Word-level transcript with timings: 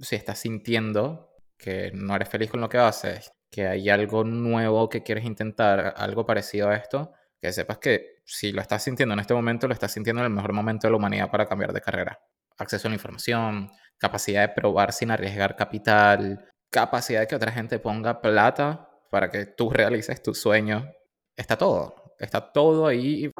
si 0.00 0.16
estás 0.16 0.38
sintiendo 0.38 1.30
que 1.58 1.90
no 1.92 2.16
eres 2.16 2.28
feliz 2.28 2.50
con 2.50 2.60
lo 2.60 2.68
que 2.68 2.78
haces, 2.78 3.32
que 3.50 3.66
hay 3.66 3.90
algo 3.90 4.24
nuevo 4.24 4.88
que 4.88 5.02
quieres 5.02 5.24
intentar, 5.24 5.94
algo 5.96 6.24
parecido 6.24 6.68
a 6.68 6.76
esto, 6.76 7.12
que 7.40 7.52
sepas 7.52 7.78
que 7.78 8.20
si 8.24 8.52
lo 8.52 8.60
estás 8.60 8.84
sintiendo 8.84 9.12
en 9.14 9.20
este 9.20 9.34
momento, 9.34 9.66
lo 9.66 9.74
estás 9.74 9.92
sintiendo 9.92 10.20
en 10.22 10.26
el 10.26 10.32
mejor 10.32 10.52
momento 10.52 10.86
de 10.86 10.92
la 10.92 10.96
humanidad 10.96 11.30
para 11.30 11.46
cambiar 11.46 11.72
de 11.72 11.80
carrera. 11.80 12.20
Acceso 12.58 12.88
a 12.88 12.90
la 12.90 12.94
información, 12.94 13.70
capacidad 13.98 14.42
de 14.42 14.54
probar 14.54 14.92
sin 14.92 15.10
arriesgar 15.10 15.56
capital, 15.56 16.48
capacidad 16.70 17.20
de 17.20 17.26
que 17.26 17.34
otra 17.34 17.52
gente 17.52 17.78
ponga 17.78 18.20
plata 18.20 18.88
para 19.10 19.30
que 19.30 19.46
tú 19.46 19.70
realices 19.70 20.22
tu 20.22 20.34
sueño. 20.34 20.90
Está 21.36 21.56
todo, 21.56 22.14
está 22.18 22.52
todo 22.52 22.86
ahí. 22.86 23.30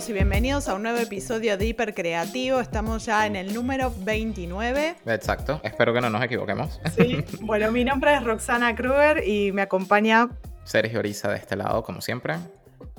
Todos 0.00 0.08
y 0.08 0.12
bienvenidos 0.14 0.68
a 0.68 0.74
un 0.74 0.82
nuevo 0.82 0.98
episodio 0.98 1.58
de 1.58 1.66
Hiper 1.66 1.94
Creativo. 1.94 2.60
Estamos 2.60 3.04
ya 3.04 3.26
en 3.26 3.36
el 3.36 3.52
número 3.52 3.92
29. 3.98 4.96
Exacto, 5.04 5.60
espero 5.62 5.92
que 5.92 6.00
no 6.00 6.08
nos 6.08 6.22
equivoquemos. 6.22 6.80
Sí, 6.96 7.22
bueno, 7.42 7.70
mi 7.70 7.84
nombre 7.84 8.14
es 8.14 8.24
Roxana 8.24 8.74
Kruger 8.74 9.26
y 9.26 9.52
me 9.52 9.60
acompaña 9.60 10.30
Sergio 10.64 11.00
Oriza 11.00 11.28
de 11.30 11.36
este 11.36 11.54
lado, 11.54 11.82
como 11.82 12.00
siempre. 12.00 12.36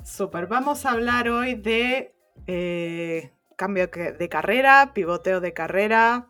Súper, 0.04 0.46
vamos 0.46 0.86
a 0.86 0.92
hablar 0.92 1.28
hoy 1.28 1.54
de 1.54 2.14
eh, 2.46 3.32
cambio 3.56 3.88
de 3.88 4.28
carrera, 4.28 4.92
pivoteo 4.94 5.40
de 5.40 5.52
carrera. 5.52 6.28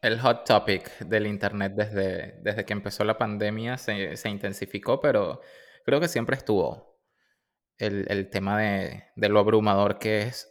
El 0.00 0.20
hot 0.20 0.44
topic 0.44 0.96
del 0.98 1.26
Internet 1.26 1.72
desde, 1.74 2.38
desde 2.42 2.64
que 2.64 2.72
empezó 2.72 3.02
la 3.02 3.18
pandemia 3.18 3.78
se, 3.78 4.16
se 4.16 4.28
intensificó, 4.28 5.00
pero 5.00 5.40
creo 5.84 5.98
que 5.98 6.08
siempre 6.08 6.36
estuvo 6.36 6.93
el, 7.78 8.30
tema 8.30 8.60
de, 8.60 9.04
lo 9.16 9.38
abrumador 9.38 9.98
que 9.98 10.22
es 10.22 10.48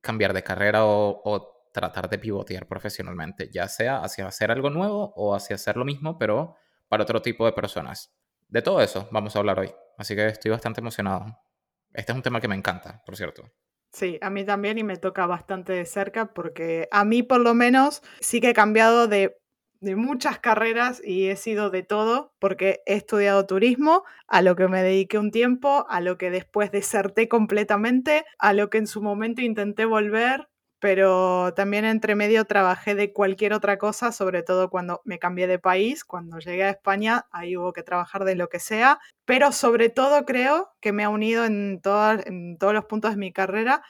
cambiar 0.00 0.32
de 0.32 0.42
carrera 0.42 0.84
o, 0.84 1.48
tratar 1.72 2.10
de 2.10 2.18
pivotear 2.18 2.66
profesionalmente, 2.66 3.48
ya 3.50 3.66
sea 3.66 4.02
hacia 4.02 4.26
hacer 4.26 4.50
algo 4.50 4.68
nuevo 4.68 5.14
o 5.16 5.34
hacia 5.34 5.56
hacer 5.56 5.78
lo 5.78 5.86
mismo, 5.86 6.18
pero 6.18 6.54
para 6.86 7.04
otro 7.04 7.22
tipo 7.22 7.46
de 7.46 7.52
personas. 7.52 8.14
De 8.46 8.60
todo 8.60 8.82
eso 8.82 9.08
vamos 9.10 9.34
a 9.34 9.38
hablar 9.38 9.58
hoy, 9.58 9.74
así 9.96 10.14
que 10.14 10.26
estoy 10.26 10.50
bastante 10.50 10.82
emocionado. 10.82 11.34
Este 11.94 12.12
es 12.12 12.16
un 12.16 12.22
tema 12.22 12.42
que 12.42 12.48
me 12.48 12.56
encanta, 12.56 13.02
por 13.06 13.16
cierto. 13.16 13.50
Sí, 13.90 14.18
a 14.20 14.28
mí 14.28 14.44
también 14.44 14.76
y 14.76 14.84
me 14.84 14.96
toca 14.96 15.26
bastante 15.26 15.72
de 15.72 15.86
cerca 15.86 16.34
porque 16.34 16.88
a 16.90 17.06
mí 17.06 17.22
por 17.22 17.40
lo 17.40 17.54
menos 17.54 18.02
sí 18.20 18.42
que 18.42 18.50
he 18.50 18.54
cambiado 18.54 19.08
de 19.08 19.41
de 19.82 19.96
muchas 19.96 20.38
carreras 20.38 21.02
y 21.04 21.26
he 21.26 21.36
sido 21.36 21.68
de 21.68 21.82
todo 21.82 22.32
porque 22.38 22.82
he 22.86 22.94
estudiado 22.94 23.46
turismo, 23.46 24.04
a 24.28 24.40
lo 24.40 24.54
que 24.54 24.68
me 24.68 24.80
dediqué 24.80 25.18
un 25.18 25.32
tiempo, 25.32 25.86
a 25.88 26.00
lo 26.00 26.16
que 26.16 26.30
después 26.30 26.70
deserté 26.70 27.28
completamente, 27.28 28.24
a 28.38 28.52
lo 28.52 28.70
que 28.70 28.78
en 28.78 28.86
su 28.86 29.02
momento 29.02 29.42
intenté 29.42 29.84
volver, 29.84 30.48
pero 30.78 31.52
también 31.54 31.84
entre 31.84 32.14
medio 32.14 32.44
trabajé 32.44 32.94
de 32.94 33.12
cualquier 33.12 33.52
otra 33.54 33.76
cosa, 33.76 34.12
sobre 34.12 34.44
todo 34.44 34.70
cuando 34.70 35.02
me 35.04 35.18
cambié 35.18 35.48
de 35.48 35.58
país, 35.58 36.04
cuando 36.04 36.38
llegué 36.38 36.62
a 36.62 36.70
España, 36.70 37.26
ahí 37.32 37.56
hubo 37.56 37.72
que 37.72 37.82
trabajar 37.82 38.24
de 38.24 38.36
lo 38.36 38.48
que 38.48 38.60
sea, 38.60 39.00
pero 39.24 39.50
sobre 39.50 39.88
todo 39.90 40.24
creo 40.24 40.70
que 40.80 40.92
me 40.92 41.02
ha 41.02 41.08
unido 41.08 41.44
en, 41.44 41.80
en 42.24 42.58
todos 42.58 42.74
los 42.74 42.84
puntos 42.84 43.10
de 43.10 43.16
mi 43.16 43.32
carrera, 43.32 43.82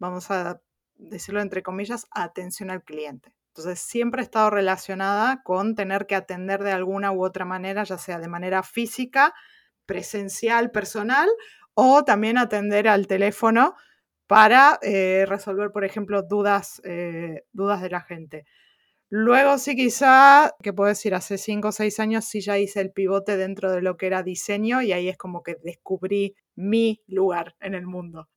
vamos 0.00 0.32
a 0.32 0.60
decirlo 0.96 1.40
entre 1.40 1.62
comillas, 1.62 2.08
atención 2.10 2.72
al 2.72 2.82
cliente. 2.82 3.37
Entonces 3.58 3.80
siempre 3.80 4.22
he 4.22 4.24
estado 4.24 4.50
relacionada 4.50 5.42
con 5.42 5.74
tener 5.74 6.06
que 6.06 6.14
atender 6.14 6.62
de 6.62 6.70
alguna 6.70 7.10
u 7.10 7.24
otra 7.24 7.44
manera, 7.44 7.82
ya 7.82 7.98
sea 7.98 8.20
de 8.20 8.28
manera 8.28 8.62
física, 8.62 9.34
presencial, 9.84 10.70
personal, 10.70 11.28
o 11.74 12.04
también 12.04 12.38
atender 12.38 12.86
al 12.86 13.08
teléfono 13.08 13.74
para 14.28 14.78
eh, 14.82 15.24
resolver, 15.26 15.72
por 15.72 15.84
ejemplo, 15.84 16.22
dudas, 16.22 16.80
eh, 16.84 17.46
dudas 17.52 17.82
de 17.82 17.90
la 17.90 18.00
gente. 18.00 18.44
Luego 19.10 19.58
sí 19.58 19.74
quizá, 19.74 20.54
que 20.62 20.72
puedo 20.72 20.90
decir, 20.90 21.12
hace 21.16 21.36
cinco 21.36 21.68
o 21.68 21.72
seis 21.72 21.98
años 21.98 22.26
sí 22.26 22.40
ya 22.40 22.58
hice 22.58 22.80
el 22.80 22.92
pivote 22.92 23.36
dentro 23.36 23.72
de 23.72 23.82
lo 23.82 23.96
que 23.96 24.06
era 24.06 24.22
diseño 24.22 24.82
y 24.82 24.92
ahí 24.92 25.08
es 25.08 25.16
como 25.16 25.42
que 25.42 25.56
descubrí 25.64 26.36
mi 26.54 27.02
lugar 27.08 27.56
en 27.58 27.74
el 27.74 27.86
mundo. 27.88 28.28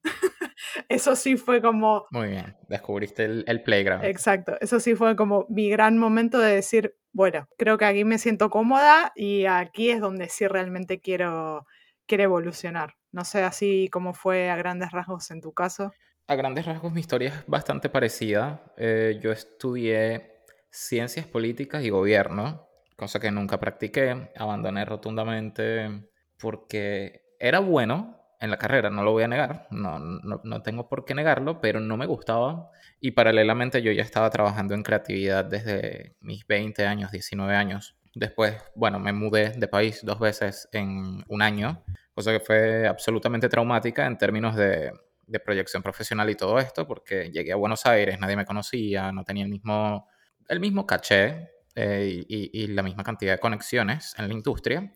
eso 0.90 1.16
sí 1.16 1.38
fue 1.38 1.62
como... 1.62 2.06
Muy 2.12 2.30
bien, 2.30 2.56
descubriste 2.68 3.26
el, 3.26 3.64
playground. 3.64 4.04
Exacto, 4.06 4.58
eso 4.62 4.80
sí 4.80 4.96
fue 4.96 5.16
como 5.16 5.46
mi 5.50 5.70
gran 5.70 5.98
momento 5.98 6.40
de 6.40 6.56
decir, 6.56 6.96
bueno, 7.14 7.48
creo 7.58 7.78
que 7.78 7.86
aquí 7.86 8.04
me 8.06 8.18
siento 8.18 8.50
cómoda 8.50 9.12
y 9.16 9.46
aquí 9.46 9.90
es 9.90 10.00
donde 10.00 10.30
sí 10.30 10.48
realmente 10.48 11.00
quiero, 11.00 11.66
quiero 12.06 12.24
evolucionar. 12.24 12.96
No 13.12 13.26
sé 13.26 13.44
así 13.44 13.90
cómo 13.92 14.14
fue 14.14 14.50
a 14.50 14.56
grandes 14.56 14.92
rasgos 14.92 15.32
en 15.32 15.42
tu 15.42 15.54
caso. 15.54 15.92
A 16.28 16.36
grandes 16.36 16.66
rasgos 16.66 16.94
mi 16.94 17.02
historia 17.02 17.30
es 17.30 17.46
bastante 17.48 17.90
parecida. 17.90 18.64
Eh, 18.78 19.20
yo 19.22 19.32
estudié 19.32 20.44
ciencias 20.70 21.26
políticas 21.26 21.84
y 21.84 21.90
gobierno, 21.90 22.70
cosa 22.96 23.20
que 23.20 23.32
nunca 23.32 23.60
practiqué, 23.60 24.32
abandoné 24.36 24.86
rotundamente 24.86 26.08
porque 26.40 27.36
era 27.40 27.60
bueno, 27.60 28.21
en 28.42 28.50
la 28.50 28.58
carrera, 28.58 28.90
no 28.90 29.04
lo 29.04 29.12
voy 29.12 29.24
a 29.24 29.28
negar, 29.28 29.68
no, 29.70 30.00
no, 30.00 30.62
tengo 30.64 30.90
por 30.90 31.06
qué 31.06 31.14
negarlo, 31.14 31.62
pero 31.62 31.80
no 31.80 31.96
me 31.96 32.08
gustaba. 32.08 32.72
Y 33.00 33.12
paralelamente 33.12 33.84
yo 33.84 33.92
ya 33.92 34.02
estaba 34.02 34.32
trabajando 34.32 34.74
en 34.74 34.82
creatividad 34.82 35.46
desde 35.46 36.16
mis 36.22 36.46
20 36.48 36.88
años, 36.88 37.12
19 37.12 37.56
años. 37.56 37.96
Después, 38.16 38.56
bueno, 38.76 39.00
me 39.00 39.14
mudé 39.14 39.52
de 39.52 39.68
país 39.68 40.02
dos 40.04 40.20
veces 40.20 40.68
en 40.72 41.24
un 41.28 41.42
año, 41.44 41.84
cosa 42.16 42.32
que 42.32 42.40
fue 42.40 42.88
absolutamente 42.88 43.48
traumática 43.48 44.08
en 44.08 44.18
términos 44.18 44.56
de, 44.56 44.92
de 45.28 45.40
proyección 45.40 45.84
profesional 45.84 46.28
y 46.32 46.36
todo 46.36 46.58
esto, 46.58 46.88
porque 46.88 47.30
llegué 47.32 47.54
a 47.54 47.58
Buenos 47.58 47.86
Aires, 47.86 48.20
nadie 48.20 48.36
me 48.36 48.46
conocía, 48.46 49.12
no 49.12 49.24
tenía 49.24 49.44
el 49.44 49.52
mismo, 49.52 50.08
el 50.50 50.60
mismo 50.60 50.88
caché 50.88 51.52
eh, 51.76 52.26
y, 52.28 52.64
y 52.64 52.68
la 52.68 52.82
misma 52.82 53.04
cantidad 53.04 53.34
de 53.34 53.40
conexiones 53.40 54.16
en 54.18 54.28
la 54.28 54.34
industria. 54.34 54.92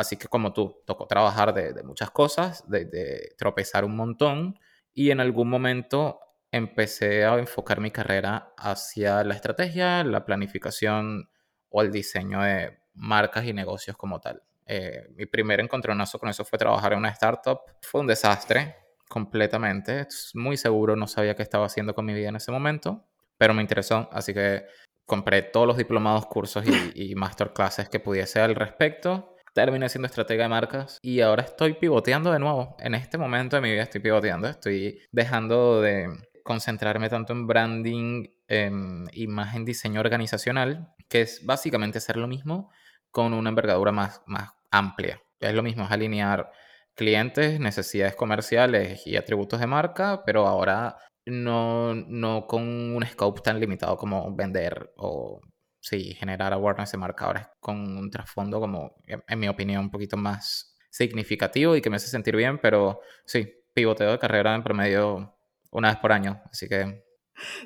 Así 0.00 0.16
que 0.16 0.28
como 0.28 0.54
tú, 0.54 0.80
tocó 0.86 1.06
trabajar 1.06 1.52
de, 1.52 1.82
muchas 1.82 2.10
cosas, 2.10 2.64
de, 2.70 3.34
tropezar 3.36 3.84
un 3.84 3.96
montón 3.96 4.58
y 4.94 5.10
en 5.10 5.20
algún 5.20 5.50
momento 5.50 6.20
empecé 6.50 7.26
a 7.26 7.38
enfocar 7.38 7.82
mi 7.82 7.90
carrera 7.90 8.54
hacia 8.56 9.22
la 9.24 9.34
estrategia, 9.34 10.02
la 10.02 10.24
planificación 10.24 11.28
o 11.68 11.82
el 11.82 11.92
diseño 11.92 12.40
de 12.40 12.78
marcas 12.94 13.44
y 13.44 13.52
negocios 13.52 13.94
como 13.94 14.22
tal. 14.22 14.42
Eh, 14.64 15.06
mi 15.16 15.26
primer 15.26 15.60
encontronazo 15.60 16.18
con 16.18 16.30
eso 16.30 16.46
fue 16.46 16.58
trabajar 16.58 16.94
en 16.94 17.00
una 17.00 17.10
startup. 17.10 17.60
Fue 17.82 18.00
un 18.00 18.06
desastre 18.06 18.76
completamente. 19.06 20.08
Muy 20.32 20.56
seguro 20.56 20.96
no 20.96 21.08
sabía 21.08 21.36
qué 21.36 21.42
estaba 21.42 21.66
haciendo 21.66 21.94
con 21.94 22.06
mi 22.06 22.14
vida 22.14 22.30
en 22.30 22.36
ese 22.36 22.50
momento, 22.50 23.04
pero 23.36 23.52
me 23.52 23.60
interesó, 23.60 24.08
así 24.12 24.32
que 24.32 24.64
compré 25.04 25.42
todos 25.42 25.66
los 25.66 25.76
diplomados, 25.76 26.24
cursos 26.24 26.64
y, 26.66 27.10
y 27.10 27.14
masterclasses 27.16 27.90
que 27.90 28.00
pudiese 28.00 28.40
al 28.40 28.54
respecto 28.54 29.36
terminé 29.54 29.88
siendo 29.88 30.06
estratega 30.06 30.44
de 30.44 30.48
marcas 30.48 30.98
y 31.02 31.20
ahora 31.20 31.42
estoy 31.42 31.74
pivoteando 31.74 32.32
de 32.32 32.38
nuevo. 32.38 32.76
En 32.78 32.94
este 32.94 33.18
momento 33.18 33.56
de 33.56 33.62
mi 33.62 33.70
vida 33.70 33.82
estoy 33.82 34.00
pivoteando, 34.00 34.48
estoy 34.48 35.00
dejando 35.12 35.80
de 35.80 36.08
concentrarme 36.42 37.08
tanto 37.08 37.32
en 37.32 37.46
branding 37.46 38.26
em, 38.48 39.06
en 39.12 39.64
diseño 39.64 40.00
organizacional, 40.00 40.94
que 41.08 41.22
es 41.22 41.44
básicamente 41.44 41.98
hacer 41.98 42.16
lo 42.16 42.26
mismo 42.26 42.70
con 43.10 43.34
una 43.34 43.50
envergadura 43.50 43.92
más, 43.92 44.22
más 44.26 44.50
amplia. 44.70 45.22
Es 45.40 45.54
lo 45.54 45.62
mismo, 45.62 45.84
es 45.84 45.90
alinear 45.90 46.50
clientes, 46.94 47.58
necesidades 47.60 48.14
comerciales 48.14 49.06
y 49.06 49.16
atributos 49.16 49.60
de 49.60 49.66
marca, 49.66 50.22
pero 50.24 50.46
ahora 50.46 50.96
no, 51.26 51.94
no 51.94 52.46
con 52.46 52.62
un 52.62 53.06
scope 53.06 53.40
tan 53.40 53.60
limitado 53.60 53.96
como 53.96 54.34
vender 54.34 54.92
o 54.96 55.40
sí, 55.80 56.14
generar 56.14 56.52
awareness 56.52 56.92
de 56.92 56.98
marcadores 56.98 57.46
con 57.58 57.96
un 57.96 58.10
trasfondo 58.10 58.60
como, 58.60 58.94
en 59.06 59.38
mi 59.38 59.48
opinión, 59.48 59.84
un 59.84 59.90
poquito 59.90 60.16
más 60.16 60.76
significativo 60.90 61.76
y 61.76 61.80
que 61.80 61.90
me 61.90 61.96
hace 61.96 62.08
sentir 62.08 62.36
bien, 62.36 62.58
pero 62.58 63.00
sí, 63.24 63.52
pivoteo 63.74 64.12
de 64.12 64.18
carrera 64.18 64.54
en 64.54 64.62
promedio 64.62 65.36
una 65.70 65.88
vez 65.88 65.98
por 65.98 66.12
año, 66.12 66.42
así 66.50 66.68
que... 66.68 67.04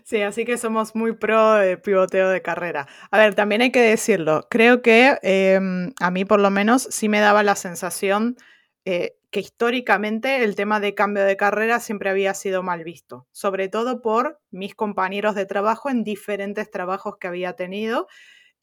Sí, 0.04 0.22
así 0.22 0.44
que 0.44 0.56
somos 0.56 0.94
muy 0.94 1.12
pro 1.16 1.54
de 1.54 1.76
pivoteo 1.76 2.28
de 2.28 2.42
carrera. 2.42 2.86
A 3.10 3.18
ver, 3.18 3.34
también 3.34 3.60
hay 3.60 3.72
que 3.72 3.80
decirlo, 3.80 4.46
creo 4.48 4.82
que 4.82 5.18
em, 5.22 5.92
a 6.00 6.10
mí 6.12 6.24
por 6.24 6.38
lo 6.38 6.50
menos 6.50 6.86
sí 6.90 7.08
me 7.08 7.18
daba 7.18 7.42
la 7.42 7.56
sensación 7.56 8.36
eh, 8.84 9.16
que 9.34 9.40
históricamente 9.40 10.44
el 10.44 10.54
tema 10.54 10.78
de 10.78 10.94
cambio 10.94 11.24
de 11.24 11.36
carrera 11.36 11.80
siempre 11.80 12.08
había 12.08 12.34
sido 12.34 12.62
mal 12.62 12.84
visto, 12.84 13.26
sobre 13.32 13.68
todo 13.68 14.00
por 14.00 14.40
mis 14.52 14.76
compañeros 14.76 15.34
de 15.34 15.44
trabajo 15.44 15.90
en 15.90 16.04
diferentes 16.04 16.70
trabajos 16.70 17.16
que 17.18 17.26
había 17.26 17.54
tenido. 17.54 18.06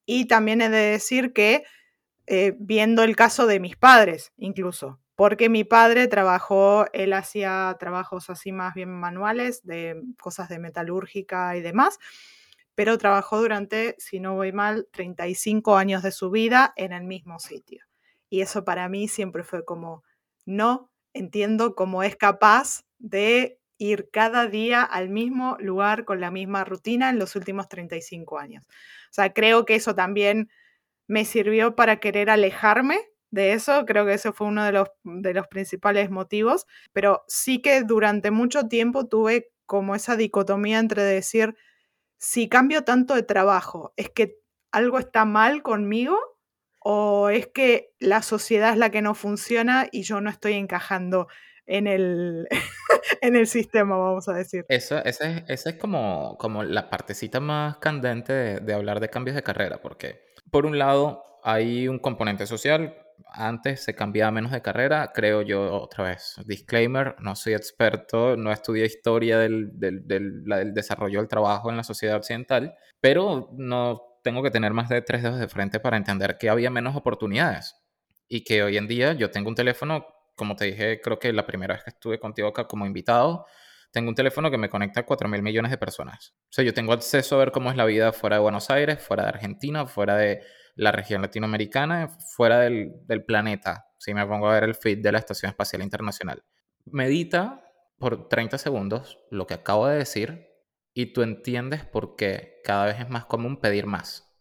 Y 0.06 0.28
también 0.30 0.62
he 0.62 0.70
de 0.70 0.92
decir 0.92 1.34
que 1.34 1.66
eh, 2.26 2.56
viendo 2.58 3.04
el 3.04 3.18
caso 3.18 3.48
de 3.48 3.60
mis 3.60 3.76
padres, 3.76 4.32
incluso, 4.38 5.02
porque 5.16 5.50
mi 5.50 5.66
padre 5.66 6.08
trabajó, 6.08 6.86
él 6.94 7.12
hacía 7.12 7.76
trabajos 7.78 8.30
así 8.30 8.54
más 8.54 8.74
bien 8.74 8.98
manuales, 8.98 9.66
de 9.66 10.02
cosas 10.22 10.48
de 10.48 10.60
metalúrgica 10.60 11.58
y 11.58 11.62
demás, 11.62 12.00
pero 12.76 12.98
trabajó 12.98 13.42
durante, 13.42 13.98
si 14.00 14.22
no 14.22 14.36
voy 14.36 14.54
mal, 14.54 14.88
35 14.94 15.76
años 15.76 16.02
de 16.02 16.14
su 16.14 16.32
vida 16.32 16.72
en 16.78 16.94
el 16.94 17.04
mismo 17.04 17.40
sitio. 17.40 17.84
Y 18.30 18.40
eso 18.40 18.64
para 18.64 18.88
mí 18.88 19.10
siempre 19.10 19.44
fue 19.44 19.66
como, 19.66 20.06
no 20.46 20.92
entiendo 21.14 21.76
cómo 21.76 22.04
es 22.04 22.16
capaz 22.16 22.84
de 23.00 23.60
ir 23.78 24.10
cada 24.12 24.48
día 24.48 24.84
al 24.84 25.10
mismo 25.10 25.58
lugar 25.60 26.06
con 26.06 26.22
la 26.22 26.32
misma 26.32 26.64
rutina 26.64 27.10
en 27.10 27.20
los 27.20 27.36
últimos 27.36 27.68
35 27.68 28.40
años. 28.40 28.66
O 28.68 29.14
sea, 29.14 29.34
creo 29.34 29.66
que 29.66 29.76
eso 29.76 29.96
también 29.96 30.50
me 31.08 31.26
sirvió 31.26 31.76
para 31.76 32.00
querer 32.00 32.30
alejarme 32.30 33.00
de 33.32 33.54
eso, 33.54 33.86
creo 33.86 34.06
que 34.06 34.14
ese 34.14 34.34
fue 34.34 34.48
uno 34.48 34.64
de 34.66 34.74
los, 34.74 34.90
de 35.04 35.34
los 35.34 35.48
principales 35.48 36.10
motivos, 36.12 36.68
pero 36.94 37.24
sí 37.28 37.62
que 37.62 37.84
durante 37.84 38.30
mucho 38.32 38.68
tiempo 38.68 39.08
tuve 39.08 39.52
como 39.66 39.96
esa 39.96 40.18
dicotomía 40.18 40.80
entre 40.80 41.04
decir, 41.04 41.56
si 42.20 42.50
cambio 42.50 42.84
tanto 42.84 43.16
de 43.16 43.24
trabajo, 43.24 43.94
¿es 43.98 44.10
que 44.10 44.38
algo 44.72 45.00
está 45.00 45.26
mal 45.26 45.64
conmigo? 45.64 46.18
¿O 46.82 47.30
es 47.30 47.48
que 47.48 47.94
la 48.00 48.22
sociedad 48.22 48.72
es 48.72 48.78
la 48.78 48.90
que 48.90 49.02
no 49.02 49.16
funciona 49.16 49.88
y 49.92 50.04
yo 50.04 50.20
no 50.22 50.30
estoy 50.30 50.54
encajando 50.54 51.28
en 51.66 51.88
el, 51.88 52.48
en 53.22 53.36
el 53.36 53.48
sistema, 53.48 53.98
vamos 53.98 54.28
a 54.28 54.34
decir? 54.34 54.66
Eso, 54.68 54.98
esa 55.04 55.30
es, 55.30 55.44
esa 55.48 55.70
es 55.70 55.76
como, 55.78 56.38
como 56.38 56.64
la 56.64 56.90
partecita 56.90 57.40
más 57.40 57.78
candente 57.78 58.34
de, 58.34 58.60
de 58.60 58.74
hablar 58.74 59.00
de 59.00 59.10
cambios 59.10 59.36
de 59.36 59.44
carrera, 59.44 59.82
porque 59.82 60.22
por 60.50 60.66
un 60.66 60.78
lado 60.78 61.24
hay 61.44 61.88
un 61.88 62.00
componente 62.00 62.46
social 62.48 62.96
antes 63.34 63.84
se 63.84 63.96
cambiaba 63.96 64.32
menos 64.32 64.52
de 64.52 64.62
carrera, 64.62 65.12
creo 65.14 65.42
yo 65.42 65.74
otra 65.74 66.04
vez. 66.06 66.36
Disclaimer, 66.46 67.16
no 67.20 67.36
soy 67.36 67.54
experto, 67.54 68.36
no 68.36 68.52
estudié 68.52 68.86
historia 68.86 69.38
del, 69.40 69.80
del, 69.80 70.08
del, 70.08 70.74
desarrollo 70.74 71.20
del 71.20 71.28
trabajo 71.28 71.70
en 71.70 71.78
la 71.78 71.84
sociedad 71.84 72.18
occidental, 72.18 72.76
pero 73.00 73.50
no 73.54 74.11
tengo 74.22 74.44
que 74.44 74.52
tener 74.52 74.74
más 74.74 74.90
de 74.90 75.02
tres 75.02 75.24
dedos 75.24 75.40
de 75.40 75.48
frente 75.48 75.80
para 75.80 75.98
entender 75.98 76.38
que 76.38 76.50
había 76.50 76.70
menos 76.70 76.96
oportunidades 76.96 77.76
y 78.28 78.44
que 78.44 78.64
hoy 78.64 78.78
en 78.78 78.88
día 78.88 79.14
yo 79.14 79.32
tengo 79.32 79.50
un 79.50 79.56
teléfono, 79.56 80.06
como 80.36 80.56
te 80.56 80.66
dije, 80.66 81.02
creo 81.02 81.20
que 81.20 81.34
la 81.34 81.46
primera 81.46 81.76
vez 81.76 81.84
que 81.84 81.90
estuve 81.92 82.20
contigo 82.20 82.48
acá 82.48 82.68
como 82.68 82.86
invitado, 82.86 83.46
tengo 83.92 84.10
un 84.10 84.16
teléfono 84.16 84.50
que 84.50 84.58
me 84.58 84.70
conecta 84.70 85.02
a 85.02 85.06
4 85.06 85.28
mil 85.28 85.42
millones 85.42 85.72
de 85.72 85.78
personas. 85.78 86.34
O 86.44 86.54
sea, 86.54 86.64
yo 86.64 86.74
tengo 86.74 86.94
acceso 86.94 87.36
a 87.36 87.40
ver 87.40 87.52
cómo 87.52 87.70
es 87.70 87.76
la 87.76 87.86
vida 87.86 88.14
fuera 88.14 88.38
de 88.38 88.42
Buenos 88.42 88.70
Aires, 88.70 89.02
fuera 89.02 89.24
de 89.24 89.30
Argentina, 89.30 89.86
fuera 89.86 90.16
de 90.16 90.42
la 90.76 90.92
región 90.92 91.22
latinoamericana 91.22 92.10
fuera 92.36 92.60
del, 92.60 93.04
planeta, 93.26 93.88
si 93.98 94.14
me 94.14 94.26
pongo 94.26 94.50
a 94.50 94.54
ver 94.54 94.64
el 94.64 94.76
feed 94.76 95.00
de 95.00 95.12
la 95.12 95.20
Estación 95.20 95.50
Espacial 95.50 95.82
Internacional. 95.82 96.44
Medita 96.86 97.64
por 97.98 98.30
30 98.30 98.58
segundos 98.58 99.20
lo 99.30 99.46
que 99.46 99.54
acabo 99.54 99.88
de 99.88 99.98
decir 99.98 100.51
y 100.94 101.08
tú 101.14 101.22
entiendes 101.22 101.86
por 101.86 102.16
qué 102.16 102.60
cada 102.64 102.86
vez 102.86 103.00
es 103.00 103.10
más 103.10 103.26
común 103.26 103.58
pedir 103.58 103.86
más. 103.86 104.34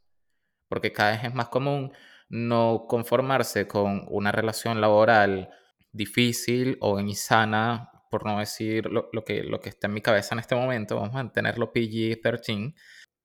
Porque 0.69 0.93
cada 0.93 1.12
vez 1.12 1.25
es 1.25 1.35
más 1.35 1.49
común 1.49 1.93
no 2.29 2.87
conformarse 2.88 3.67
con 3.67 4.05
una 4.08 4.32
relación 4.32 4.81
laboral 4.81 5.50
difícil 5.93 6.79
o 6.81 7.00
insana, 7.00 7.91
por 8.11 8.26
no 8.26 8.38
decir 8.38 8.87
lo, 8.87 9.08
que, 9.25 9.43
lo 9.44 9.61
que 9.61 9.69
está 9.69 9.87
en 9.87 9.94
mi 9.94 10.00
cabeza 10.00 10.35
en 10.35 10.41
este 10.41 10.55
momento, 10.55 10.97
vamos 10.97 11.11
a 11.11 11.19
mantenerlo 11.19 11.73
PG-13, 11.73 12.75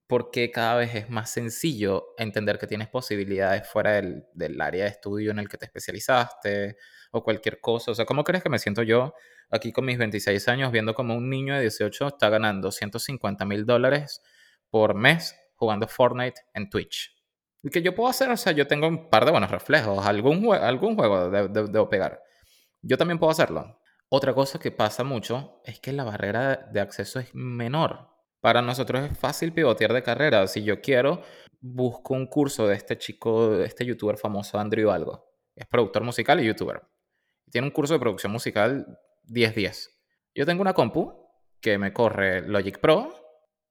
porque 0.07 0.51
cada 0.51 0.75
vez 0.75 0.93
es 0.95 1.09
más 1.09 1.31
sencillo 1.31 2.13
entender 2.17 2.59
que 2.59 2.67
tienes 2.67 2.87
posibilidades 2.87 3.67
fuera 3.67 3.93
del, 3.93 4.25
del, 4.33 4.59
área 4.61 4.83
de 4.83 4.91
estudio 4.91 5.31
en 5.31 5.39
el 5.39 5.49
que 5.49 5.57
te 5.57 5.65
especializaste 5.65 6.77
o 7.11 7.23
cualquier 7.23 7.59
cosa. 7.59 7.91
O 7.91 7.95
sea, 7.95 8.05
¿cómo 8.05 8.23
crees 8.23 8.43
que 8.43 8.49
me 8.49 8.59
siento 8.59 8.83
yo 8.83 9.13
aquí 9.49 9.71
con 9.71 9.85
mis 9.85 9.97
26 9.97 10.47
años 10.47 10.71
viendo 10.71 10.93
como 10.93 11.15
un 11.15 11.29
niño 11.29 11.55
de 11.55 11.61
18 11.61 12.07
está 12.07 12.29
ganando 12.29 12.71
150 12.71 13.45
mil 13.45 13.65
dólares 13.65 14.21
por 14.69 14.93
mes 14.95 15.35
jugando 15.55 15.87
Fortnite 15.87 16.41
en 16.53 16.69
Twitch? 16.69 17.15
¿Y 17.63 17.69
que 17.69 17.81
yo 17.81 17.95
puedo 17.95 18.09
hacer? 18.09 18.29
O 18.29 18.37
sea, 18.37 18.51
yo 18.51 18.67
tengo 18.67 18.87
un 18.87 19.09
par 19.09 19.25
de 19.25 19.31
buenos 19.31 19.49
reflejos, 19.49 20.05
algún, 20.05 20.53
algún 20.53 20.95
juego 20.95 21.31
debo 21.31 21.89
pegar. 21.89 22.21
Yo 22.83 22.95
también 22.95 23.17
puedo 23.17 23.31
hacerlo. 23.31 23.79
Otra 24.09 24.35
cosa 24.35 24.59
que 24.59 24.69
pasa 24.69 25.03
mucho 25.03 25.61
es 25.65 25.79
que 25.79 25.91
la 25.91 26.03
barrera 26.03 26.69
de 26.71 26.79
acceso 26.79 27.19
es 27.19 27.33
menor. 27.33 28.14
Para 28.45 28.61
nosotros 28.61 29.03
es 29.09 29.17
fácil 29.17 29.53
pivotear 29.53 29.91
de 29.91 30.03
carrera. 30.03 30.45
Si 30.45 30.63
yo 30.63 30.79
quiero, 30.79 31.23
busco 31.61 32.13
un 32.13 32.27
curso 32.27 32.67
de 32.67 32.75
este 32.75 32.95
chico, 32.95 33.57
de 33.57 33.65
este 33.65 33.83
youtuber 33.87 34.17
famoso, 34.17 34.59
Andrew 34.59 34.91
Algo. 34.91 35.33
Es 35.55 35.65
productor 35.65 36.03
musical 36.03 36.39
y 36.39 36.45
youtuber. 36.45 36.83
Tiene 37.49 37.65
un 37.65 37.71
curso 37.73 37.95
de 37.95 37.99
producción 37.99 38.31
musical 38.31 38.99
10-10. 39.23 39.89
Yo 40.35 40.45
tengo 40.45 40.61
una 40.61 40.73
compu 40.75 41.27
que 41.59 41.79
me 41.79 41.91
corre 41.91 42.47
Logic 42.47 42.79
Pro 42.79 43.15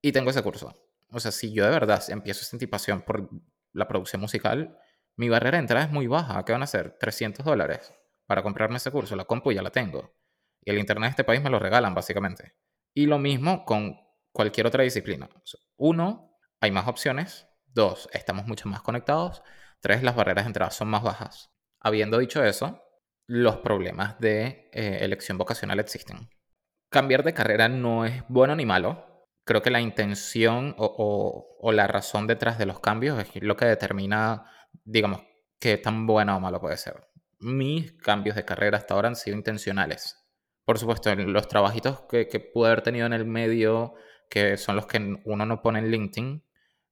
y 0.03 0.11
tengo 0.11 0.31
ese 0.31 0.43
curso. 0.43 0.77
O 1.13 1.21
sea, 1.21 1.31
si 1.31 1.53
yo 1.53 1.65
de 1.65 1.71
verdad 1.71 2.03
empiezo 2.09 2.41
a 2.41 2.45
sentir 2.45 2.69
pasión 2.69 3.03
por 3.03 3.31
la 3.73 3.87
producción 3.87 4.23
musical, 4.23 4.77
mi 5.15 5.29
barrera 5.29 5.59
de 5.59 5.63
entrada 5.63 5.85
es 5.85 5.93
muy 5.93 6.09
baja. 6.09 6.45
¿Qué 6.45 6.51
van 6.51 6.63
a 6.63 6.65
hacer? 6.65 6.97
300 6.99 7.47
dólares 7.47 7.95
para 8.27 8.43
comprarme 8.43 8.79
ese 8.79 8.91
curso. 8.91 9.15
La 9.15 9.25
compu 9.25 9.53
ya 9.53 9.63
la 9.63 9.71
tengo. 9.71 10.17
Y 10.65 10.71
el 10.73 10.81
internet 10.81 11.11
de 11.11 11.11
este 11.11 11.23
país 11.23 11.41
me 11.41 11.51
lo 11.51 11.61
regalan, 11.61 11.95
básicamente. 11.95 12.57
Y 12.93 13.07
lo 13.07 13.21
mismo 13.21 13.65
con 13.65 14.04
cualquier 14.35 14.67
otra 14.67 14.83
disciplina. 14.83 15.31
Uno, 15.77 16.37
hay 16.61 16.71
más 16.73 16.89
opciones. 16.89 17.49
Dos, 17.67 18.09
estamos 18.13 18.47
mucho 18.47 18.69
más 18.69 18.83
conectados. 18.83 19.43
Tres, 19.81 20.03
las 20.03 20.17
barreras 20.17 20.45
de 20.45 20.49
entrada 20.49 20.71
son 20.71 20.89
más 20.89 21.03
bajas. 21.03 21.51
Habiendo 21.81 22.19
dicho 22.19 22.45
eso, 22.45 22.83
los 23.27 23.59
problemas 23.59 24.19
de 24.19 24.71
eh, 24.73 24.99
elección 25.03 25.39
vocacional 25.39 25.79
existen. 25.79 26.29
Cambiar 26.91 27.23
de 27.23 27.33
carrera 27.33 27.69
no 27.69 28.05
es 28.05 28.25
bueno 28.29 28.57
ni 28.57 28.67
malo. 28.67 29.27
Creo 29.45 29.63
que 29.63 29.71
la 29.71 29.81
intención 29.81 30.75
o, 30.79 31.71
la 31.73 31.87
razón 31.87 32.27
detrás 32.27 32.59
de 32.59 32.67
los 32.67 32.81
cambios 32.81 33.19
es 33.21 33.43
lo 33.43 33.57
que 33.57 33.67
determina, 33.67 34.51
digamos, 34.85 35.21
qué 35.61 35.77
tan 35.79 36.07
bueno 36.07 36.37
o 36.37 36.41
malo 36.41 36.61
puede 36.61 36.77
ser. 36.77 37.09
Mis 37.39 37.93
cambios 37.93 38.37
de 38.37 38.45
carrera 38.45 38.79
hasta 38.79 38.95
ahora 38.95 39.09
han 39.09 39.17
sido 39.17 39.37
intencionales. 39.37 40.17
Por 40.65 40.79
supuesto, 40.79 41.15
los 41.15 41.47
trabajitos 41.47 42.01
que, 42.09 42.27
que 42.27 42.41
pude 42.41 42.69
haber 42.69 42.83
tenido 42.83 43.07
en 43.07 43.13
el 43.13 43.27
medio 43.27 43.95
que 44.35 44.57
son 44.57 44.75
los 44.75 44.87
que 44.87 44.99
uno 45.27 45.47
no 45.47 45.63
pone 45.63 45.79
en 45.79 45.93
LinkedIn, 45.93 46.43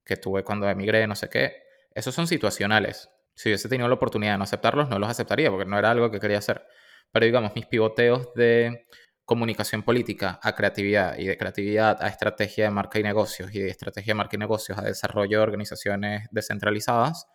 que 0.05 0.15
tuve 0.15 0.45
cuando 0.45 0.69
emigré, 0.69 1.05
no 1.07 1.13
sé 1.13 1.27
qué, 1.27 1.63
esos 1.93 2.15
son 2.15 2.25
situacionales. 2.25 3.09
Si 3.35 3.49
hubiese 3.49 3.67
tenido 3.67 3.89
la 3.89 3.95
oportunidad 3.95 4.31
de 4.31 4.37
no 4.37 4.45
aceptarlos, 4.45 4.87
no 4.87 4.97
los 4.97 5.09
aceptaría 5.09 5.49
porque 5.49 5.69
no 5.69 5.77
era 5.77 5.91
algo 5.91 6.09
que 6.09 6.21
quería 6.21 6.37
hacer. 6.37 6.65
Pero 7.11 7.25
digamos, 7.25 7.53
mis 7.53 7.65
pivoteos 7.65 8.33
de 8.33 8.87
comunicación 9.25 9.83
política 9.83 10.39
a 10.41 10.55
creatividad 10.55 11.17
y 11.17 11.25
de 11.25 11.37
creatividad 11.37 12.01
a 12.01 12.07
estrategia 12.07 12.63
de 12.63 12.71
marca 12.71 12.97
y 12.99 13.03
negocios 13.03 13.53
y 13.53 13.59
de 13.59 13.71
estrategia 13.71 14.11
de 14.11 14.15
marca 14.15 14.37
y 14.37 14.39
negocios 14.39 14.77
a 14.77 14.83
desarrollo 14.83 15.39
de 15.39 15.43
organizaciones 15.43 16.29
descentralizadas 16.31 17.27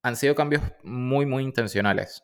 han 0.00 0.14
sido 0.14 0.36
cambios 0.36 0.62
muy, 0.84 1.26
muy 1.26 1.42
intencionales 1.42 2.22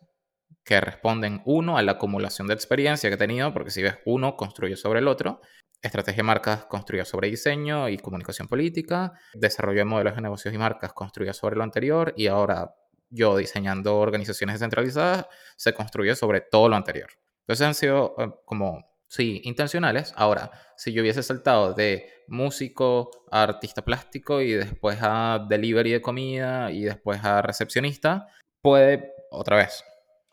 que 0.63 0.81
responden, 0.81 1.43
uno, 1.45 1.77
a 1.77 1.83
la 1.83 1.93
acumulación 1.93 2.47
de 2.47 2.55
experiencia 2.55 3.11
que 3.11 3.15
he 3.15 3.19
tenido, 3.19 3.53
porque 3.53 3.73
si 3.73 3.83
ves 3.83 3.97
uno, 4.05 4.37
construye 4.37 4.77
sobre 4.77 5.01
el 5.01 5.09
otro, 5.09 5.41
Estrategia 5.83 6.19
de 6.19 6.27
marcas 6.27 6.65
construida 6.67 7.05
sobre 7.05 7.29
diseño 7.29 7.89
y 7.89 7.99
comunicación 7.99 8.47
política, 8.47 9.15
desarrollo 9.35 9.81
de 9.81 9.85
modelos 9.85 10.15
de 10.15 10.23
negocios 10.23 10.55
y 10.55 10.59
marcas 10.59 10.93
construida 10.93 11.33
sobre 11.33 11.57
lo 11.57 11.65
anterior 11.65 12.15
y 12.17 12.29
ahora 12.29 12.77
yo 13.11 13.37
diseñando 13.37 13.99
organizaciones 13.99 14.55
descentralizadas 14.55 15.27
se 15.57 15.75
construye 15.75 16.15
sobre 16.15 16.41
todo 16.41 16.69
lo 16.69 16.77
anterior. 16.77 17.11
Entonces 17.41 17.67
han 17.67 17.75
sido 17.75 18.15
eh, 18.19 18.31
como, 18.45 18.85
sí, 19.09 19.41
intencionales. 19.45 20.15
Ahora, 20.17 20.53
si 20.77 20.93
yo 20.93 21.03
hubiese 21.03 21.25
saltado 21.25 21.75
de 21.75 22.09
músico 22.29 23.11
a 23.33 23.43
artista 23.43 23.83
plástico 23.83 24.41
y 24.41 24.53
después 24.53 24.99
a 25.03 25.45
delivery 25.49 25.91
de 25.91 26.01
comida 26.01 26.71
y 26.71 26.85
después 26.85 27.25
a 27.25 27.43
recepcionista, 27.43 28.29
puede, 28.63 29.13
otra 29.33 29.57
vez, 29.57 29.85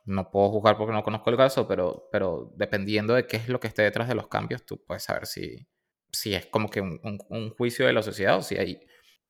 no 0.09 0.31
puedo 0.31 0.49
juzgar 0.49 0.75
porque 0.77 0.93
no 0.93 1.03
conozco 1.03 1.29
el 1.29 1.37
caso, 1.37 1.67
pero, 1.67 2.07
pero 2.11 2.51
dependiendo 2.55 3.13
de 3.13 3.27
qué 3.27 3.37
es 3.37 3.47
lo 3.47 3.59
que 3.59 3.67
esté 3.67 3.83
detrás 3.83 4.07
de 4.07 4.15
los 4.15 4.27
cambios, 4.27 4.65
tú 4.65 4.83
puedes 4.83 5.03
saber 5.03 5.27
si, 5.27 5.67
si 6.11 6.33
es 6.33 6.47
como 6.47 6.69
que 6.69 6.81
un, 6.81 6.99
un, 7.29 7.49
juicio 7.51 7.85
de 7.85 7.93
la 7.93 8.01
sociedad 8.01 8.37
o 8.37 8.41
si 8.41 8.57
hay 8.57 8.79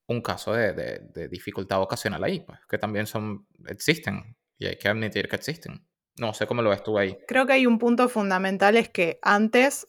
un 0.08 0.22
caso 0.22 0.54
de, 0.54 0.74
de, 0.74 1.28
dificultad 1.28 1.82
ocasional 1.82 2.24
ahí, 2.24 2.40
pues, 2.40 2.60
que 2.68 2.78
también 2.78 3.08
son, 3.08 3.46
existen 3.68 4.38
y 4.58 4.68
hay 4.68 4.78
que 4.78 4.88
admitir 4.88 5.28
que 5.28 5.36
existen. 5.36 5.86
No 6.18 6.34
sé 6.34 6.48
cómo 6.48 6.62
lo 6.62 6.70
ves 6.70 6.84
tú 6.84 6.98
ahí. 6.98 7.18
Creo 7.28 7.46
que 7.46 7.54
hay 7.54 7.66
un 7.66 7.78
punto 7.78 8.10
fundamental, 8.10 8.76
es 8.76 8.90
que 8.90 9.20
antes, 9.22 9.86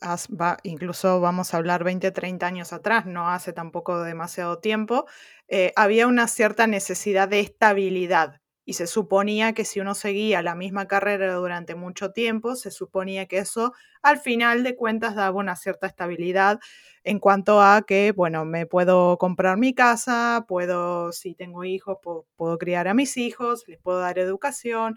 incluso 0.63 1.21
vamos 1.21 1.55
a 1.55 1.57
hablar 1.57 1.83
20, 1.83 2.11
30 2.11 2.47
años 2.47 2.73
atrás, 2.73 3.07
no 3.07 3.31
hace 3.31 3.53
tampoco 3.53 4.03
demasiado 4.03 4.59
tiempo, 4.59 5.07
eh, 5.49 5.73
había 5.77 6.07
una 6.07 6.29
cierta 6.29 6.67
necesidad 6.67 7.29
de 7.29 7.41
estabilidad 7.41 8.41
y 8.71 8.75
se 8.75 8.87
suponía 8.87 9.53
que 9.53 9.65
si 9.65 9.81
uno 9.81 9.97
seguía 9.97 10.43
la 10.43 10.55
misma 10.55 10.87
carrera 10.87 11.35
durante 11.35 11.75
mucho 11.75 12.13
tiempo, 12.13 12.55
se 12.55 12.71
suponía 12.71 13.27
que 13.27 13.39
eso 13.39 13.73
al 14.01 14.21
final 14.21 14.63
de 14.63 14.77
cuentas 14.77 15.17
daba 15.17 15.37
una 15.37 15.57
cierta 15.57 15.89
estabilidad 15.89 16.61
en 17.03 17.19
cuanto 17.19 17.61
a 17.61 17.83
que, 17.83 18.13
bueno, 18.13 18.45
me 18.45 18.67
puedo 18.67 19.19
comprar 19.19 19.57
mi 19.57 19.75
casa, 19.75 20.45
puedo, 20.47 21.11
si 21.11 21.35
tengo 21.35 21.65
hijos, 21.65 21.99
puedo, 22.37 22.59
criar 22.59 22.87
a 22.87 22.95
mis 22.95 23.17
hijos, 23.17 23.65
les 23.67 23.81
puedo 23.81 23.99
dar 23.99 24.21
educación 24.21 24.97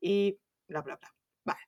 y 0.00 0.38
bla, 0.66 0.80
bla, 0.80 0.96
bla. 0.96 1.14
Vale. 1.44 1.60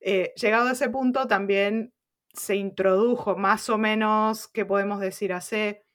Eh, 0.00 0.32
llegado 0.34 0.68
a 0.70 0.72
ese 0.72 0.88
punto, 0.88 1.26
también 1.26 1.92
se 2.32 2.56
introdujo 2.56 3.36
más 3.36 3.68
o 3.68 3.76
menos, 3.76 4.48
¿qué 4.48 4.64
podemos 4.64 5.00
decir? 5.00 5.34
Hace 5.34 5.85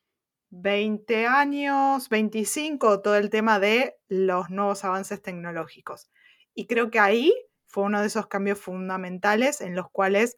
20 0.52 1.28
años, 1.28 2.10
25, 2.10 3.02
todo 3.02 3.16
el 3.16 3.30
tema 3.30 3.60
de 3.60 3.96
los 4.10 4.50
nuevos 4.50 4.84
avances 4.84 5.22
tecnológicos. 5.22 6.10
Y 6.54 6.68
creo 6.68 6.92
que 6.92 7.00
ahí 7.00 7.34
fue 7.68 7.86
uno 7.86 8.02
de 8.02 8.08
esos 8.08 8.28
cambios 8.28 8.60
fundamentales 8.60 9.62
en 9.62 9.76
los 9.76 9.90
cuales 9.90 10.36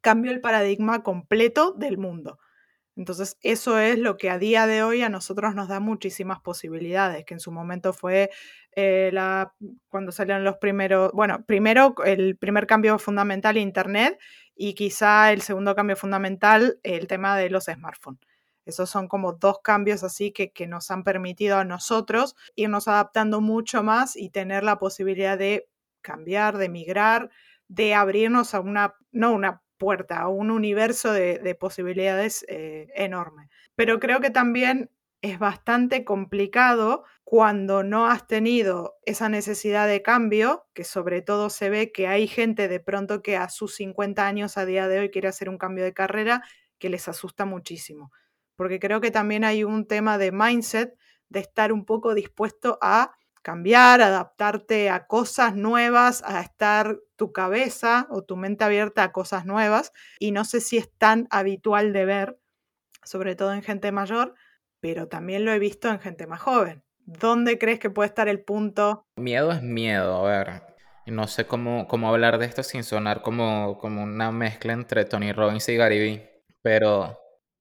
cambió 0.00 0.30
el 0.30 0.40
paradigma 0.40 1.02
completo 1.02 1.72
del 1.72 1.98
mundo. 1.98 2.38
Entonces, 2.94 3.36
eso 3.42 3.78
es 3.78 3.98
lo 3.98 4.16
que 4.16 4.30
a 4.30 4.38
día 4.38 4.66
de 4.66 4.82
hoy 4.82 5.02
a 5.02 5.10
nosotros 5.10 5.54
nos 5.54 5.68
da 5.68 5.80
muchísimas 5.80 6.40
posibilidades, 6.40 7.24
que 7.26 7.34
en 7.34 7.40
su 7.40 7.52
momento 7.52 7.92
fue 7.92 8.30
eh, 8.74 9.10
la, 9.12 9.52
cuando 9.88 10.12
salieron 10.12 10.44
los 10.44 10.56
primeros, 10.58 11.12
bueno, 11.12 11.44
primero 11.44 11.94
el 12.04 12.36
primer 12.36 12.66
cambio 12.66 12.98
fundamental, 12.98 13.58
Internet, 13.58 14.18
y 14.54 14.74
quizá 14.74 15.32
el 15.32 15.42
segundo 15.42 15.74
cambio 15.74 15.96
fundamental, 15.96 16.78
el 16.84 17.06
tema 17.06 17.36
de 17.36 17.50
los 17.50 17.64
smartphones. 17.64 18.20
Esos 18.66 18.90
son 18.90 19.08
como 19.08 19.32
dos 19.32 19.60
cambios 19.62 20.02
así 20.04 20.32
que, 20.32 20.52
que 20.52 20.66
nos 20.66 20.90
han 20.90 21.04
permitido 21.04 21.56
a 21.56 21.64
nosotros 21.64 22.36
irnos 22.54 22.88
adaptando 22.88 23.40
mucho 23.40 23.82
más 23.82 24.16
y 24.16 24.28
tener 24.28 24.64
la 24.64 24.78
posibilidad 24.78 25.38
de 25.38 25.68
cambiar, 26.02 26.58
de 26.58 26.68
migrar, 26.68 27.30
de 27.68 27.94
abrirnos 27.94 28.54
a 28.54 28.60
una, 28.60 28.94
no 29.12 29.32
una 29.32 29.62
puerta, 29.78 30.20
a 30.20 30.28
un 30.28 30.50
universo 30.50 31.12
de, 31.12 31.56
posibilidades 31.58 32.44
eh, 32.48 32.88
enorme. 32.94 33.48
Pero 33.74 34.00
creo 34.00 34.20
que 34.20 34.30
también 34.30 34.90
es 35.22 35.38
bastante 35.38 36.04
complicado 36.04 37.04
cuando 37.24 37.82
no 37.82 38.06
has 38.06 38.26
tenido 38.26 38.96
esa 39.04 39.28
necesidad 39.28 39.88
de 39.88 40.02
cambio, 40.02 40.66
que 40.74 40.84
sobre 40.84 41.22
todo 41.22 41.50
se 41.50 41.70
ve 41.70 41.90
que 41.90 42.06
hay 42.06 42.28
gente 42.28 42.68
de 42.68 42.80
pronto 42.80 43.22
que 43.22 43.36
a 43.36 43.48
sus 43.48 43.74
50 43.74 44.26
años 44.26 44.56
a 44.56 44.64
día 44.64 44.88
de 44.88 45.00
hoy 45.00 45.10
quiere 45.10 45.28
hacer 45.28 45.48
un 45.48 45.58
cambio 45.58 45.84
de 45.84 45.92
carrera 45.92 46.42
que 46.78 46.90
les 46.90 47.08
asusta 47.08 47.44
muchísimo. 47.44 48.12
Porque 48.56 48.80
creo 48.80 49.00
que 49.00 49.10
también 49.10 49.44
hay 49.44 49.64
un 49.64 49.86
tema 49.86 50.18
de 50.18 50.32
mindset, 50.32 50.96
de 51.28 51.40
estar 51.40 51.72
un 51.72 51.84
poco 51.84 52.14
dispuesto 52.14 52.78
a 52.80 53.12
cambiar, 53.42 54.00
adaptarte 54.02 54.90
a 54.90 55.06
cosas 55.06 55.54
nuevas, 55.54 56.24
a 56.26 56.40
estar 56.40 56.98
tu 57.14 57.30
cabeza 57.30 58.08
o 58.10 58.24
tu 58.24 58.36
mente 58.36 58.64
abierta 58.64 59.04
a 59.04 59.12
cosas 59.12 59.46
nuevas. 59.46 59.92
Y 60.18 60.32
no 60.32 60.44
sé 60.44 60.60
si 60.60 60.78
es 60.78 60.90
tan 60.90 61.28
habitual 61.30 61.92
de 61.92 62.04
ver, 62.06 62.38
sobre 63.04 63.36
todo 63.36 63.52
en 63.52 63.62
gente 63.62 63.92
mayor, 63.92 64.34
pero 64.80 65.06
también 65.06 65.44
lo 65.44 65.52
he 65.52 65.60
visto 65.60 65.88
en 65.88 66.00
gente 66.00 66.26
más 66.26 66.40
joven. 66.40 66.82
¿Dónde 67.04 67.56
crees 67.56 67.78
que 67.78 67.88
puede 67.88 68.08
estar 68.08 68.26
el 68.26 68.42
punto? 68.42 69.06
Miedo 69.14 69.52
es 69.52 69.62
miedo, 69.62 70.26
a 70.26 70.28
ver. 70.28 70.62
No 71.06 71.28
sé 71.28 71.46
cómo, 71.46 71.86
cómo 71.86 72.08
hablar 72.08 72.38
de 72.38 72.46
esto 72.46 72.64
sin 72.64 72.82
sonar 72.82 73.22
como, 73.22 73.78
como 73.78 74.02
una 74.02 74.32
mezcla 74.32 74.72
entre 74.72 75.04
Tony 75.04 75.30
Robbins 75.30 75.68
y 75.68 75.76
Gary 75.76 76.00
Vee. 76.00 76.42
Pero 76.62 77.16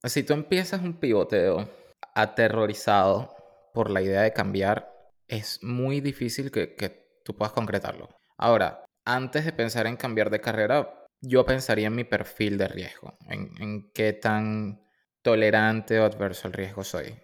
si 0.10 0.24
tú 0.24 0.34
empiezas 0.34 0.82
un 0.82 1.00
pivoteo 1.00 1.70
aterrorizado 2.14 3.36
por 3.74 3.90
la 3.90 4.02
idea 4.02 4.22
de 4.22 4.34
cambiar, 4.34 4.92
es 5.28 5.64
muy 5.64 6.02
difícil 6.02 6.52
que, 6.52 7.06
tú 7.24 7.36
puedas 7.36 7.54
concretarlo. 7.54 8.10
Ahora, 8.38 8.86
antes 9.04 9.46
de 9.46 9.52
pensar 9.52 9.88
en 9.88 9.98
cambiar 9.98 10.30
de 10.30 10.42
carrera, 10.42 11.06
yo 11.22 11.46
pensaría 11.46 11.88
en 11.88 11.96
mi 11.96 12.04
perfil 12.04 12.58
de 12.58 12.68
riesgo, 12.68 13.18
en, 13.28 13.92
qué 13.94 14.14
tan 14.14 14.82
tolerante 15.24 16.00
o 16.00 16.06
adverso 16.06 16.48
al 16.48 16.54
riesgo 16.54 16.84
soy, 16.84 17.16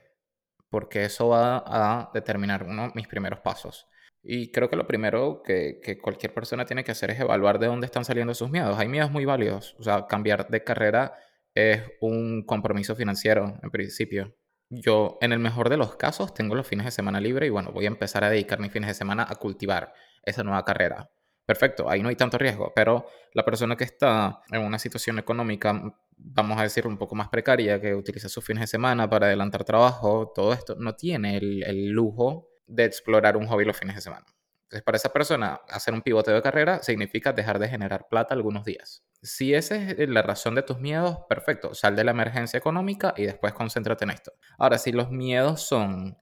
porque 0.70 1.06
eso 1.06 1.30
va 1.30 1.64
a 1.66 2.10
determinar 2.14 2.64
uno 2.64 2.92
mis 2.96 3.08
primeros 3.08 3.40
pasos. 3.40 3.88
Y 4.24 4.52
creo 4.52 4.70
que 4.70 4.76
lo 4.76 4.88
primero 4.88 5.42
que, 5.44 5.80
que, 5.84 6.00
cualquier 6.00 6.34
persona 6.34 6.66
tiene 6.66 6.84
que 6.84 6.92
hacer 6.92 7.12
es 7.12 7.20
evaluar 7.20 7.60
de 7.60 7.68
dónde 7.68 7.86
están 7.86 8.06
saliendo 8.06 8.36
sus 8.36 8.52
miedos. 8.52 8.78
Hay 8.78 8.88
miedos 8.88 9.10
muy 9.10 9.26
válidos. 9.26 9.76
O 9.80 9.84
sea, 9.84 10.06
cambiar 10.06 10.48
de 10.48 10.64
carrera 10.64 11.18
es 11.56 11.82
un 12.02 12.44
compromiso 12.46 12.96
financiero, 12.96 13.60
en 13.62 13.72
principio 13.72 14.36
yo 14.72 15.18
en 15.22 15.34
el 15.34 15.40
mejor 15.40 15.70
de 15.70 15.76
los 15.76 15.98
casos 15.98 16.34
tengo 16.34 16.56
los 16.56 16.66
fines 16.66 16.86
de 16.86 16.92
semana 16.92 17.20
libre 17.20 17.46
y 17.46 17.50
bueno, 17.50 17.72
voy 17.74 17.86
a 17.86 17.90
empezar 17.90 18.24
a 18.24 18.30
dedicar 18.30 18.60
mis 18.60 18.72
fines 18.72 18.88
de 18.88 18.94
semana 18.94 19.26
a 19.28 19.36
cultivar 19.36 19.94
esa 20.24 20.44
nueva 20.44 20.64
carrera. 20.64 21.12
Perfecto, 21.46 21.90
ahí 21.90 22.02
no 22.02 22.08
hay 22.08 22.16
tanto 22.16 22.38
riesgo, 22.38 22.72
pero 22.74 23.06
la 23.34 23.44
persona 23.44 23.76
que 23.76 23.84
está 23.84 24.40
en 24.50 24.62
una 24.62 24.80
situación 24.80 25.20
económica, 25.20 25.94
vamos 26.16 26.58
a 26.58 26.64
decir, 26.64 26.88
un 26.88 26.98
poco 26.98 27.16
más 27.16 27.28
precaria, 27.28 27.82
que 27.82 27.94
utiliza 27.94 28.30
sus 28.30 28.46
fines 28.46 28.62
de 28.62 28.68
semana 28.68 29.10
para 29.10 29.26
adelantar 29.26 29.66
trabajo, 29.66 30.32
todo 30.34 30.54
esto, 30.54 30.76
no 30.80 30.96
tiene 30.96 31.36
el, 31.36 31.64
el 31.64 31.90
lujo 31.90 32.48
de 32.66 32.86
explorar 32.86 33.36
un 33.36 33.48
hobby 33.48 33.66
los 33.66 33.78
fines 33.78 33.96
de 33.96 34.02
semana. 34.02 34.26
Entonces, 34.72 34.86
para 34.86 34.96
esa 34.96 35.12
persona, 35.12 35.60
hacer 35.68 35.94
un 35.94 36.02
pivote 36.02 36.32
de 36.32 36.42
carrera 36.42 36.82
significa 36.82 37.34
dejar 37.34 37.60
de 37.60 37.68
generar 37.68 38.08
plata 38.10 38.34
algunos 38.34 38.64
días. 38.64 39.04
Si 39.22 39.54
esa 39.54 39.76
es 39.76 40.08
la 40.08 40.22
razón 40.22 40.56
de 40.56 40.64
tus 40.64 40.80
miedos, 40.80 41.18
perfecto, 41.28 41.74
sal 41.74 41.98
de 41.98 42.06
la 42.06 42.12
emergencia 42.12 42.58
económica 42.58 43.14
y 43.18 43.26
después 43.26 43.52
concéntrate 43.52 44.06
en 44.06 44.12
esto. 44.12 44.32
Ahora, 44.58 44.78
si 44.78 44.94
los 44.94 45.12
miedos 45.12 45.62
son 45.62 46.18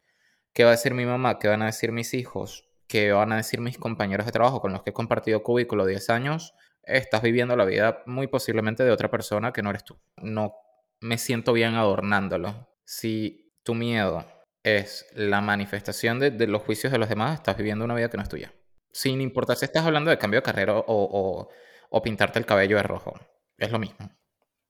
qué 0.51 0.63
va 0.63 0.72
a 0.72 0.72
decir 0.72 0.96
mi 0.96 1.06
mamá, 1.06 1.38
qué 1.38 1.48
van 1.48 1.62
a 1.62 1.68
decir 1.68 1.91
mis 1.91 2.15
hijos, 2.15 2.68
qué 2.88 3.12
van 3.12 3.32
a 3.34 3.36
decir 3.36 3.62
mis 3.62 3.77
compañeros 3.77 4.25
de 4.25 4.32
trabajo 4.32 4.62
con 4.62 4.74
los 4.74 4.82
que 4.82 4.89
he 4.89 4.94
compartido 4.94 5.44
cubículo 5.44 5.86
10 5.86 6.10
años, 6.10 6.56
estás 6.82 7.22
viviendo 7.22 7.56
la 7.56 7.65
vida 7.65 8.01
muy 8.08 8.25
posiblemente 8.25 8.84
de 8.84 8.89
otra 8.89 9.12
persona 9.12 9.53
que 9.53 9.62
no 9.62 9.70
eres 9.70 9.84
tú. 9.84 10.01
No 10.18 10.56
me 11.01 11.20
siento 11.20 11.53
bien 11.53 11.75
adornándolo. 11.75 12.68
Si 12.84 13.53
tu 13.62 13.75
miedo 13.75 14.25
es 14.63 15.08
la 15.13 15.42
manifestación 15.42 16.20
de, 16.20 16.48
los 16.48 16.62
juicios 16.62 16.92
de 16.92 17.00
los 17.00 17.10
demás, 17.10 17.36
estás 17.36 17.58
viviendo 17.58 17.86
una 17.86 17.96
vida 17.96 18.10
que 18.10 18.18
no 18.18 18.24
es 18.24 18.30
tuya. 18.30 18.54
Sin 18.92 19.22
importar 19.22 19.58
si 19.58 19.66
estás 19.66 19.86
hablando 19.86 20.10
de 20.10 20.18
cambio 20.18 20.39
de 20.39 20.44
carrera 20.44 20.78
o, 20.78 21.50
o, 21.89 22.01
pintarte 22.01 22.39
el 22.39 22.46
cabello 22.46 22.78
de 22.78 22.84
rojo. 22.84 23.13
Es 23.58 23.72
lo 23.72 23.80
mismo. 23.80 24.12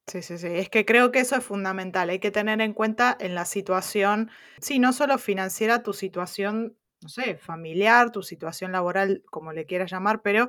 Sí, 0.06 0.22
sí, 0.22 0.38
sí. 0.38 0.48
Es 0.48 0.68
que 0.68 0.84
creo 0.84 1.12
que 1.12 1.20
eso 1.20 1.36
es 1.36 1.44
fundamental. 1.44 2.10
Hay 2.10 2.18
que 2.18 2.30
tener 2.30 2.60
en 2.60 2.72
cuenta 2.72 3.16
en 3.18 3.34
la 3.34 3.44
situación, 3.44 4.30
sí, 4.60 4.78
no 4.78 4.92
solo 4.92 5.18
financiera, 5.18 5.82
tu 5.82 5.92
situación, 5.92 6.76
no 7.02 7.08
sé, 7.08 7.36
familiar, 7.36 8.10
tu 8.10 8.22
situación 8.22 8.72
laboral, 8.72 9.22
como 9.30 9.52
le 9.52 9.66
quieras 9.66 9.90
llamar, 9.90 10.22
pero 10.22 10.48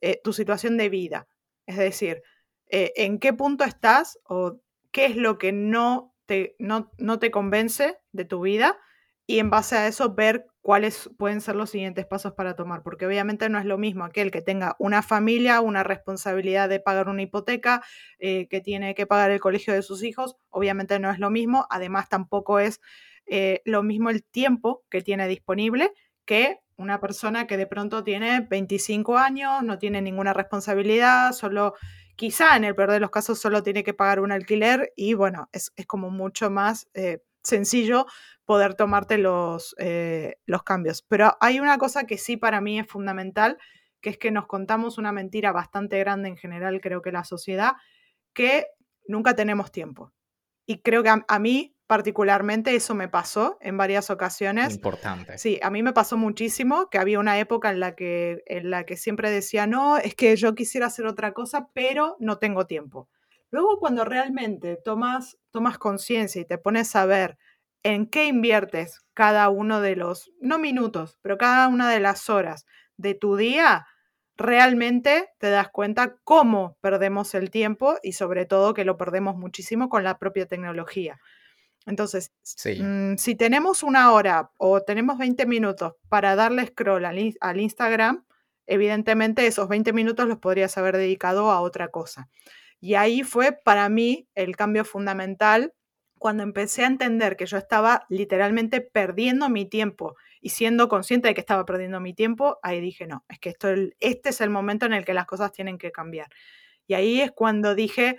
eh, 0.00 0.20
tu 0.22 0.32
situación 0.32 0.76
de 0.76 0.88
vida. 0.88 1.28
Es 1.66 1.76
decir, 1.76 2.22
eh, 2.68 2.92
en 2.96 3.18
qué 3.18 3.32
punto 3.32 3.64
estás 3.64 4.18
o 4.24 4.60
qué 4.90 5.06
es 5.06 5.16
lo 5.16 5.38
que 5.38 5.52
no 5.52 6.13
no, 6.58 6.90
no 6.98 7.18
te 7.18 7.30
convence 7.30 7.98
de 8.12 8.24
tu 8.24 8.40
vida 8.40 8.78
y 9.26 9.38
en 9.38 9.50
base 9.50 9.76
a 9.76 9.86
eso 9.86 10.14
ver 10.14 10.46
cuáles 10.60 11.10
pueden 11.18 11.40
ser 11.40 11.56
los 11.56 11.70
siguientes 11.70 12.06
pasos 12.06 12.32
para 12.32 12.56
tomar, 12.56 12.82
porque 12.82 13.06
obviamente 13.06 13.48
no 13.48 13.58
es 13.58 13.64
lo 13.64 13.78
mismo 13.78 14.04
aquel 14.04 14.30
que 14.30 14.42
tenga 14.42 14.76
una 14.78 15.02
familia, 15.02 15.60
una 15.60 15.82
responsabilidad 15.82 16.68
de 16.68 16.80
pagar 16.80 17.08
una 17.08 17.22
hipoteca, 17.22 17.82
eh, 18.18 18.48
que 18.48 18.60
tiene 18.60 18.94
que 18.94 19.06
pagar 19.06 19.30
el 19.30 19.40
colegio 19.40 19.74
de 19.74 19.82
sus 19.82 20.02
hijos, 20.02 20.36
obviamente 20.50 20.98
no 20.98 21.10
es 21.10 21.18
lo 21.18 21.30
mismo, 21.30 21.66
además 21.70 22.08
tampoco 22.08 22.58
es 22.58 22.80
eh, 23.26 23.62
lo 23.64 23.82
mismo 23.82 24.10
el 24.10 24.24
tiempo 24.24 24.84
que 24.90 25.02
tiene 25.02 25.28
disponible 25.28 25.92
que 26.24 26.60
una 26.76 27.00
persona 27.00 27.46
que 27.46 27.56
de 27.56 27.66
pronto 27.66 28.02
tiene 28.02 28.40
25 28.40 29.16
años, 29.18 29.62
no 29.62 29.78
tiene 29.78 30.02
ninguna 30.02 30.32
responsabilidad, 30.32 31.32
solo 31.32 31.74
Quizá 32.16 32.56
en 32.56 32.64
el 32.64 32.74
peor 32.74 32.92
de 32.92 33.00
los 33.00 33.10
casos 33.10 33.38
solo 33.38 33.62
tiene 33.62 33.82
que 33.84 33.94
pagar 33.94 34.20
un 34.20 34.32
alquiler 34.32 34.92
y 34.96 35.14
bueno, 35.14 35.48
es, 35.52 35.72
como 35.86 36.10
mucho 36.10 36.50
más 36.50 36.88
eh, 36.94 37.22
sencillo 37.42 38.06
poder 38.44 38.74
tomarte 38.74 39.18
los, 39.18 39.74
eh, 39.78 40.36
los 40.46 40.62
cambios. 40.62 41.02
Pero 41.02 41.36
hay 41.40 41.60
una 41.60 41.78
cosa 41.78 42.04
que 42.04 42.18
sí 42.18 42.36
para 42.36 42.60
mí 42.60 42.78
es 42.78 42.86
fundamental, 42.86 43.58
que 44.00 44.10
es 44.10 44.18
que 44.18 44.30
nos 44.30 44.46
contamos 44.46 44.98
una 44.98 45.12
mentira 45.12 45.50
bastante 45.52 45.98
grande 45.98 46.28
en 46.28 46.36
general, 46.36 46.80
creo 46.80 47.02
que 47.02 47.10
la 47.10 47.24
sociedad, 47.24 47.72
que 48.32 48.66
nunca 49.08 49.34
tenemos 49.34 49.72
tiempo. 49.72 50.12
Y 50.66 50.78
creo 50.82 51.02
que 51.02 51.10
a 51.26 51.38
mí 51.38 51.73
particularmente 51.86 52.74
eso 52.74 52.94
me 52.94 53.08
pasó 53.08 53.58
en 53.60 53.76
varias 53.76 54.10
ocasiones. 54.10 54.74
Importante. 54.74 55.38
Sí, 55.38 55.58
a 55.62 55.70
mí 55.70 55.82
me 55.82 55.92
pasó 55.92 56.16
muchísimo 56.16 56.88
que 56.90 56.98
había 56.98 57.18
una 57.18 57.38
época 57.38 57.70
en 57.70 57.80
la 57.80 57.94
que, 57.94 58.42
en 58.46 58.70
la 58.70 58.84
que 58.84 58.96
siempre 58.96 59.30
decía, 59.30 59.66
no, 59.66 59.98
es 59.98 60.14
que 60.14 60.34
yo 60.36 60.54
quisiera 60.54 60.86
hacer 60.86 61.06
otra 61.06 61.32
cosa, 61.32 61.68
pero 61.74 62.16
no 62.18 62.38
tengo 62.38 62.66
tiempo. 62.66 63.08
Luego 63.50 63.78
cuando 63.78 64.04
realmente 64.04 64.76
tomas, 64.84 65.38
tomas 65.50 65.78
conciencia 65.78 66.40
y 66.40 66.44
te 66.44 66.58
pones 66.58 66.96
a 66.96 67.06
ver 67.06 67.38
en 67.82 68.06
qué 68.06 68.26
inviertes 68.26 69.00
cada 69.12 69.48
uno 69.50 69.80
de 69.80 69.94
los, 69.94 70.32
no 70.40 70.58
minutos, 70.58 71.18
pero 71.22 71.36
cada 71.38 71.68
una 71.68 71.90
de 71.90 72.00
las 72.00 72.30
horas 72.30 72.64
de 72.96 73.14
tu 73.14 73.36
día, 73.36 73.86
realmente 74.36 75.28
te 75.38 75.50
das 75.50 75.68
cuenta 75.68 76.16
cómo 76.24 76.76
perdemos 76.80 77.34
el 77.34 77.50
tiempo 77.50 77.96
y 78.02 78.12
sobre 78.12 78.46
todo 78.46 78.74
que 78.74 78.84
lo 78.84 78.96
perdemos 78.96 79.36
muchísimo 79.36 79.88
con 79.88 80.02
la 80.02 80.18
propia 80.18 80.46
tecnología. 80.46 81.20
Entonces, 81.86 82.32
mm, 82.80 83.16
si 83.16 83.34
tenemos 83.34 83.82
una 83.82 84.12
hora 84.12 84.50
o 84.56 84.80
tenemos 84.80 85.18
20 85.18 85.46
minutos 85.46 85.94
para 86.08 86.34
darle 86.34 86.66
scroll 86.66 87.04
al, 87.04 87.60
Instagram, 87.60 88.24
evidentemente 88.66 89.46
esos 89.46 89.68
20 89.68 89.92
minutos 89.92 90.26
los 90.26 90.38
podrías 90.38 90.76
haber 90.78 90.96
dedicado 90.96 91.50
a 91.50 91.60
otra 91.60 91.88
cosa. 91.88 92.28
Y 92.80 92.94
ahí 92.94 93.22
fue 93.22 93.52
para 93.52 93.88
mí 93.88 94.28
el 94.34 94.56
cambio 94.56 94.84
fundamental 94.84 95.74
cuando 96.18 96.42
empecé 96.42 96.84
a 96.84 96.86
entender 96.86 97.36
que 97.36 97.44
yo 97.44 97.58
estaba 97.58 98.06
literalmente 98.08 98.80
perdiendo 98.80 99.50
mi 99.50 99.66
tiempo 99.66 100.16
y 100.40 100.50
siendo 100.50 100.88
consciente 100.88 101.28
de 101.28 101.34
que 101.34 101.40
estaba 101.40 101.66
perdiendo 101.66 102.00
mi 102.00 102.14
tiempo, 102.14 102.58
ahí 102.62 102.80
dije, 102.80 103.06
no, 103.06 103.24
es 103.28 103.38
que 103.38 103.50
esto, 103.50 103.68
este 104.00 104.30
es 104.30 104.40
el 104.40 104.48
momento 104.48 104.86
en 104.86 104.94
el 104.94 105.04
que 105.04 105.12
las 105.12 105.26
cosas 105.26 105.52
tienen 105.52 105.76
que 105.76 105.92
cambiar. 105.92 106.28
Y 106.86 106.94
ahí 106.94 107.20
es 107.20 107.30
cuando 107.32 107.74
dije, 107.74 108.18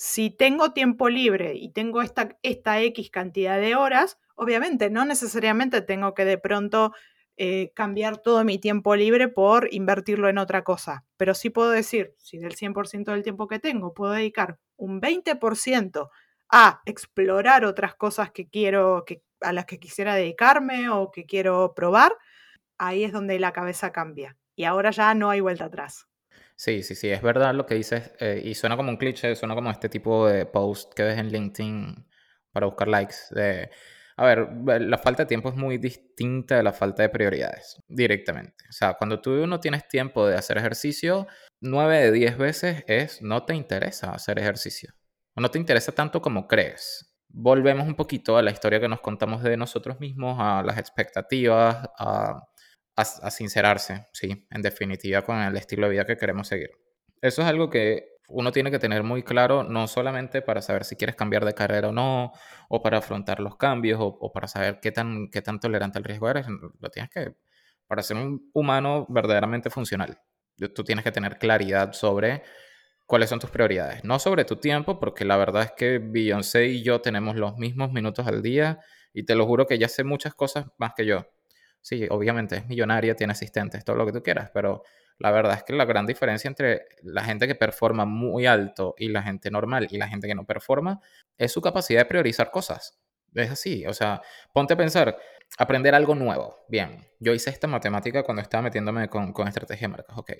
si 0.00 0.30
tengo 0.30 0.72
tiempo 0.72 1.08
libre 1.08 1.54
y 1.56 1.70
tengo 1.70 2.02
esta, 2.02 2.38
esta 2.44 2.80
X 2.80 3.10
cantidad 3.10 3.58
de 3.60 3.74
horas, 3.74 4.16
obviamente 4.36 4.90
no 4.90 5.04
necesariamente 5.04 5.82
tengo 5.82 6.14
que 6.14 6.24
de 6.24 6.38
pronto 6.38 6.92
eh, 7.36 7.72
cambiar 7.74 8.18
todo 8.18 8.44
mi 8.44 8.58
tiempo 8.58 8.94
libre 8.94 9.26
por 9.26 9.66
invertirlo 9.74 10.28
en 10.28 10.38
otra 10.38 10.62
cosa. 10.62 11.04
Pero 11.16 11.34
sí 11.34 11.50
puedo 11.50 11.70
decir, 11.70 12.14
si 12.16 12.38
del 12.38 12.54
100% 12.54 13.10
del 13.10 13.24
tiempo 13.24 13.48
que 13.48 13.58
tengo 13.58 13.92
puedo 13.92 14.12
dedicar 14.12 14.60
un 14.76 15.00
20% 15.00 16.10
a 16.48 16.80
explorar 16.86 17.64
otras 17.64 17.96
cosas 17.96 18.30
que 18.30 18.48
quiero, 18.48 19.02
que, 19.04 19.24
a 19.40 19.52
las 19.52 19.66
que 19.66 19.80
quisiera 19.80 20.14
dedicarme 20.14 20.90
o 20.90 21.10
que 21.10 21.26
quiero 21.26 21.74
probar, 21.74 22.12
ahí 22.78 23.02
es 23.02 23.10
donde 23.10 23.40
la 23.40 23.52
cabeza 23.52 23.90
cambia. 23.90 24.36
Y 24.54 24.62
ahora 24.62 24.92
ya 24.92 25.12
no 25.14 25.28
hay 25.30 25.40
vuelta 25.40 25.64
atrás. 25.64 26.07
Sí, 26.60 26.82
sí, 26.82 26.96
sí, 26.96 27.08
es 27.08 27.22
verdad 27.22 27.54
lo 27.54 27.66
que 27.66 27.76
dices. 27.76 28.10
Eh, 28.18 28.42
y 28.44 28.54
suena 28.56 28.76
como 28.76 28.90
un 28.90 28.96
cliché, 28.96 29.36
suena 29.36 29.54
como 29.54 29.70
este 29.70 29.88
tipo 29.88 30.26
de 30.26 30.44
post 30.44 30.92
que 30.92 31.04
ves 31.04 31.16
en 31.18 31.28
LinkedIn 31.28 32.04
para 32.50 32.66
buscar 32.66 32.88
likes. 32.88 33.14
De, 33.30 33.70
a 34.16 34.24
ver, 34.26 34.48
la 34.82 34.98
falta 34.98 35.22
de 35.22 35.28
tiempo 35.28 35.50
es 35.50 35.54
muy 35.54 35.78
distinta 35.78 36.56
de 36.56 36.64
la 36.64 36.72
falta 36.72 37.04
de 37.04 37.10
prioridades, 37.10 37.80
directamente. 37.86 38.64
O 38.68 38.72
sea, 38.72 38.94
cuando 38.94 39.20
tú 39.20 39.46
no 39.46 39.60
tienes 39.60 39.86
tiempo 39.86 40.26
de 40.26 40.34
hacer 40.36 40.58
ejercicio, 40.58 41.28
nueve 41.60 41.98
de 42.02 42.10
diez 42.10 42.36
veces 42.36 42.82
es 42.88 43.22
no 43.22 43.44
te 43.44 43.54
interesa 43.54 44.10
hacer 44.10 44.40
ejercicio. 44.40 44.92
O 45.36 45.40
no 45.40 45.52
te 45.52 45.58
interesa 45.60 45.92
tanto 45.92 46.20
como 46.20 46.48
crees. 46.48 47.14
Volvemos 47.28 47.86
un 47.86 47.94
poquito 47.94 48.36
a 48.36 48.42
la 48.42 48.50
historia 48.50 48.80
que 48.80 48.88
nos 48.88 49.00
contamos 49.00 49.44
de 49.44 49.56
nosotros 49.56 50.00
mismos, 50.00 50.38
a 50.40 50.64
las 50.64 50.78
expectativas, 50.78 51.88
a 51.96 52.42
a, 52.98 53.30
sincerarse, 53.30 54.06
sí, 54.12 54.46
en 54.50 54.62
definitiva, 54.62 55.22
con 55.22 55.38
el 55.38 55.56
estilo 55.56 55.86
de 55.86 55.92
vida 55.92 56.06
que 56.06 56.16
queremos 56.16 56.48
seguir. 56.48 56.70
Eso 57.22 57.42
es 57.42 57.48
algo 57.48 57.70
que 57.70 58.16
uno 58.28 58.52
tiene 58.52 58.70
que 58.70 58.78
tener 58.78 59.04
muy 59.04 59.22
claro, 59.22 59.62
no 59.62 59.86
solamente 59.86 60.42
para 60.42 60.60
saber 60.60 60.84
si 60.84 60.96
quieres 60.96 61.16
cambiar 61.16 61.44
de 61.44 61.54
carrera 61.54 61.88
o 61.88 61.92
no, 61.92 62.32
o 62.68 62.82
para 62.82 62.98
afrontar 62.98 63.40
los 63.40 63.56
cambios, 63.56 63.98
o, 64.02 64.32
para 64.32 64.48
saber 64.48 64.80
qué 64.80 64.92
tan, 64.92 65.28
qué 65.30 65.40
tan 65.42 65.60
tolerante 65.60 65.98
al 65.98 66.04
riesgo 66.04 66.28
eres, 66.28 66.46
lo 66.48 66.90
tienes 66.90 67.10
que, 67.10 67.34
para 67.86 68.02
ser 68.02 68.16
un 68.16 68.50
humano 68.52 69.06
verdaderamente 69.08 69.70
funcional, 69.70 70.18
tú 70.74 70.84
tienes 70.84 71.04
que 71.04 71.12
tener 71.12 71.38
claridad 71.38 71.92
sobre 71.92 72.42
cuáles 73.06 73.30
son 73.30 73.38
tus 73.38 73.50
prioridades, 73.50 74.04
no 74.04 74.18
sobre 74.18 74.44
tu 74.44 74.56
tiempo, 74.56 74.98
porque 74.98 75.24
la 75.24 75.36
verdad 75.36 75.62
es 75.62 75.72
que 75.72 75.98
Beyoncé 75.98 76.66
y 76.66 76.82
yo 76.82 77.00
tenemos 77.00 77.36
los 77.36 77.56
mismos 77.56 77.92
minutos 77.92 78.26
al 78.26 78.42
día, 78.42 78.80
y 79.14 79.24
te 79.24 79.34
lo 79.34 79.46
juro 79.46 79.66
que 79.66 79.78
ya 79.78 79.88
sé 79.88 80.04
muchas 80.04 80.34
cosas 80.34 80.66
más 80.78 80.92
que 80.94 81.06
yo. 81.06 81.26
Sí, 81.80 82.06
obviamente 82.10 82.56
es 82.56 82.66
millonaria, 82.66 83.14
tiene 83.14 83.32
asistentes, 83.32 83.84
todo 83.84 83.96
lo 83.96 84.06
que 84.06 84.12
tú 84.12 84.22
quieras, 84.22 84.50
pero 84.52 84.82
la 85.18 85.30
verdad 85.30 85.54
es 85.54 85.64
que 85.64 85.72
la 85.72 85.84
gran 85.84 86.06
diferencia 86.06 86.48
entre 86.48 86.86
la 87.02 87.24
gente 87.24 87.46
que 87.46 87.54
performa 87.54 88.04
muy 88.04 88.46
alto 88.46 88.94
y 88.98 89.08
la 89.08 89.22
gente 89.22 89.50
normal 89.50 89.88
y 89.90 89.98
la 89.98 90.08
gente 90.08 90.28
que 90.28 90.34
no 90.34 90.44
performa 90.46 91.00
es 91.36 91.52
su 91.52 91.60
capacidad 91.60 92.00
de 92.00 92.06
priorizar 92.06 92.50
cosas. 92.50 93.00
Es 93.34 93.50
así, 93.50 93.84
o 93.86 93.92
sea, 93.92 94.22
ponte 94.52 94.74
a 94.74 94.76
pensar, 94.76 95.18
aprender 95.58 95.94
algo 95.94 96.14
nuevo. 96.14 96.64
Bien, 96.68 97.06
yo 97.18 97.34
hice 97.34 97.50
esta 97.50 97.66
matemática 97.66 98.22
cuando 98.22 98.42
estaba 98.42 98.62
metiéndome 98.62 99.08
con, 99.08 99.32
con 99.32 99.48
estrategia 99.48 99.88
de 99.88 99.92
marcas. 99.92 100.16
Ok, 100.16 100.32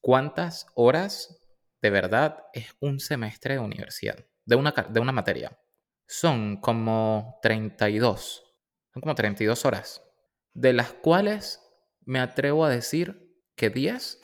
¿cuántas 0.00 0.66
horas 0.74 1.42
de 1.82 1.90
verdad 1.90 2.44
es 2.52 2.74
un 2.80 3.00
semestre 3.00 3.54
de 3.54 3.60
universidad? 3.60 4.16
De 4.44 4.56
una, 4.56 4.70
de 4.70 5.00
una 5.00 5.12
materia. 5.12 5.58
Son 6.06 6.60
como 6.60 7.38
32. 7.42 8.44
Son 8.92 9.00
como 9.00 9.14
32 9.14 9.64
horas 9.64 10.09
de 10.54 10.72
las 10.72 10.92
cuales 10.92 11.60
me 12.04 12.20
atrevo 12.20 12.64
a 12.64 12.70
decir 12.70 13.30
que 13.56 13.70
10 13.70 14.20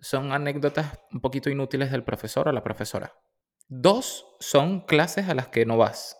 son 0.00 0.32
anécdotas 0.32 0.98
un 1.12 1.20
poquito 1.20 1.50
inútiles 1.50 1.90
del 1.90 2.04
profesor 2.04 2.48
o 2.48 2.52
la 2.52 2.64
profesora. 2.64 3.14
Dos 3.68 4.26
son 4.40 4.80
clases 4.86 5.28
a 5.28 5.34
las 5.34 5.48
que 5.48 5.64
no 5.64 5.76
vas. 5.76 6.16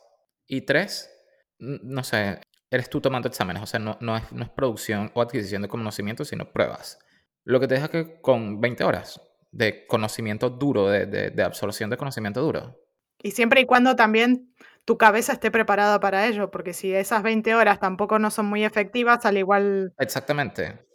Y 0.46 0.62
tres, 0.62 1.10
no 1.58 2.04
sé, 2.04 2.40
eres 2.70 2.90
tú 2.90 3.00
tomando 3.00 3.28
exámenes. 3.28 3.62
O 3.62 3.66
sea, 3.66 3.80
no, 3.80 3.98
no, 4.00 4.16
es, 4.16 4.24
producción 4.54 5.10
o 5.14 5.22
adquisición 5.22 5.62
de 5.62 5.68
conocimiento, 5.68 6.24
sino 6.24 6.52
pruebas. 6.52 6.98
Lo 7.44 7.58
que 7.58 7.66
te 7.66 7.74
deja 7.74 7.88
que 7.88 8.20
con 8.20 8.60
20 8.60 8.84
horas 8.84 9.20
de 9.50 9.86
conocimiento 9.86 10.50
duro, 10.50 10.88
de, 10.88 11.06
de 11.06 11.42
absorción 11.42 11.90
de 11.90 11.96
conocimiento 11.96 12.40
duro. 12.40 12.76
Y 13.22 13.32
siempre 13.32 13.62
y 13.62 13.66
cuando 13.66 13.96
también 13.96 14.54
tu 14.84 14.98
cabeza 14.98 15.32
esté 15.32 15.50
preparada 15.50 16.00
para 16.00 16.26
ello, 16.26 16.50
porque 16.50 16.72
si 16.72 16.94
esas 16.94 17.22
20 17.22 17.54
horas 17.54 17.80
tampoco 17.80 18.18
no 18.18 18.30
son 18.30 18.46
muy 18.46 18.64
efectivas, 18.64 19.24
al 19.24 19.38
igual... 19.38 19.94
Exactamente. 19.98 20.86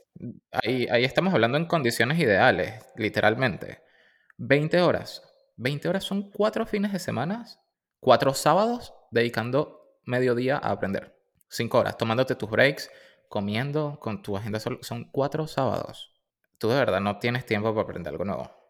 Ahí, 0.52 0.88
estamos 1.04 1.34
hablando 1.34 1.58
en 1.58 1.66
condiciones 1.66 2.20
ideales, 2.20 2.74
literalmente. 2.96 3.82
20 4.38 4.82
horas. 4.82 5.22
20 5.58 5.88
horas 5.88 6.04
son 6.04 6.32
cuatro 6.32 6.66
fines 6.66 6.92
de 6.92 7.00
semana, 7.00 7.46
cuatro 8.00 8.34
sábados 8.34 8.94
dedicando 9.12 10.00
mediodía 10.06 10.58
a 10.58 10.72
aprender. 10.72 11.16
Cinco 11.50 11.80
horas, 11.80 11.98
tomándote 11.98 12.36
tus 12.36 12.50
breaks, 12.50 12.90
comiendo 13.30 14.00
con 14.00 14.22
tu 14.22 14.36
agenda. 14.36 14.60
Son 14.60 15.10
cuatro 15.12 15.48
sábados. 15.48 16.14
Tú 16.58 16.70
de 16.70 16.76
verdad 16.76 17.02
no 17.02 17.20
tienes 17.20 17.46
tiempo 17.46 17.74
para 17.74 17.84
aprender 17.84 18.12
algo 18.12 18.26
nuevo. 18.26 18.65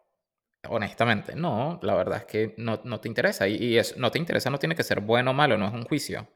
Honestamente, 0.70 1.34
no, 1.34 1.78
la 1.82 1.94
verdad 1.94 2.18
es 2.18 2.24
que 2.24 2.54
no, 2.56 2.78
te 3.00 3.08
interesa. 3.08 3.48
Y, 3.48 3.78
es, 3.78 3.96
no 3.96 4.10
te 4.10 4.18
interesa 4.18 4.50
no 4.50 4.58
tiene 4.58 4.74
que 4.74 4.82
ser 4.82 5.00
bueno 5.00 5.32
o 5.32 5.34
malo, 5.34 5.56
no 5.58 5.66
es 5.66 5.72
un 5.72 5.84
juicio. 5.84 6.28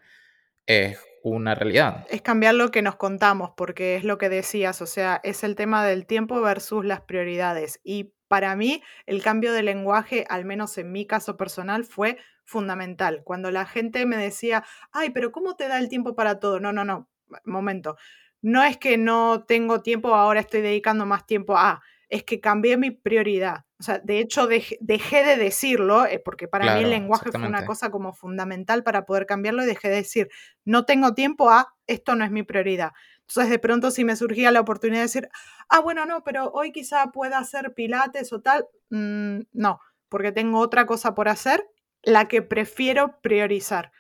Es 0.67 0.99
una 1.23 1.55
realidad. 1.55 2.07
Es 2.11 2.23
cambiar 2.23 2.55
lo 2.55 2.71
que 2.71 2.83
nos 2.83 2.97
contamos, 2.97 3.53
porque 3.57 3.97
es 3.97 4.05
lo 4.05 4.19
que 4.19 4.29
decías, 4.29 4.81
o 4.83 4.87
sea, 4.87 5.21
es 5.23 5.45
el 5.45 5.55
tema 5.55 5.85
del 5.85 6.07
tiempo 6.07 6.41
versus 6.41 6.85
las 6.85 7.01
prioridades. 7.01 7.81
Y 7.83 8.15
para 8.29 8.55
mí, 8.57 8.83
el 9.07 9.23
cambio 9.23 9.53
de 9.53 9.63
lenguaje, 9.63 10.25
al 10.29 10.45
menos 10.45 10.79
en 10.79 10.93
mi 10.93 11.07
caso 11.07 11.37
personal, 11.37 11.85
fue 11.85 12.19
fundamental. 12.45 13.23
Cuando 13.25 13.51
la 13.51 13.67
gente 13.67 14.07
me 14.07 14.17
decía, 14.17 14.65
ay, 14.93 15.11
pero 15.11 15.33
¿cómo 15.33 15.57
te 15.57 15.69
da 15.69 15.79
el 15.79 15.89
tiempo 15.89 16.15
para 16.15 16.41
todo? 16.41 16.61
No, 16.61 16.73
no, 16.73 16.85
no, 16.85 17.09
momento. 17.45 17.97
No 18.43 18.63
es 18.63 18.77
que 18.79 18.97
no 18.97 19.45
tengo 19.47 19.83
tiempo, 19.83 20.15
ahora 20.15 20.41
estoy 20.41 20.63
dedicando 20.63 21.07
más 21.07 21.27
tiempo 21.27 21.57
a, 21.57 21.83
es 22.11 22.25
que 22.25 22.41
cambié 22.41 22.77
mi 22.77 22.91
prioridad. 22.91 23.65
O 23.79 23.83
sea, 23.83 23.99
de 24.01 24.19
hecho 24.19 24.47
dejé 24.47 25.25
de 25.25 25.37
decirlo, 25.37 26.05
eh, 26.05 26.21
porque 26.23 26.49
para 26.49 26.75
mí 26.75 26.83
el 26.83 26.91
lenguaje 26.91 27.31
fue 27.31 27.47
una 27.47 27.65
cosa 27.65 27.91
como 27.91 28.13
fundamental 28.13 28.83
para 28.83 29.07
poder 29.07 29.25
cambiarlo 29.25 29.63
y 29.63 29.67
dejé 29.67 29.89
de 29.89 29.97
decir, 29.97 30.29
no 30.67 30.85
tengo 30.85 31.15
tiempo 31.15 31.49
a, 31.49 31.73
esto 31.87 32.15
no 32.17 32.25
es 32.25 32.31
mi 32.31 32.43
prioridad. 32.43 32.91
Entonces 33.21 33.49
de 33.49 33.59
pronto 33.59 33.91
si 33.91 34.05
me 34.05 34.17
surgía 34.17 34.51
la 34.51 34.61
oportunidad 34.61 34.99
de 34.99 35.05
decir, 35.05 35.29
ah, 35.71 35.81
bueno, 35.81 36.05
no, 36.05 36.23
pero 36.25 36.51
hoy 36.51 36.73
quizá 36.73 37.11
pueda 37.13 37.39
hacer 37.39 37.73
pilates 37.73 38.33
o 38.33 38.43
tal, 38.43 38.67
mm, 38.91 39.43
no, 39.53 39.81
porque 40.11 40.33
tengo 40.33 40.59
otra 40.59 40.85
cosa 40.85 41.15
por 41.15 41.29
hacer, 41.29 41.65
la 42.03 42.29
que 42.29 42.43
prefiero 42.43 43.21
priorizar. 43.23 43.93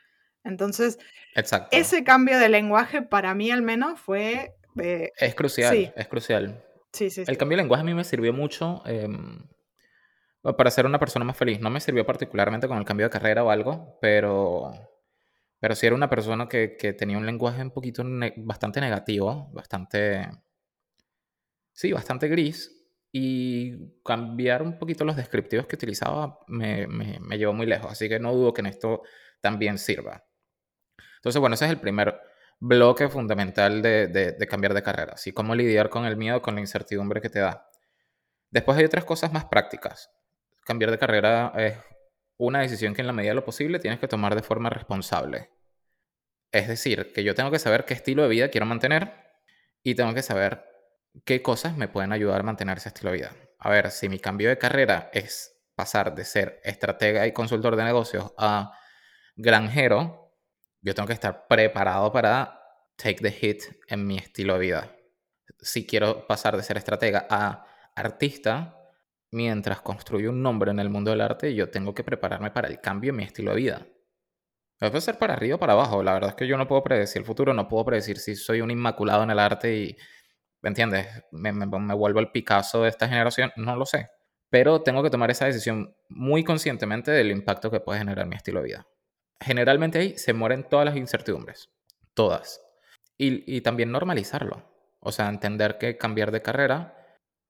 Entonces, 0.42 0.98
ese 1.70 2.04
cambio 2.04 2.38
de 2.38 2.48
lenguaje 2.48 3.02
para 3.02 3.34
mí 3.34 3.50
al 3.50 3.62
menos 3.62 4.00
fue... 4.00 4.54
Eh, 4.82 5.12
es 5.16 5.34
crucial, 5.34 5.92
es 5.96 6.08
crucial. 6.08 6.62
Sí, 6.92 7.10
sí, 7.10 7.22
El 7.26 7.38
cambio 7.38 7.56
de 7.56 7.62
lenguaje 7.62 7.82
a 7.82 7.84
mí 7.84 7.94
me 7.94 8.04
sirvió 8.04 8.32
mucho. 8.32 8.82
Em, 8.86 9.42
para 10.42 10.70
ser 10.70 10.86
una 10.86 10.98
persona 10.98 11.24
más 11.24 11.36
feliz. 11.36 11.60
No 11.60 11.70
me 11.70 11.80
sirvió 11.80 12.06
particularmente 12.06 12.68
con 12.68 12.78
el 12.78 12.84
cambio 12.84 13.06
de 13.06 13.10
carrera 13.10 13.44
o 13.44 13.50
algo, 13.50 13.98
pero, 14.00 14.72
pero 15.58 15.74
sí 15.74 15.86
era 15.86 15.94
una 15.94 16.08
persona 16.08 16.48
que, 16.48 16.68
tenía 16.98 17.18
un 17.18 17.26
lenguaje 17.26 17.62
un 17.62 17.70
poquito 17.70 18.02
bastante 18.38 18.80
negativo, 18.80 19.50
bastante, 19.52 20.28
sí, 21.72 21.92
bastante 21.92 22.28
gris. 22.28 22.76
Y 23.12 24.02
cambiar 24.04 24.62
un 24.62 24.78
poquito 24.78 25.04
los 25.04 25.16
descriptivos 25.16 25.66
que 25.66 25.74
utilizaba 25.74 26.38
me, 26.46 26.86
me, 26.86 27.38
llevó 27.38 27.52
muy 27.52 27.66
lejos. 27.66 27.90
Así 27.90 28.08
que 28.08 28.20
no 28.20 28.32
dudo 28.32 28.54
que 28.54 28.60
en 28.60 28.66
esto 28.66 29.02
también 29.40 29.78
sirva. 29.78 30.24
Entonces, 31.16 31.40
bueno, 31.40 31.54
ese 31.54 31.64
es 31.64 31.72
el 31.72 31.80
primer 31.80 32.20
bloque 32.60 33.08
fundamental 33.08 33.82
de, 33.82 34.06
de, 34.08 34.46
cambiar 34.46 34.74
de 34.74 34.82
carrera. 34.82 35.14
Así 35.14 35.32
cómo 35.32 35.54
lidiar 35.54 35.88
con 35.88 36.04
el 36.04 36.16
miedo, 36.16 36.42
con 36.42 36.54
la 36.54 36.60
incertidumbre 36.60 37.20
que 37.20 37.30
te 37.30 37.40
da. 37.40 37.68
Después 38.50 38.78
hay 38.78 38.84
otras 38.84 39.04
cosas 39.04 39.32
más 39.32 39.46
prácticas 39.46 40.10
cambiar 40.70 40.92
de 40.92 40.98
carrera 40.98 41.52
es 41.56 41.78
una 42.38 42.60
decisión 42.60 42.94
que 42.94 43.00
en 43.00 43.08
la 43.08 43.12
medida 43.12 43.32
de 43.32 43.34
lo 43.34 43.44
posible 43.44 43.80
tienes 43.80 43.98
que 43.98 44.06
tomar 44.06 44.36
de 44.36 44.42
forma 44.42 44.70
responsable. 44.70 45.50
Es 46.52 46.68
decir, 46.68 47.12
que 47.12 47.24
yo 47.24 47.34
tengo 47.34 47.50
que 47.50 47.58
saber 47.58 47.84
qué 47.84 47.94
estilo 47.94 48.22
de 48.22 48.28
vida 48.28 48.48
quiero 48.50 48.66
mantener 48.66 49.12
y 49.82 49.96
tengo 49.96 50.14
que 50.14 50.22
saber 50.22 50.64
qué 51.24 51.42
cosas 51.42 51.76
me 51.76 51.88
pueden 51.88 52.12
ayudar 52.12 52.40
a 52.40 52.44
mantener 52.44 52.78
ese 52.78 52.90
estilo 52.90 53.10
de 53.10 53.16
vida. 53.16 53.36
A 53.58 53.68
ver, 53.68 53.90
si 53.90 54.08
mi 54.08 54.20
cambio 54.20 54.48
de 54.48 54.58
carrera 54.58 55.10
es 55.12 55.60
pasar 55.74 56.14
de 56.14 56.24
ser 56.24 56.60
estratega 56.62 57.26
y 57.26 57.32
consultor 57.32 57.74
de 57.74 57.82
negocios 57.82 58.32
a 58.38 58.72
granjero, 59.34 60.29
yo 60.82 60.94
tengo 60.94 61.06
que 61.06 61.12
estar 61.12 61.46
preparado 61.46 62.12
para 62.12 62.60
take 62.96 63.22
the 63.22 63.30
hit 63.30 63.62
en 63.88 64.06
mi 64.06 64.16
estilo 64.16 64.54
de 64.54 64.60
vida. 64.60 64.96
Si 65.58 65.86
quiero 65.86 66.26
pasar 66.26 66.56
de 66.56 66.62
ser 66.62 66.76
estratega 66.76 67.26
a 67.28 67.66
artista, 67.94 68.76
mientras 69.30 69.80
construyo 69.80 70.30
un 70.30 70.42
nombre 70.42 70.70
en 70.70 70.78
el 70.78 70.90
mundo 70.90 71.10
del 71.10 71.20
arte, 71.20 71.54
yo 71.54 71.70
tengo 71.70 71.94
que 71.94 72.04
prepararme 72.04 72.50
para 72.50 72.68
el 72.68 72.80
cambio 72.80 73.10
en 73.10 73.16
mi 73.16 73.24
estilo 73.24 73.50
de 73.50 73.56
vida. 73.56 73.86
Puede 74.78 75.00
ser 75.02 75.18
para 75.18 75.34
arriba 75.34 75.56
o 75.56 75.58
para 75.58 75.74
abajo. 75.74 76.02
La 76.02 76.14
verdad 76.14 76.30
es 76.30 76.36
que 76.36 76.46
yo 76.46 76.56
no 76.56 76.66
puedo 76.66 76.82
predecir 76.82 77.20
el 77.20 77.26
futuro, 77.26 77.52
no 77.52 77.68
puedo 77.68 77.84
predecir 77.84 78.18
si 78.18 78.34
soy 78.34 78.62
un 78.62 78.70
inmaculado 78.70 79.22
en 79.22 79.30
el 79.30 79.38
arte 79.38 79.76
y, 79.76 79.96
¿me 80.62 80.68
entiendes? 80.68 81.06
Me, 81.32 81.52
me, 81.52 81.66
vuelvo 81.66 82.20
el 82.20 82.30
Picasso 82.30 82.82
de 82.82 82.88
esta 82.88 83.06
generación, 83.06 83.52
no 83.56 83.76
lo 83.76 83.84
sé. 83.84 84.08
Pero 84.48 84.82
tengo 84.82 85.02
que 85.02 85.10
tomar 85.10 85.30
esa 85.30 85.44
decisión 85.44 85.94
muy 86.08 86.44
conscientemente 86.44 87.10
del 87.10 87.30
impacto 87.30 87.70
que 87.70 87.80
puede 87.80 87.98
generar 87.98 88.26
mi 88.26 88.36
estilo 88.36 88.60
de 88.60 88.66
vida. 88.66 88.86
Generalmente 89.40 89.98
ahí 89.98 90.18
se 90.18 90.32
mueren 90.32 90.64
todas 90.68 90.84
las 90.84 90.96
incertidumbres, 90.96 91.70
todas. 92.14 92.60
Y, 93.16 93.60
también 93.60 93.92
normalizarlo. 93.92 94.64
O 95.00 95.12
sea, 95.12 95.28
entender 95.28 95.76
que 95.78 95.98
cambiar 95.98 96.30
de 96.30 96.40
carrera 96.40 96.96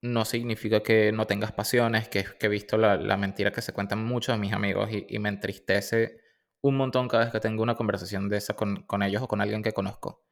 no 0.02 0.24
significa 0.24 0.82
que 0.82 1.12
no 1.12 1.26
tengas 1.26 1.52
pasiones, 1.52 2.08
que, 2.08 2.24
he 2.40 2.48
visto 2.48 2.76
la, 2.76 3.16
mentira 3.16 3.52
que 3.52 3.62
se 3.62 3.72
cuentan 3.72 4.04
muchos 4.04 4.34
de 4.34 4.40
mis 4.40 4.52
amigos 4.52 4.90
y, 4.90 5.18
me 5.18 5.28
entristece 5.28 6.20
un 6.60 6.76
montón 6.76 7.08
cada 7.08 7.24
vez 7.24 7.32
que 7.32 7.40
tengo 7.40 7.62
una 7.62 7.76
conversación 7.76 8.28
de 8.28 8.38
esa 8.38 8.54
con, 8.54 8.82
con 8.82 9.02
ellos 9.02 9.22
o 9.22 9.28
con 9.28 9.40
alguien 9.40 9.62
que 9.62 9.72
conozco, 9.72 10.24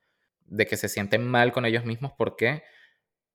de 0.45 0.67
que 0.67 0.77
se 0.77 0.89
sienten 0.89 1.27
mal 1.27 1.53
con 1.53 1.65
ellos 1.65 1.85
mismos 1.85 2.13
porque 2.19 2.63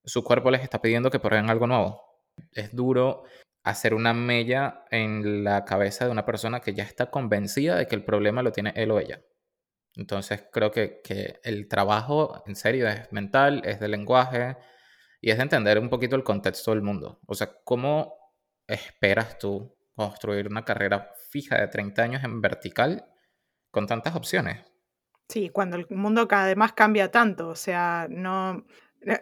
su 0.04 0.24
cuerpo 0.24 0.52
les 0.52 0.62
está 0.62 0.82
pidiendo 0.82 1.10
que 1.10 1.20
prueben 1.20 1.50
algo 1.50 1.68
nuevo. 1.68 2.04
Es 2.52 2.76
duro 2.76 3.24
hacer 3.64 3.94
una 3.94 4.14
mella 4.14 4.86
en 4.92 5.44
la 5.44 5.66
cabeza 5.66 6.06
de 6.06 6.12
una 6.12 6.26
persona 6.26 6.60
que 6.60 6.74
ya 6.74 6.84
está 6.84 7.10
convencida 7.10 7.76
de 7.76 7.88
que 7.88 7.96
el 7.96 8.04
problema 8.04 8.44
lo 8.44 8.52
tiene 8.52 8.74
él 8.76 8.92
o 8.92 9.00
ella. 9.00 9.22
Entonces 9.96 10.46
creo 10.52 10.72
que, 10.72 11.02
que 11.04 11.40
el 11.44 11.68
trabajo 11.68 12.44
en 12.46 12.56
serio 12.56 12.88
es 12.88 13.12
mental, 13.12 13.62
es 13.66 13.80
de 13.80 13.88
lenguaje, 13.88 14.58
y 15.24 15.32
es 15.32 15.38
de 15.38 15.44
entender 15.44 15.80
un 15.80 15.90
poquito 15.90 16.18
el 16.18 16.24
contexto 16.24 16.72
del 16.72 16.82
mundo. 16.82 17.22
O 17.28 17.34
sea, 17.34 17.50
¿cómo 17.64 18.14
esperas 18.68 19.38
tú 19.38 19.74
construir 19.96 20.48
una 20.48 20.66
carrera 20.66 21.14
fija 21.30 21.62
de 21.62 21.70
30 21.70 22.04
años 22.04 22.24
en 22.26 22.42
vertical 22.42 23.06
con 23.72 23.88
tantas 23.88 24.18
opciones? 24.18 24.66
Sí, 25.30 25.48
cuando 25.48 25.78
el 25.78 25.88
mundo 25.90 26.28
además 26.30 26.74
cambia 26.74 27.10
tanto, 27.10 27.48
o 27.48 27.56
sea, 27.56 28.08
no, 28.10 28.66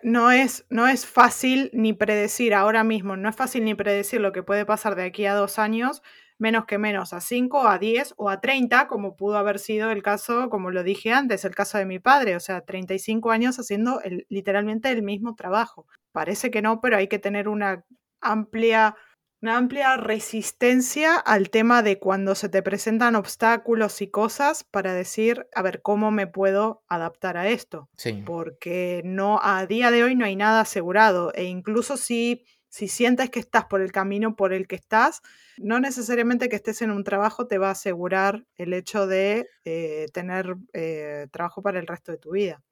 no, 0.03 0.31
es, 0.31 0.65
no 0.69 0.87
es 0.87 1.05
fácil 1.05 1.69
ni 1.73 1.93
predecir 1.93 2.53
ahora 2.53 2.83
mismo, 2.83 3.15
no 3.15 3.29
es 3.29 3.35
fácil 3.35 3.65
ni 3.65 3.75
predecir 3.75 4.21
lo 4.21 4.31
que 4.31 4.43
puede 4.43 4.65
pasar 4.65 4.95
de 4.95 5.03
aquí 5.03 5.25
a 5.25 5.33
dos 5.33 5.59
años, 5.59 6.01
menos 6.37 6.65
que 6.65 6.77
menos, 6.79 7.13
a 7.13 7.21
5, 7.21 7.67
a 7.67 7.77
10 7.77 8.15
o 8.17 8.29
a 8.29 8.41
30, 8.41 8.87
como 8.87 9.15
pudo 9.15 9.37
haber 9.37 9.59
sido 9.59 9.91
el 9.91 10.01
caso, 10.01 10.49
como 10.49 10.71
lo 10.71 10.83
dije 10.83 11.13
antes, 11.13 11.45
el 11.45 11.53
caso 11.53 11.77
de 11.77 11.85
mi 11.85 11.99
padre, 11.99 12.35
o 12.35 12.39
sea, 12.39 12.61
35 12.61 13.29
años 13.31 13.59
haciendo 13.59 14.01
el, 14.01 14.25
literalmente 14.27 14.89
el 14.89 15.03
mismo 15.03 15.35
trabajo. 15.35 15.85
Parece 16.11 16.49
que 16.49 16.63
no, 16.63 16.81
pero 16.81 16.97
hay 16.97 17.07
que 17.07 17.19
tener 17.19 17.47
una 17.47 17.85
amplia, 18.21 18.95
una 19.41 19.57
amplia 19.57 19.97
resistencia 19.97 21.15
al 21.15 21.49
tema 21.49 21.81
de 21.81 21.97
cuando 21.97 22.35
se 22.35 22.47
te 22.47 22.61
presentan 22.61 23.15
obstáculos 23.15 24.01
y 24.01 24.07
cosas 24.07 24.63
para 24.63 24.93
decir, 24.93 25.47
a 25.55 25.63
ver, 25.63 25.81
¿cómo 25.81 26.11
me 26.11 26.27
puedo 26.27 26.83
adaptar 26.87 27.37
a 27.37 27.49
esto? 27.49 27.89
Sí. 27.97 28.21
Porque 28.25 29.01
no, 29.03 29.39
a 29.41 29.65
día 29.65 29.89
de 29.89 30.03
hoy 30.03 30.15
no 30.15 30.25
hay 30.25 30.35
nada 30.35 30.61
asegurado 30.61 31.33
e 31.33 31.45
incluso 31.45 31.97
si 31.97 32.45
si 32.71 32.87
sientes 32.87 33.29
que 33.29 33.41
estás 33.41 33.65
por 33.65 33.81
el 33.81 33.91
camino 33.91 34.37
por 34.37 34.53
el 34.53 34.65
que 34.65 34.77
estás, 34.77 35.21
no 35.57 35.81
necesariamente 35.81 36.47
que 36.47 36.55
estés 36.55 36.81
en 36.81 36.91
un 36.91 37.03
trabajo 37.03 37.45
te 37.45 37.57
va 37.57 37.67
a 37.67 37.71
asegurar 37.71 38.45
el 38.55 38.73
hecho 38.73 39.07
de 39.07 39.49
eh, 39.65 40.05
tener 40.13 40.55
eh, 40.71 41.27
trabajo 41.31 41.61
para 41.61 41.79
el 41.79 41.87
resto 41.87 42.13
de 42.13 42.17
tu 42.17 42.31
vida. 42.31 42.63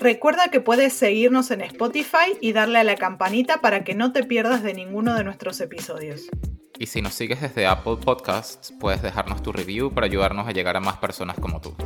Recuerda 0.00 0.48
que 0.48 0.62
puedes 0.62 0.94
seguirnos 0.94 1.50
en 1.50 1.60
Spotify 1.60 2.34
y 2.40 2.54
darle 2.54 2.78
a 2.78 2.84
la 2.84 2.96
campanita 2.96 3.60
para 3.60 3.84
que 3.84 3.94
no 3.94 4.12
te 4.12 4.24
pierdas 4.24 4.62
de 4.62 4.72
ninguno 4.72 5.14
de 5.14 5.24
nuestros 5.24 5.60
episodios. 5.60 6.22
Y 6.78 6.86
si 6.86 7.02
nos 7.02 7.12
sigues 7.12 7.42
desde 7.42 7.66
Apple 7.66 7.98
Podcasts, 8.02 8.72
puedes 8.80 9.02
dejarnos 9.02 9.42
tu 9.42 9.52
review 9.52 9.92
para 9.92 10.06
ayudarnos 10.06 10.48
a 10.48 10.52
llegar 10.52 10.78
a 10.78 10.80
más 10.80 10.96
personas 10.96 11.36
como 11.38 11.60
tú. 11.60 11.76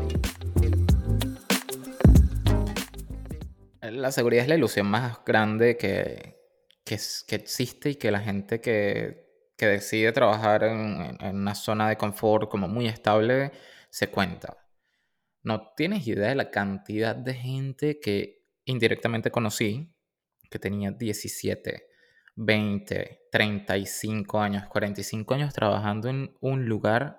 La 3.83 4.13
seguridad 4.13 4.45
es 4.45 4.49
la 4.49 4.55
ilusión 4.55 4.87
más 4.87 5.19
grande 5.27 5.77
que, 5.77 6.39
que, 6.85 6.97
que 7.27 7.35
existe 7.35 7.91
y 7.91 7.95
que 7.97 8.13
la 8.13 8.21
gente 8.21 8.61
que, 8.61 9.27
que 9.59 9.67
decide 9.67 10.13
trabajar 10.13 10.63
en, 10.63 11.19
en, 11.19 11.35
una 11.35 11.57
zona 11.57 11.89
de 11.89 11.97
confort 11.97 12.49
como 12.49 12.69
muy 12.69 12.87
estable 12.87 13.51
se 13.91 14.09
cuenta. 14.09 14.64
No 15.45 15.73
tienes 15.77 16.07
idea 16.07 16.31
de 16.31 16.35
la 16.35 16.51
cantidad 16.51 17.15
de 17.15 17.35
gente 17.35 18.01
que 18.01 18.47
indirectamente 18.65 19.31
conocí, 19.31 19.95
que 20.51 20.59
tenía 20.59 20.91
17, 20.91 21.87
20, 22.37 23.21
35 23.31 24.41
años, 24.41 24.67
45 24.67 25.35
años 25.35 25.53
trabajando 25.53 26.09
en 26.09 26.35
un 26.41 26.65
lugar 26.65 27.19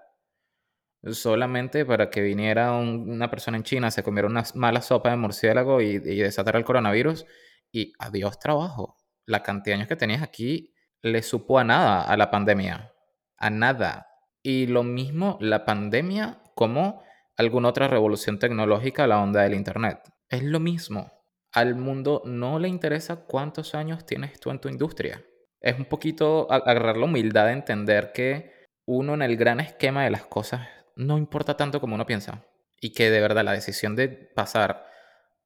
solamente 1.04 1.86
para 1.86 2.10
que 2.10 2.22
viniera 2.22 2.74
una 2.74 3.30
persona 3.30 3.58
en 3.58 3.64
China, 3.64 3.92
se 3.92 4.02
comiera 4.02 4.28
una 4.28 4.44
mala 4.56 4.82
sopa 4.82 5.12
de 5.12 5.18
murciélago 5.18 5.80
y, 5.80 5.98
y 5.98 6.18
desatara 6.18 6.58
el 6.58 6.66
coronavirus 6.66 7.28
y 7.72 7.94
adiós 8.00 8.40
trabajo. 8.40 8.98
La 9.28 9.44
cantidad 9.44 9.76
de 9.76 9.82
años 9.82 9.88
que 9.88 9.96
tenías 9.96 10.24
aquí 10.24 10.74
le 11.04 11.22
supo 11.22 11.60
a 11.60 11.64
nada 11.64 12.02
a 12.02 12.18
la 12.18 12.32
pandemia, 12.32 12.92
a 13.38 13.50
nada. 13.52 14.08
Y 14.42 14.66
lo 14.66 14.82
mismo 14.82 15.38
la 15.42 15.64
pandemia 15.64 16.42
como 16.56 17.05
alguna 17.38 17.70
otra 17.70 17.88
revolución 17.88 18.40
tecnológica 18.40 19.04
a 19.04 19.08
la 19.08 19.22
onda 19.22 19.42
del 19.42 19.54
Internet. 19.54 20.00
Es 20.30 20.44
lo 20.44 20.60
mismo. 20.60 21.12
Al 21.52 21.76
mundo 21.76 22.22
no 22.26 22.60
le 22.60 22.68
interesa 22.68 23.26
cuántos 23.26 23.76
años 23.76 24.06
tienes 24.06 24.40
tú 24.40 24.50
en 24.50 24.60
tu 24.60 24.70
industria. 24.70 25.24
Es 25.62 25.78
un 25.78 25.86
poquito 25.86 26.52
agarrar 26.52 26.98
la 26.98 27.06
humildad 27.06 27.46
de 27.46 27.54
entender 27.54 28.12
que 28.14 28.52
uno 28.86 29.14
en 29.14 29.22
el 29.22 29.38
gran 29.38 29.60
esquema 29.60 30.04
de 30.04 30.12
las 30.12 30.26
cosas 30.26 30.68
no 30.96 31.18
importa 31.18 31.58
tanto 31.58 31.82
como 31.82 31.96
uno 31.96 32.06
piensa. 32.06 32.46
Y 32.80 32.92
que 32.92 33.10
de 33.10 33.22
verdad 33.22 33.44
la 33.44 33.54
decisión 33.54 33.96
de 33.96 34.10
pasar 34.10 34.86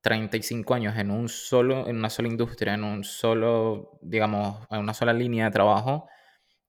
35 0.01 0.73
años 0.73 0.97
en, 0.97 1.11
un 1.11 1.29
solo, 1.29 1.87
en 1.87 1.97
una 1.97 2.09
sola 2.09 2.27
industria, 2.27 2.73
en 2.73 2.83
un 2.83 3.03
solo, 3.03 3.99
digamos, 4.01 4.65
en 4.69 4.79
una 4.79 4.93
sola 4.93 5.13
línea 5.13 5.45
de 5.45 5.51
trabajo, 5.51 6.07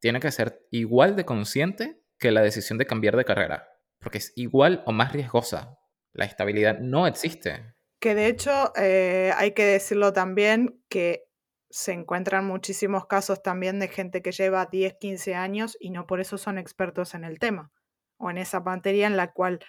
tiene 0.01 0.21
que 0.21 0.31
ser 0.31 0.67
igual 0.71 1.17
de 1.17 1.25
consciente 1.25 2.03
que 2.19 2.31
la 2.31 2.43
decisión 2.43 2.79
de 2.79 2.87
cambiar 2.87 3.17
de 3.17 3.25
carrera. 3.25 3.69
Porque 4.01 4.19
es 4.19 4.33
igual 4.37 4.83
o 4.87 4.93
más 4.93 5.13
riesgosa. 5.13 5.79
La 6.13 6.25
estabilidad 6.25 6.81
no 6.81 7.07
existe. 7.07 7.75
Que 8.01 8.15
de 8.15 8.27
hecho 8.27 8.73
eh, 8.77 9.33
hay 9.37 9.53
que 9.53 9.65
decirlo 9.65 10.13
también 10.13 10.83
que 10.89 11.25
se 11.69 11.93
encuentran 11.93 12.47
muchísimos 12.47 13.07
casos 13.07 13.43
también 13.43 13.79
de 13.79 13.89
gente 13.89 14.23
que 14.23 14.33
lleva 14.33 14.67
10, 14.67 14.97
15 14.99 15.35
años 15.37 15.77
y 15.79 15.91
no 15.91 16.07
por 16.07 16.21
eso 16.21 16.37
son 16.37 16.59
expertos 16.59 17.15
en 17.15 17.25
el 17.25 17.39
tema 17.39 17.71
o 18.19 18.31
en 18.31 18.39
esa 18.39 18.61
materia 18.61 19.07
en 19.07 19.17
la 19.17 19.33
cual 19.33 19.61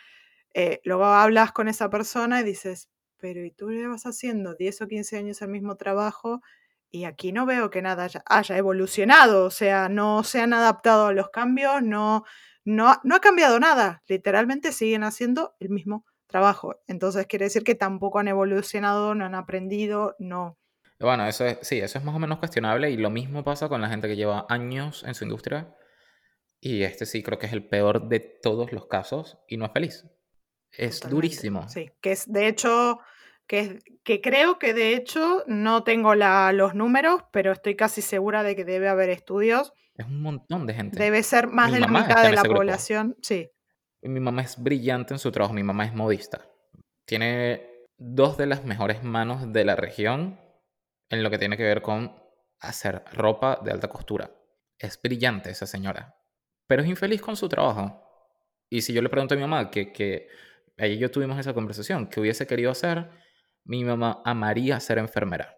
eh, 0.54 0.82
luego 0.84 1.06
hablas 1.06 1.52
con 1.52 1.67
esa 1.67 1.89
persona 1.89 2.41
y 2.41 2.44
dices, 2.44 2.89
pero 3.17 3.46
¿y 3.46 3.52
tú 3.52 3.72
llevas 3.72 4.06
haciendo 4.06 4.56
10 4.56 4.82
o 4.82 4.88
15 4.88 5.17
años 5.17 5.41
el 5.41 5.50
mismo 5.50 5.78
trabajo? 5.78 6.41
Y 6.89 7.06
aquí 7.06 7.32
no 7.32 7.46
veo 7.46 7.70
que 7.70 7.82
nada 7.82 8.08
haya, 8.26 8.58
evolucionado, 8.58 9.46
o 9.46 9.52
sea, 9.52 9.88
no 9.88 10.24
se 10.24 10.41
han 10.41 10.54
adaptado 10.54 11.08
a 11.08 11.13
los 11.13 11.30
cambios, 11.30 11.82
no, 11.82 12.26
no, 12.65 12.95
no 13.04 13.15
ha 13.15 13.19
cambiado 13.19 13.60
nada, 13.60 14.04
literalmente 14.08 14.71
siguen 14.71 15.04
haciendo 15.04 15.56
el 15.60 15.69
mismo 15.69 16.06
trabajo. 16.28 16.76
Entonces 16.88 17.28
quiere 17.28 17.45
decir 17.45 17.63
que 17.63 17.76
tampoco 17.76 18.19
han 18.19 18.28
evolucionado, 18.28 19.15
no 19.15 19.26
han 19.26 19.36
aprendido, 19.36 20.15
no. 20.19 20.58
Bueno, 21.00 21.26
eso 21.28 21.45
es, 21.45 21.58
sí, 21.62 21.80
eso 21.80 21.97
es 21.97 22.06
más 22.06 22.15
o 22.15 22.19
menos 22.19 22.39
cuestionable 22.39 22.91
y 22.91 22.97
lo 22.97 23.10
mismo 23.10 23.43
pasa 23.43 23.69
con 23.69 23.82
la 23.82 23.89
gente 23.89 24.08
que 24.08 24.15
lleva 24.15 24.45
años 24.50 25.04
en 25.04 25.15
su 25.15 25.24
industria 25.24 25.76
y 26.60 26.84
este 26.84 27.06
sí 27.08 27.24
creo 27.24 27.39
que 27.39 27.47
es 27.47 27.54
el 27.54 27.67
peor 27.67 28.08
de 28.08 28.19
todos 28.19 28.71
los 28.71 28.86
casos 28.88 29.39
y 29.47 29.58
no 29.58 29.65
es 29.65 29.71
feliz. 29.71 30.06
Es 30.71 31.00
Totalmente. 31.00 31.15
durísimo. 31.15 31.67
Sí, 31.67 31.91
que 32.02 32.12
es 32.12 32.32
de 32.32 32.47
hecho, 32.47 33.00
que, 33.47 33.60
es, 33.60 33.76
que 34.04 34.21
creo 34.21 34.60
que 34.60 34.74
de 34.74 34.95
hecho 34.95 35.43
no 35.47 35.84
tengo 35.84 36.13
la, 36.15 36.54
los 36.54 36.76
números, 36.76 37.24
pero 37.32 37.52
estoy 37.52 37.76
casi 37.76 38.02
segura 38.04 38.43
de 38.43 38.56
que 38.56 38.63
debe 38.63 38.88
haber 38.88 39.10
estudios. 39.10 39.74
Es 39.95 40.06
un 40.06 40.21
montón 40.21 40.65
de 40.65 40.73
gente. 40.73 40.97
Debe 41.01 41.21
ser 41.23 41.47
más 41.47 41.69
Mi 41.69 41.75
de 41.75 41.80
la 41.82 41.88
mitad 41.88 42.23
de 42.23 42.32
la 42.34 42.41
grupo. 42.41 42.58
población. 42.58 43.17
Sí, 43.21 43.49
Y 44.01 44.10
Mi 44.10 44.19
mamá 44.19 44.41
es 44.41 44.62
brillante 44.62 45.13
en 45.13 45.19
su 45.19 45.32
trabajo, 45.32 45.54
mi 45.54 45.63
mamá 45.63 45.86
es 45.86 45.93
modista. 45.93 46.47
Tiene 47.06 47.86
dos 47.97 48.38
de 48.38 48.47
las 48.47 48.63
mejores 48.65 49.04
manos 49.04 49.51
de 49.54 49.65
la 49.65 49.75
región 49.75 50.39
en 51.10 51.23
lo 51.23 51.30
que 51.30 51.38
tiene 51.38 51.58
que 51.58 51.63
ver 51.63 51.82
con 51.82 52.15
hacer 52.60 53.04
ropa 53.13 53.60
de 53.63 53.71
alta 53.71 53.89
costura. 53.89 54.32
Es 54.80 54.99
brillante 55.01 55.49
esa 55.51 55.67
señora, 55.67 56.15
pero 56.67 56.82
es 56.82 56.88
infeliz 56.88 57.21
con 57.21 57.36
su 57.36 57.47
trabajo. 57.49 58.01
Y 58.69 58.82
si 58.82 58.93
yo 58.93 59.01
le 59.01 59.10
pregunto 59.10 59.34
a 59.34 59.38
mi 59.38 59.41
mamá 59.41 59.69
que, 59.69 59.91
que 59.91 60.30
ella 60.77 60.95
y 60.95 60.97
yo 60.97 61.12
tuvimos 61.12 61.38
esa 61.38 61.54
conversación, 61.54 62.08
que 62.08 62.19
hubiese 62.21 62.47
querido 62.47 62.71
hacer, 62.71 63.10
mi 63.65 63.84
mamá 63.84 64.21
amaría 64.25 64.80
ser 64.80 64.97
enfermera. 64.97 65.56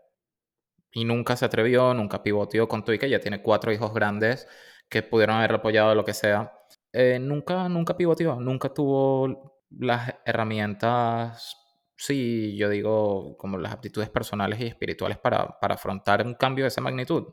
Y 0.93 1.05
nunca 1.05 1.35
se 1.35 1.45
atrevió, 1.45 1.93
nunca 1.93 2.23
pivoteó 2.23 2.67
con 2.67 2.83
y 2.87 2.99
que 2.99 3.07
ella 3.07 3.19
tiene 3.19 3.41
cuatro 3.41 3.71
hijos 3.71 3.93
grandes 3.93 4.47
que 4.89 5.01
pudieron 5.03 5.37
haber 5.37 5.53
apoyado 5.55 5.95
lo 5.95 6.05
que 6.05 6.13
sea. 6.13 6.53
Eh, 6.91 7.17
nunca, 7.19 7.67
nunca 7.69 7.97
pivoteó, 7.97 8.39
nunca 8.39 8.69
tuvo 8.73 9.63
las 9.71 10.13
herramientas, 10.25 11.57
sí, 11.95 12.55
yo 12.57 12.69
digo, 12.69 13.35
como 13.37 13.57
las 13.57 13.73
aptitudes 13.73 14.09
personales 14.09 14.59
y 14.59 14.67
espirituales 14.67 15.17
para, 15.17 15.59
para 15.59 15.75
afrontar 15.75 16.25
un 16.25 16.35
cambio 16.35 16.65
de 16.65 16.67
esa 16.69 16.81
magnitud. 16.81 17.23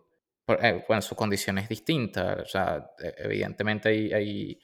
Por- 0.46 0.64
eh, 0.64 0.84
bueno, 0.88 1.02
su 1.02 1.14
condición 1.14 1.58
es 1.58 1.68
distinta, 1.68 2.38
o 2.42 2.46
sea, 2.46 2.90
e- 2.98 3.14
evidentemente 3.18 3.90
hay, 3.90 4.12
hay, 4.12 4.60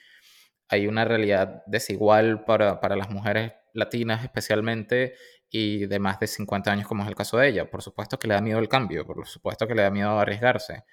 hay 0.69 0.87
una 0.87 1.05
realidad 1.05 1.63
desigual 1.67 2.45
para, 2.45 2.81
para 2.81 2.97
las 2.97 3.11
mujeres 3.11 3.53
latinas 3.73 4.25
especialmente 4.25 5.15
y 5.57 5.87
de 5.87 5.99
más 5.99 6.21
de 6.21 6.27
50 6.27 6.71
años 6.71 6.87
como 6.87 7.03
es 7.03 7.09
el 7.09 7.15
caso 7.15 7.39
de 7.39 7.49
ella. 7.49 7.71
Por 7.71 7.83
supuesto 7.83 8.19
que 8.19 8.29
le 8.29 8.35
da 8.35 8.43
miedo 8.43 8.59
el 8.59 8.69
cambio, 8.69 9.07
por 9.07 9.27
supuesto 9.27 9.67
que 9.67 9.75
le 9.75 9.83
da 9.83 9.91
miedo 9.91 10.19
arriesgarse, 10.19 10.85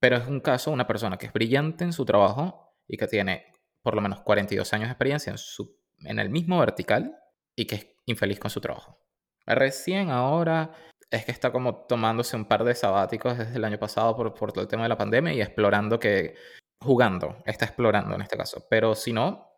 pero 0.00 0.16
es 0.16 0.26
un 0.26 0.40
caso 0.40 0.72
una 0.72 0.86
persona 0.86 1.16
que 1.18 1.26
es 1.26 1.32
brillante 1.32 1.84
en 1.84 1.92
su 1.92 2.04
trabajo 2.04 2.74
y 2.88 2.96
que 2.96 3.06
tiene 3.06 3.52
por 3.82 3.94
lo 3.94 4.00
menos 4.00 4.20
42 4.20 4.72
años 4.72 4.88
de 4.88 4.92
experiencia 4.92 5.30
en, 5.30 5.38
su, 5.38 5.78
en 6.04 6.18
el 6.18 6.30
mismo 6.30 6.58
vertical 6.58 7.16
y 7.54 7.66
que 7.66 7.76
es 7.76 7.86
infeliz 8.06 8.40
con 8.40 8.50
su 8.50 8.60
trabajo. 8.60 8.98
Recién 9.46 10.10
ahora 10.10 10.72
es 11.10 11.24
que 11.24 11.30
está 11.30 11.52
como 11.52 11.86
tomándose 11.86 12.36
un 12.36 12.46
par 12.46 12.64
de 12.64 12.74
sabáticos 12.74 13.38
desde 13.38 13.56
el 13.56 13.64
año 13.64 13.78
pasado 13.78 14.16
por, 14.16 14.34
por 14.34 14.52
todo 14.52 14.62
el 14.62 14.68
tema 14.68 14.82
de 14.82 14.90
la 14.90 14.98
pandemia 14.98 15.32
y 15.32 15.40
explorando 15.40 15.98
que, 15.98 16.34
jugando, 16.80 17.42
está 17.46 17.66
explorando 17.66 18.14
en 18.14 18.22
este 18.22 18.36
caso. 18.36 18.66
Pero 18.68 18.94
si 18.94 19.12
no, 19.12 19.48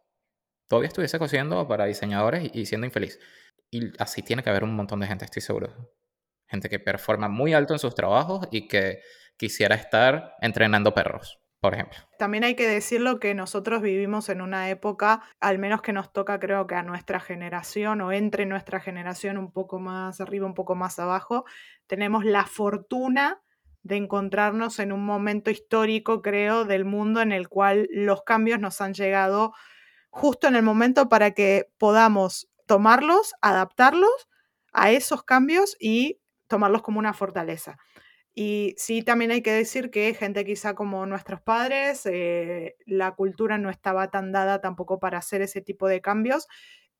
todavía 0.68 0.88
estuviese 0.88 1.18
cosiendo 1.18 1.66
para 1.66 1.86
diseñadores 1.86 2.50
y, 2.54 2.66
siendo 2.66 2.86
infeliz. 2.86 3.18
Y 3.70 3.92
así 3.98 4.22
tiene 4.22 4.42
que 4.42 4.50
haber 4.50 4.64
un 4.64 4.74
montón 4.74 5.00
de 5.00 5.06
gente, 5.06 5.24
estoy 5.24 5.42
seguro. 5.42 5.94
Gente 6.48 6.68
que 6.68 6.80
performa 6.80 7.28
muy 7.28 7.54
alto 7.54 7.72
en 7.72 7.78
sus 7.78 7.94
trabajos 7.94 8.48
y 8.50 8.66
que 8.66 9.00
quisiera 9.36 9.76
estar 9.76 10.34
entrenando 10.40 10.92
perros 10.92 11.40
por 11.60 11.74
ejemplo. 11.74 11.98
También 12.18 12.44
hay 12.44 12.54
que 12.54 12.66
decirlo 12.66 13.20
que 13.20 13.34
nosotros 13.34 13.82
vivimos 13.82 14.30
en 14.30 14.40
una 14.40 14.70
época, 14.70 15.22
al 15.40 15.58
menos 15.58 15.82
que 15.82 15.92
nos 15.92 16.12
toca 16.12 16.40
creo 16.40 16.66
que 16.66 16.74
a 16.74 16.82
nuestra 16.82 17.20
generación 17.20 18.00
o 18.00 18.12
entre 18.12 18.46
nuestra 18.46 18.80
generación 18.80 19.36
un 19.36 19.52
poco 19.52 19.78
más 19.78 20.20
arriba, 20.20 20.46
un 20.46 20.54
poco 20.54 20.74
más 20.74 20.98
abajo, 20.98 21.44
tenemos 21.86 22.24
la 22.24 22.46
fortuna 22.46 23.42
de 23.82 23.96
encontrarnos 23.96 24.78
en 24.78 24.92
un 24.92 25.04
momento 25.04 25.50
histórico, 25.50 26.22
creo, 26.22 26.64
del 26.64 26.84
mundo 26.84 27.20
en 27.20 27.32
el 27.32 27.48
cual 27.48 27.88
los 27.92 28.22
cambios 28.22 28.58
nos 28.58 28.80
han 28.80 28.94
llegado 28.94 29.52
justo 30.08 30.48
en 30.48 30.56
el 30.56 30.62
momento 30.62 31.08
para 31.08 31.32
que 31.32 31.70
podamos 31.78 32.49
tomarlos, 32.70 33.34
adaptarlos 33.42 34.28
a 34.72 34.92
esos 34.92 35.24
cambios 35.24 35.76
y 35.80 36.20
tomarlos 36.46 36.82
como 36.82 37.00
una 37.00 37.14
fortaleza. 37.14 37.78
Y 38.34 38.74
sí, 38.78 39.02
también 39.02 39.32
hay 39.32 39.42
que 39.42 39.52
decir 39.52 39.90
que 39.90 40.14
gente 40.14 40.44
quizá 40.44 40.74
como 40.76 41.04
nuestros 41.06 41.40
padres, 41.42 42.06
eh, 42.06 42.76
la 42.86 43.12
cultura 43.16 43.58
no 43.58 43.70
estaba 43.70 44.10
tan 44.12 44.30
dada 44.32 44.60
tampoco 44.60 45.00
para 45.00 45.18
hacer 45.18 45.42
ese 45.42 45.62
tipo 45.62 45.88
de 45.88 46.00
cambios 46.00 46.46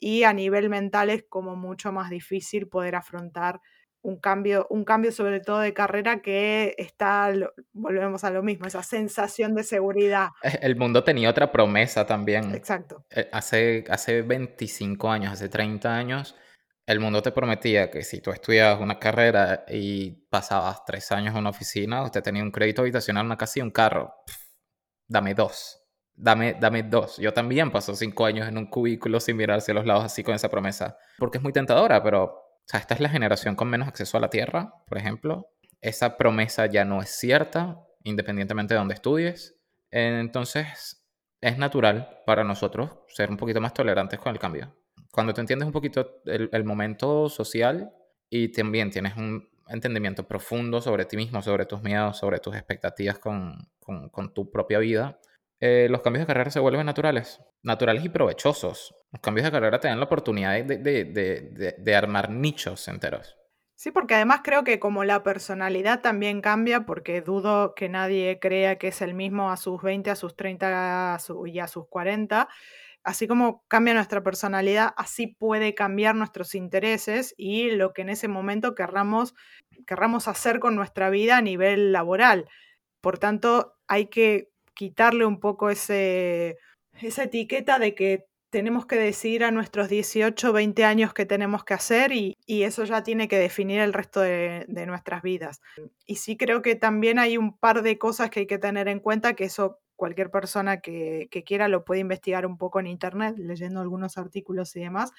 y 0.01 0.25
a 0.25 0.33
nivel 0.33 0.71
mental 0.71 1.11
es 1.11 1.25
como 1.29 1.57
mucho 1.57 1.93
más 1.93 2.11
difícil 2.11 2.69
poder 2.69 2.97
afrontar 2.97 3.61
un 4.03 4.17
cambio, 4.17 4.67
un 4.71 4.85
cambio 4.85 5.13
sobre 5.13 5.41
todo 5.41 5.61
de 5.61 5.75
carrera 5.75 6.23
que 6.23 6.75
está, 6.79 7.33
volvemos 7.73 8.25
a 8.25 8.31
lo 8.31 8.43
mismo, 8.43 8.67
esa 8.67 8.83
sensación 8.83 9.55
de 9.55 9.65
seguridad. 9.65 10.29
El 10.43 10.77
mundo 10.77 11.05
tenía 11.05 11.31
otra 11.31 11.53
promesa 11.53 12.07
también. 12.07 12.55
Exacto. 12.55 13.05
Eh, 13.11 13.29
hace, 13.33 13.85
hace 13.91 14.23
25 14.23 15.11
años, 15.11 15.33
hace 15.33 15.49
30 15.49 15.95
años, 15.95 16.37
el 16.87 16.99
mundo 16.99 17.23
te 17.23 17.31
prometía 17.31 17.91
que 17.91 18.03
si 18.03 18.21
tú 18.21 18.31
estudiabas 18.31 18.81
una 18.81 18.99
carrera 18.99 19.65
y 19.69 20.11
pasabas 20.29 20.85
tres 20.85 21.13
años 21.13 21.35
en 21.35 21.41
una 21.41 21.51
oficina, 21.51 22.03
usted 22.03 22.23
tenía 22.23 22.43
un 22.43 22.51
crédito 22.51 22.83
habitacional, 22.83 23.27
una 23.27 23.37
casa 23.37 23.59
y 23.59 23.63
un 23.63 23.71
carro. 23.71 24.15
dame 25.07 25.35
dos. 25.35 25.77
Dame, 26.15 26.55
dame 26.61 26.83
dos. 26.83 27.17
Yo 27.17 27.33
también 27.33 27.71
paso 27.71 27.95
cinco 27.95 28.27
años 28.27 28.47
en 28.47 28.59
un 28.59 28.67
cubículo 28.67 29.21
sin 29.21 29.37
mirar 29.37 29.59
hacia 29.59 29.73
los 29.73 29.87
lados 29.87 30.05
así 30.05 30.23
con 30.23 30.35
esa 30.35 30.51
promesa. 30.51 30.99
Porque 31.19 31.39
es 31.39 31.43
muy 31.43 31.53
tentadora, 31.53 32.03
pero 32.03 32.50
sea, 32.67 32.81
esta 32.81 32.95
es 32.95 33.01
la 33.01 33.09
generación 33.09 33.57
con 33.57 33.69
menos 33.69 33.89
acceso 33.89 34.17
a 34.17 34.21
la 34.21 34.31
tierra, 34.31 34.75
por 34.87 34.99
ejemplo. 34.99 35.49
Esa 35.81 36.17
promesa 36.17 36.67
ya 36.67 36.85
no 36.85 37.01
es 37.03 37.11
cierta, 37.11 37.81
independientemente 38.05 38.75
de 38.75 38.79
dónde 38.79 38.95
estudies. 38.95 39.57
Entonces, 39.91 41.07
es 41.41 41.59
natural 41.59 42.21
para 42.27 42.45
nosotros 42.45 42.91
ser 43.09 43.31
un 43.31 43.37
poquito 43.37 43.61
más 43.61 43.75
tolerantes 43.75 44.19
con 44.21 44.33
el 44.33 44.39
cambio 44.39 44.77
cuando 45.11 45.35
tú 45.35 45.41
entiendes 45.41 45.67
un 45.67 45.73
poquito 45.73 46.21
el, 46.25 46.65
momento 46.65 47.29
social 47.29 47.93
y 48.29 48.49
también 48.49 48.91
tienes 48.91 49.17
un 49.17 49.49
entendimiento 49.69 50.27
profundo 50.27 50.81
sobre 50.81 51.05
ti 51.05 51.17
mismo, 51.17 51.43
sobre 51.43 51.67
tus 51.67 51.83
miedos, 51.83 52.19
sobre 52.19 52.39
tus 52.39 52.55
expectativas 52.55 53.19
con, 53.19 53.69
con, 53.81 54.33
tu 54.33 54.51
propia 54.51 54.79
vida, 54.79 55.21
eh, 55.61 55.89
los 55.91 56.01
cambios 56.03 56.23
de 56.23 56.27
carrera 56.27 56.51
se 56.51 56.61
vuelven 56.61 56.87
naturales, 56.87 57.41
naturales 57.63 58.05
y 58.05 58.09
provechosos. 58.09 58.95
Los 59.13 59.21
cambios 59.21 59.45
de 59.45 59.51
carrera 59.51 59.81
te 59.81 59.89
dan 59.89 59.99
la 59.99 60.07
oportunidad 60.07 60.53
de, 60.65 60.79
de, 60.79 61.05
de, 61.05 61.75
de, 61.77 61.97
armar 61.97 62.31
nichos 62.31 62.87
enteros. 62.89 63.37
Sí, 63.75 63.91
porque 63.91 64.15
además 64.15 64.41
creo 64.45 64.63
que 64.63 64.79
como 64.79 65.05
la 65.05 65.23
personalidad 65.23 66.01
también 66.01 66.41
cambia, 66.41 66.87
porque 66.87 67.23
dudo 67.23 67.75
que 67.75 67.89
nadie 67.89 68.39
crea 68.41 68.77
que 68.77 68.89
es 68.89 69.01
el 69.03 69.15
mismo 69.15 69.51
a 69.51 69.57
sus 69.57 69.83
20, 69.83 70.11
a 70.11 70.17
sus 70.17 70.37
30 70.37 71.19
y 71.47 71.59
a 71.59 71.67
sus 71.67 71.89
40 71.89 72.49
así 73.03 73.27
como 73.27 73.65
cambia 73.69 73.95
nuestra 73.95 74.23
personalidad, 74.23 74.93
así 74.97 75.27
puede 75.27 75.75
cambiar 75.75 76.15
nuestros 76.15 76.55
intereses 76.55 77.35
y 77.37 77.71
lo 77.71 77.93
que 77.93 78.03
en 78.03 78.11
ese 78.11 78.29
momento 78.29 78.75
querramos, 78.75 79.35
querramos 79.87 80.29
hacer 80.29 80.61
con 80.61 80.77
nuestra 80.77 81.11
vida 81.11 81.39
a 81.39 81.43
nivel 81.43 81.93
laboral. 81.93 82.49
Por 83.01 83.19
tanto, 83.19 83.75
hay 83.89 84.07
que 84.07 84.51
quitarle 84.75 85.25
un 85.25 85.41
poco 85.41 85.71
ese, 85.71 86.59
esa 87.01 87.25
etiqueta 87.25 87.79
de 87.79 87.95
que 87.95 88.27
tenemos 88.51 88.85
que 88.85 88.97
decidir 88.97 89.45
a 89.45 89.53
nuestros 89.53 89.89
18, 89.89 90.53
20 90.53 90.85
años 90.85 91.15
qué 91.15 91.25
tenemos 91.25 91.65
que 91.65 91.75
hacer 91.75 92.13
y, 92.13 92.37
eso 92.47 92.85
ya 92.85 93.03
tiene 93.03 93.29
que 93.29 93.39
definir 93.39 93.81
el 93.81 93.93
resto 93.93 94.21
de, 94.21 94.67
nuestras 94.87 95.23
vidas. 95.23 95.61
Y 96.05 96.17
sí 96.17 96.37
creo 96.37 96.61
que 96.61 96.75
también 96.75 97.19
hay 97.19 97.39
un 97.39 97.57
par 97.57 97.83
de 97.83 97.97
cosas 97.97 98.29
que 98.31 98.41
hay 98.41 98.47
que 98.47 98.59
tener 98.59 98.89
en 98.89 99.01
cuenta, 99.01 99.35
que 99.35 99.45
eso 99.45 99.79
cualquier 99.95 100.31
persona 100.31 100.81
que, 100.81 101.29
quiera 101.47 101.69
lo 101.69 101.85
puede 101.85 102.01
investigar 102.01 102.45
un 102.45 102.59
poco 102.59 102.81
en 102.81 102.89
internet, 102.89 103.37
leyendo 103.39 103.81
algunos 103.81 104.19
artículos 104.19 104.75
y 104.75 104.81
demás, 104.81 105.13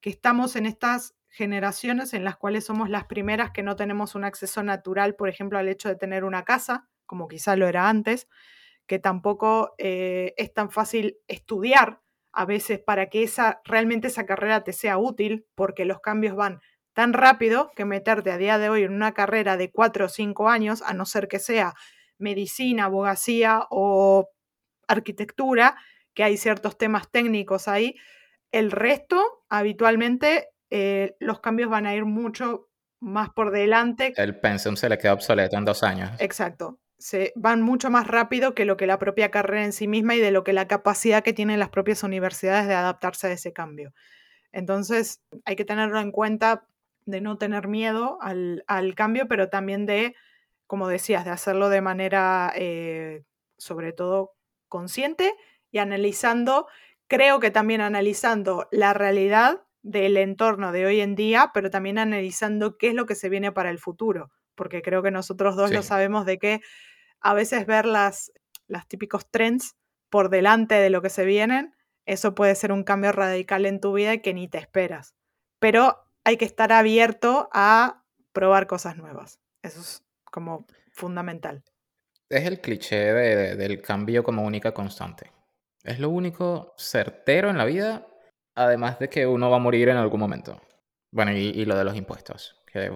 que 0.00 0.10
estamos 0.10 0.54
en 0.54 0.66
estas 0.66 1.14
generaciones 1.28 2.12
en 2.12 2.24
las 2.24 2.36
cuales 2.36 2.64
somos 2.66 2.90
las 2.90 3.04
primeras 3.06 3.50
que 3.50 3.62
no 3.62 3.76
tenemos 3.76 4.14
un 4.14 4.24
acceso 4.24 4.62
natural, 4.62 5.16
por 5.16 5.28
ejemplo, 5.28 5.58
al 5.58 5.68
hecho 5.68 5.88
de 5.88 5.96
tener 5.96 6.24
una 6.24 6.44
casa, 6.44 6.88
como 7.06 7.26
quizá 7.26 7.56
lo 7.56 7.66
era 7.66 7.88
antes, 7.88 8.28
que 8.86 8.98
tampoco 8.98 9.74
eh, 9.78 10.34
es 10.36 10.52
tan 10.52 10.70
fácil 10.70 11.18
estudiar 11.26 12.00
a 12.36 12.44
veces 12.44 12.78
para 12.78 13.08
que 13.08 13.22
esa, 13.22 13.60
realmente 13.64 14.08
esa 14.08 14.26
carrera 14.26 14.62
te 14.62 14.74
sea 14.74 14.98
útil, 14.98 15.46
porque 15.54 15.86
los 15.86 16.00
cambios 16.00 16.36
van 16.36 16.60
tan 16.92 17.14
rápido 17.14 17.72
que 17.74 17.86
meterte 17.86 18.30
a 18.30 18.36
día 18.36 18.58
de 18.58 18.68
hoy 18.68 18.82
en 18.82 18.92
una 18.92 19.14
carrera 19.14 19.56
de 19.56 19.70
cuatro 19.70 20.04
o 20.04 20.08
cinco 20.08 20.48
años, 20.48 20.82
a 20.82 20.92
no 20.92 21.06
ser 21.06 21.28
que 21.28 21.38
sea 21.38 21.74
medicina, 22.18 22.84
abogacía 22.84 23.66
o 23.70 24.28
arquitectura, 24.86 25.76
que 26.14 26.24
hay 26.24 26.36
ciertos 26.36 26.76
temas 26.76 27.10
técnicos 27.10 27.68
ahí. 27.68 27.96
El 28.52 28.70
resto, 28.70 29.44
habitualmente, 29.48 30.50
eh, 30.70 31.16
los 31.18 31.40
cambios 31.40 31.70
van 31.70 31.86
a 31.86 31.94
ir 31.94 32.04
mucho 32.04 32.68
más 33.00 33.30
por 33.30 33.50
delante. 33.50 34.12
El 34.16 34.38
pensum 34.38 34.76
se 34.76 34.90
le 34.90 34.98
queda 34.98 35.14
obsoleto 35.14 35.56
en 35.56 35.64
dos 35.64 35.82
años. 35.82 36.10
Exacto. 36.18 36.80
Se 36.98 37.32
van 37.36 37.62
mucho 37.62 37.90
más 37.90 38.06
rápido 38.06 38.54
que 38.54 38.64
lo 38.64 38.76
que 38.76 38.86
la 38.86 38.98
propia 38.98 39.30
carrera 39.30 39.64
en 39.64 39.72
sí 39.72 39.86
misma 39.88 40.14
y 40.14 40.20
de 40.20 40.30
lo 40.30 40.44
que 40.44 40.52
la 40.52 40.66
capacidad 40.68 41.22
que 41.22 41.32
tienen 41.32 41.58
las 41.58 41.68
propias 41.68 42.02
universidades 42.02 42.66
de 42.68 42.74
adaptarse 42.74 43.26
a 43.28 43.32
ese 43.32 43.52
cambio. 43.52 43.92
Entonces, 44.52 45.22
hay 45.44 45.56
que 45.56 45.64
tenerlo 45.64 46.00
en 46.00 46.12
cuenta 46.12 46.66
de 47.04 47.20
no 47.20 47.38
tener 47.38 47.68
miedo 47.68 48.18
al, 48.22 48.64
al 48.66 48.94
cambio, 48.94 49.28
pero 49.28 49.48
también 49.50 49.86
de 49.86 50.14
como 50.66 50.88
decías, 50.88 51.24
de 51.24 51.30
hacerlo 51.30 51.68
de 51.68 51.80
manera 51.80 52.52
eh, 52.56 53.24
sobre 53.58 53.92
todo 53.92 54.34
consciente 54.68 55.34
y 55.70 55.78
analizando, 55.78 56.66
creo 57.08 57.40
que 57.40 57.50
también 57.50 57.80
analizando 57.80 58.68
la 58.70 58.92
realidad 58.92 59.64
del 59.82 60.16
entorno 60.16 60.72
de 60.72 60.86
hoy 60.86 61.00
en 61.00 61.14
día, 61.14 61.52
pero 61.54 61.70
también 61.70 61.98
analizando 61.98 62.76
qué 62.76 62.88
es 62.88 62.94
lo 62.94 63.06
que 63.06 63.14
se 63.14 63.28
viene 63.28 63.52
para 63.52 63.70
el 63.70 63.78
futuro, 63.78 64.30
porque 64.56 64.82
creo 64.82 65.02
que 65.02 65.10
nosotros 65.10 65.54
dos 65.54 65.70
lo 65.70 65.82
sabemos 65.82 66.26
de 66.26 66.38
que 66.38 66.60
a 67.20 67.34
veces 67.34 67.66
ver 67.66 67.86
las, 67.86 68.32
las 68.66 68.88
típicos 68.88 69.30
trends 69.30 69.76
por 70.10 70.30
delante 70.30 70.74
de 70.74 70.90
lo 70.90 71.02
que 71.02 71.10
se 71.10 71.24
vienen, 71.24 71.74
eso 72.06 72.34
puede 72.34 72.54
ser 72.54 72.72
un 72.72 72.84
cambio 72.84 73.12
radical 73.12 73.66
en 73.66 73.80
tu 73.80 73.92
vida 73.92 74.14
y 74.14 74.20
que 74.20 74.34
ni 74.34 74.48
te 74.48 74.58
esperas. 74.58 75.14
Pero 75.58 76.04
hay 76.24 76.36
que 76.36 76.44
estar 76.44 76.72
abierto 76.72 77.48
a 77.52 78.04
probar 78.32 78.66
cosas 78.66 78.96
nuevas. 78.96 79.40
Eso 79.62 79.80
es 79.80 80.04
como 80.24 80.66
fundamental. 80.92 81.62
Es 82.28 82.44
el 82.44 82.60
cliché 82.60 82.96
del 82.96 83.80
cambio 83.80 84.24
como 84.24 84.42
única 84.42 84.72
constante. 84.72 85.30
Es 85.84 86.00
lo 86.00 86.10
único 86.10 86.74
certero 86.76 87.50
en 87.50 87.58
la 87.58 87.64
vida, 87.64 88.08
además 88.54 88.98
de 88.98 89.08
que 89.08 89.26
uno 89.26 89.50
va 89.50 89.56
a 89.56 89.60
morir 89.60 89.88
en 89.88 89.96
algún 89.96 90.18
momento. 90.18 90.60
Bueno, 91.12 91.32
y, 91.32 91.64
lo 91.64 91.76
de 91.76 91.84
los 91.84 91.96
impuestos, 91.96 92.60
que 92.66 92.90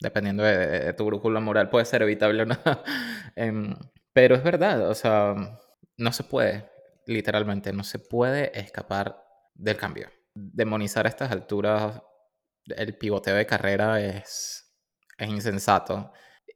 dependiendo 0.00 0.42
de, 0.42 0.92
tu 0.94 1.04
brújula 1.04 1.40
moral 1.40 1.70
puede 1.70 1.84
ser 1.84 2.02
evitable 2.02 2.42
o 2.42 2.46
no. 2.46 2.56
Em, 3.36 3.74
pero 4.12 4.34
es 4.34 4.42
verdad, 4.42 4.88
o 4.88 4.94
sea, 4.94 5.34
no 5.96 6.12
se 6.12 6.24
puede, 6.24 6.68
literalmente, 7.06 7.72
no 7.72 7.84
se 7.84 7.98
puede 7.98 8.58
escapar 8.58 9.22
del 9.54 9.76
cambio. 9.76 10.10
Demonizar 10.34 11.06
a 11.06 11.08
estas 11.08 11.30
alturas 11.30 12.02
el 12.76 12.96
pivoteo 12.96 13.34
de 13.34 13.46
carrera 13.46 14.00
es, 14.00 14.74
es 15.16 15.28
insensato 15.28 16.12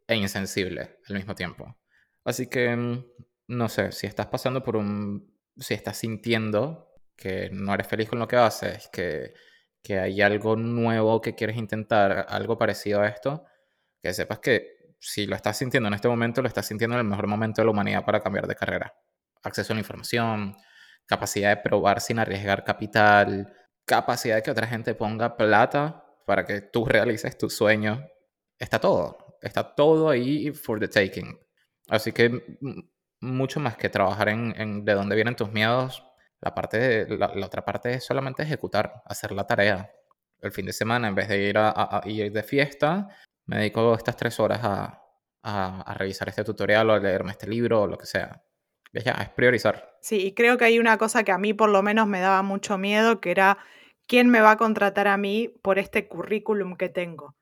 e 0.07 0.17
insensible 0.17 0.99
al 1.09 1.17
mismo 1.17 1.35
tiempo. 1.35 1.77
Así 2.25 2.49
que, 2.49 2.75
mm, 2.75 3.05
no 3.49 3.69
sé, 3.69 3.93
si 3.93 4.07
estás 4.07 4.27
pasando 4.27 4.63
por 4.63 4.77
un... 4.77 5.39
si 5.57 5.75
estás 5.75 5.99
sintiendo 5.99 6.93
que 7.17 7.51
no 7.53 7.75
eres 7.75 7.87
feliz 7.87 8.09
con 8.09 8.19
lo 8.19 8.29
que 8.29 8.37
haces, 8.37 8.89
que, 8.93 9.35
que 9.83 9.99
hay 9.99 10.23
algo 10.23 10.57
nuevo 10.57 11.21
que 11.21 11.35
quieres 11.35 11.57
intentar, 11.57 12.27
algo 12.29 12.57
parecido 12.57 13.01
a 13.01 13.09
esto, 13.09 13.45
que 14.01 14.13
sepas 14.15 14.39
que 14.39 14.95
si 14.99 15.27
lo 15.27 15.35
estás 15.35 15.59
sintiendo 15.59 15.89
en 15.89 15.95
este 15.95 16.09
momento, 16.09 16.43
lo 16.43 16.49
estás 16.49 16.67
sintiendo 16.67 16.97
en 16.97 17.01
el 17.01 17.07
mejor 17.07 17.27
momento 17.27 17.61
de 17.61 17.67
la 17.67 17.73
humanidad 17.73 18.05
para 18.05 18.21
cambiar 18.21 18.47
de 18.47 18.55
carrera. 18.55 18.95
Acceso 19.43 19.73
a 19.73 19.75
la 19.75 19.81
información, 19.81 20.57
capacidad 21.07 21.51
de 21.51 21.63
probar 21.63 22.01
sin 22.01 22.21
arriesgar 22.21 22.65
capital, 22.65 23.53
capacidad 23.85 24.37
de 24.37 24.43
que 24.43 24.51
otra 24.53 24.67
gente 24.69 24.95
ponga 24.95 25.37
plata 25.37 26.05
para 26.25 26.45
que 26.47 26.61
tú 26.61 26.85
realices 26.85 27.37
tu 27.37 27.51
sueño, 27.51 28.07
está 28.59 28.79
todo. 28.79 29.39
Está 29.41 29.75
todo 29.75 30.09
ahí 30.09 30.53
for 30.53 30.79
the 30.79 30.87
taking. 30.87 31.37
Así 31.89 32.13
que 32.13 32.59
mucho 33.21 33.61
más 33.61 33.77
que 33.77 33.89
trabajar 33.89 34.29
en, 34.29 34.85
de 34.85 34.95
dónde 34.95 35.17
vienen 35.17 35.37
tus 35.37 35.51
miedos, 35.51 36.05
la, 36.43 36.55
parte 36.55 36.79
de, 36.79 37.17
la, 37.17 37.33
otra 37.47 37.65
parte 37.65 37.95
es 37.95 38.05
solamente 38.05 38.43
ejecutar, 38.43 39.03
hacer 39.07 39.33
la 39.33 39.47
tarea. 39.47 39.91
El 40.41 40.53
fin 40.53 40.67
de 40.67 40.73
semana, 40.73 41.09
en 41.09 41.15
vez 41.15 41.29
de 41.29 41.49
ir 41.49 41.57
a, 41.57 42.03
ir 42.05 42.33
de 42.33 42.43
fiesta, 42.43 43.09
me 43.47 43.59
dedico 43.59 43.95
estas 43.95 44.17
tres 44.17 44.41
horas 44.41 44.61
a, 44.63 45.03
a, 45.43 45.95
revisar 45.95 46.29
este 46.29 46.43
tutorial 46.43 46.91
o 46.91 46.95
a 46.95 46.99
leerme 46.99 47.31
este 47.31 47.47
libro 47.47 47.83
o 47.83 47.87
lo 47.87 47.97
que 47.97 48.07
sea. 48.07 48.43
Ya, 48.93 49.13
es 49.13 49.31
priorizar. 49.31 49.97
Sí, 50.03 50.27
y 50.27 50.35
creo 50.35 50.59
que 50.59 50.67
hay 50.67 50.79
una 50.79 50.99
cosa 50.99 51.23
que 51.23 51.33
a 51.33 51.39
mí 51.39 51.55
por 51.55 51.71
lo 51.71 51.83
menos 51.83 52.07
me 52.09 52.21
daba 52.21 52.43
mucho 52.43 52.77
miedo, 52.77 53.21
que 53.21 53.31
era 53.31 53.57
quién 54.07 54.29
me 54.29 54.41
va 54.41 54.53
a 54.53 54.57
contratar 54.57 55.09
a 55.09 55.17
mí 55.17 55.49
por 55.63 55.79
este 55.79 56.09
currículum 56.09 56.77
que 56.77 56.89
tengo. 56.89 57.37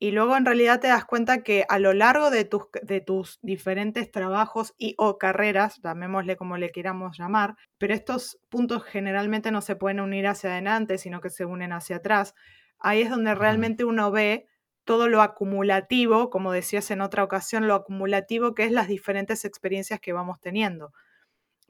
Y 0.00 0.12
luego 0.12 0.36
en 0.36 0.44
realidad 0.44 0.80
te 0.80 0.86
das 0.86 1.04
cuenta 1.04 1.42
que 1.42 1.64
a 1.68 1.80
lo 1.80 1.92
largo 1.92 2.30
de 2.30 2.44
tus, 2.44 2.62
de 2.82 3.00
tus 3.00 3.40
diferentes 3.42 4.10
trabajos 4.12 4.74
y 4.78 4.94
o 4.96 5.18
carreras, 5.18 5.80
llamémosle 5.82 6.36
como 6.36 6.56
le 6.56 6.70
queramos 6.70 7.18
llamar, 7.18 7.56
pero 7.78 7.94
estos 7.94 8.38
puntos 8.48 8.84
generalmente 8.84 9.50
no 9.50 9.60
se 9.60 9.74
pueden 9.74 9.98
unir 9.98 10.28
hacia 10.28 10.50
adelante, 10.50 10.98
sino 10.98 11.20
que 11.20 11.30
se 11.30 11.44
unen 11.44 11.72
hacia 11.72 11.96
atrás. 11.96 12.34
Ahí 12.78 13.02
es 13.02 13.10
donde 13.10 13.34
realmente 13.34 13.84
uno 13.84 14.12
ve 14.12 14.46
todo 14.84 15.08
lo 15.08 15.20
acumulativo, 15.20 16.30
como 16.30 16.52
decías 16.52 16.90
en 16.92 17.00
otra 17.00 17.24
ocasión, 17.24 17.66
lo 17.66 17.74
acumulativo 17.74 18.54
que 18.54 18.64
es 18.64 18.70
las 18.72 18.86
diferentes 18.86 19.44
experiencias 19.44 19.98
que 20.00 20.12
vamos 20.12 20.40
teniendo. 20.40 20.92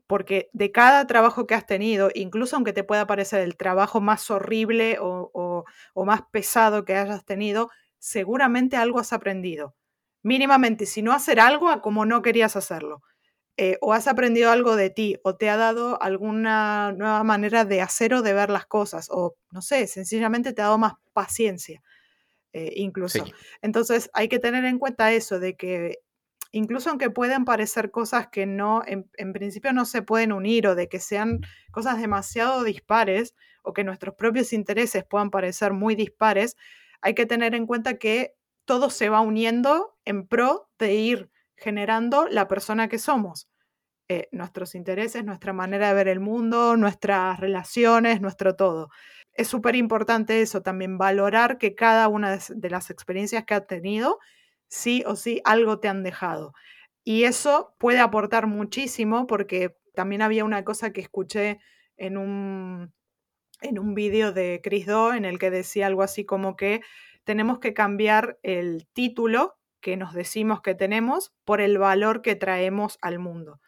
Porque 0.07 0.51
de 0.53 0.73
cada 0.73 1.07
trabajo 1.07 1.47
que 1.47 1.55
has 1.55 1.67
tenido, 1.67 2.11
incluso 2.15 2.57
aunque 2.57 2.73
te 2.73 2.85
pueda 2.85 3.07
parecer 3.07 3.41
el 3.41 3.57
trabajo 3.57 4.01
más 4.01 4.31
horrible 4.31 4.99
o, 5.01 5.65
o 5.95 6.05
más 6.05 6.23
pesado 6.31 6.85
que 6.85 6.95
hayas 6.95 7.25
tenido, 7.25 7.71
seguramente 7.99 8.77
algo 8.77 8.99
has 9.01 9.13
aprendido. 9.13 9.75
Mínimamente, 10.23 10.87
si 10.87 11.03
no 11.03 11.13
hacer 11.13 11.41
algo 11.41 11.69
a 11.69 11.81
como 11.83 12.05
no 12.05 12.23
querías 12.23 12.57
hacerlo. 12.57 13.03
Eh, 13.61 13.77
o 13.81 13.93
has 13.93 14.07
aprendido 14.07 14.53
algo 14.53 14.77
de 14.77 14.89
ti, 14.89 15.17
o 15.25 15.35
te 15.35 15.51
ha 15.51 15.57
dado 15.57 16.01
alguna 16.01 16.93
nueva 16.93 17.25
manera 17.25 17.65
de 17.65 17.81
hacer 17.81 18.15
o 18.15 18.23
de 18.23 18.33
ver 18.33 18.51
las 18.51 18.67
cosas, 18.67 19.09
o 19.11 19.35
no 19.51 19.63
sé, 19.63 19.89
sencillamente 19.89 20.53
te 20.53 20.63
ha 20.63 20.67
dado 20.67 20.79
más 20.79 20.93
paciencia, 21.13 21.83
eh, 22.53 22.73
incluso. 22.77 23.25
Entonces 23.61 24.11
hay 24.13 24.29
que 24.29 24.39
tener 24.39 24.65
en 24.65 24.79
cuenta 24.79 25.11
eso, 25.11 25.41
de 25.41 25.57
que 25.57 25.99
incluso 26.53 26.91
aunque 26.91 27.11
puedan 27.11 27.45
parecer 27.45 27.91
cosas 27.91 28.29
que 28.29 28.47
no, 28.47 28.85
en, 28.87 29.11
en, 29.17 29.33
principio 29.33 29.73
no 29.73 29.87
se 29.87 30.03
pueden 30.03 30.31
unir, 30.31 30.69
o 30.69 30.77
de 30.77 30.89
que 30.89 31.01
sean 31.01 31.41
cosas 31.73 32.01
demasiado 32.01 32.63
dispares, 32.63 33.35
o 33.65 33.73
que 33.73 33.83
nuestros 33.83 34.15
propios 34.15 34.53
intereses 34.53 35.05
puedan 35.05 35.31
parecer 35.31 35.73
muy 35.73 35.97
dispares, 35.97 36.57
hay 37.01 37.15
que 37.15 37.27
tener 37.27 37.55
en 37.55 37.67
cuenta 37.67 37.99
que 37.99 38.35
todo 38.65 38.91
se 38.91 39.09
va 39.09 39.21
uniendo 39.21 39.97
en 40.05 40.27
pro 40.27 40.69
de 40.79 40.95
ir 40.95 41.31
generando 41.57 42.29
la 42.29 42.49
persona 42.49 42.89
que 42.89 42.99
somos. 42.99 43.49
Eh, 44.11 44.29
nuestros 44.33 44.75
intereses, 44.75 45.25
nuestra 45.25 45.53
manera 45.53 45.89
de 45.89 45.95
ver 45.95 46.09
el 46.09 46.21
mundo, 46.21 46.77
nuestras 46.79 47.39
relaciones, 47.41 48.23
nuestro 48.23 48.57
todo. 48.57 48.89
Es 49.35 49.49
súper 49.49 49.77
importante 49.77 50.41
eso 50.41 50.63
también, 50.63 50.97
valorar 50.97 51.59
que 51.59 51.75
cada 51.75 52.09
una 52.09 52.39
de 52.49 52.71
las 52.71 52.91
experiencias 52.91 53.45
que 53.45 53.55
has 53.55 53.67
tenido, 53.67 54.19
sí 54.69 55.03
o 55.07 55.15
sí, 55.15 55.43
algo 55.45 55.79
te 55.79 55.89
han 55.89 56.03
dejado. 56.03 56.55
Y 57.05 57.25
eso 57.25 57.75
puede 57.79 58.01
aportar 58.01 58.47
muchísimo 58.47 59.27
porque 59.27 59.77
también 59.95 60.23
había 60.23 60.45
una 60.45 60.65
cosa 60.65 60.93
que 60.93 61.03
escuché 61.03 61.61
en 61.99 62.17
un, 62.17 62.93
en 63.61 63.79
un 63.79 63.95
vídeo 63.95 64.33
de 64.33 64.61
Chris 64.63 64.87
Do 64.87 65.15
en 65.15 65.25
el 65.25 65.39
que 65.39 65.51
decía 65.51 65.87
algo 65.87 66.03
así 66.03 66.25
como 66.25 66.57
que 66.57 66.83
tenemos 67.25 67.59
que 67.59 67.75
cambiar 67.75 68.39
el 68.43 68.87
título 68.93 69.59
que 69.81 69.97
nos 69.97 70.13
decimos 70.13 70.61
que 70.61 70.75
tenemos 70.75 71.33
por 71.45 71.61
el 71.61 71.79
valor 71.79 72.23
que 72.23 72.35
traemos 72.35 72.99
al 73.01 73.19
mundo. 73.19 73.61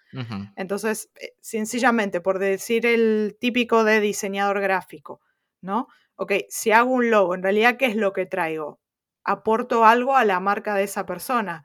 Entonces, 0.56 1.08
eh, 1.20 1.34
sencillamente, 1.40 2.20
por 2.20 2.40
decir 2.40 2.84
el 2.84 3.36
típico 3.38 3.84
de 3.84 4.00
diseñador 4.00 4.60
gráfico, 4.60 5.20
¿no? 5.60 5.86
Ok, 6.16 6.32
si 6.48 6.72
hago 6.72 6.90
un 6.90 7.10
logo, 7.10 7.34
en 7.34 7.44
realidad, 7.44 7.76
¿qué 7.76 7.86
es 7.86 7.94
lo 7.94 8.12
que 8.12 8.26
traigo? 8.26 8.80
Aporto 9.22 9.84
algo 9.84 10.16
a 10.16 10.24
la 10.24 10.40
marca 10.40 10.74
de 10.74 10.82
esa 10.82 11.06
persona. 11.06 11.64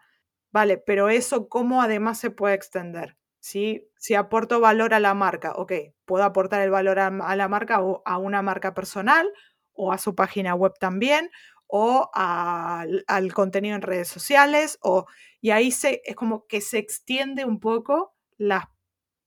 Vale, 0.51 0.77
pero 0.77 1.09
eso, 1.09 1.49
¿cómo 1.49 1.81
además 1.81 2.19
se 2.19 2.29
puede 2.29 2.53
extender? 2.53 3.17
Si, 3.45 4.15
aporto 4.17 4.59
valor 4.59 4.95
a 4.95 4.99
la 4.99 5.13
marca, 5.13 5.51
ok, 5.51 5.71
puedo 6.05 6.23
aportar 6.23 6.61
el 6.61 6.71
valor 6.71 6.97
a, 6.97 7.35
la 7.35 7.47
marca 7.47 7.79
o 7.83 8.01
a 8.03 8.17
una 8.17 8.41
marca 8.41 8.73
personal 8.73 9.31
o 9.71 9.91
a 9.93 9.99
su 9.99 10.15
página 10.15 10.55
web 10.55 10.73
también 10.79 11.29
o 11.67 12.09
al, 12.15 13.33
contenido 13.35 13.75
en 13.75 13.83
redes 13.83 14.07
sociales 14.07 14.79
o, 14.81 15.05
y 15.41 15.51
ahí 15.51 15.69
se, 15.69 16.01
es 16.05 16.15
como 16.15 16.47
que 16.47 16.59
se 16.59 16.79
extiende 16.79 17.45
un 17.45 17.59
poco 17.59 18.15
las 18.35 18.65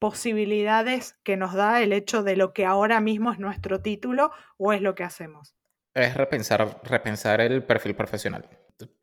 posibilidades 0.01 1.17
que 1.23 1.37
nos 1.37 1.55
da 1.55 1.81
el 1.81 1.93
hecho 1.93 2.25
de 2.25 2.35
lo 2.35 2.53
que 2.53 2.67
ahora 2.67 3.01
mismo 3.01 3.31
es 3.31 3.39
nuestro 3.39 3.83
título 3.83 4.33
o 4.57 4.73
es 4.73 4.83
lo 4.83 4.97
que 4.97 5.05
hacemos. 5.05 5.55
Es 5.95 6.17
repensar, 6.17 6.81
repensar 6.83 7.41
el 7.41 7.63
perfil 7.63 7.95
profesional. 7.95 8.49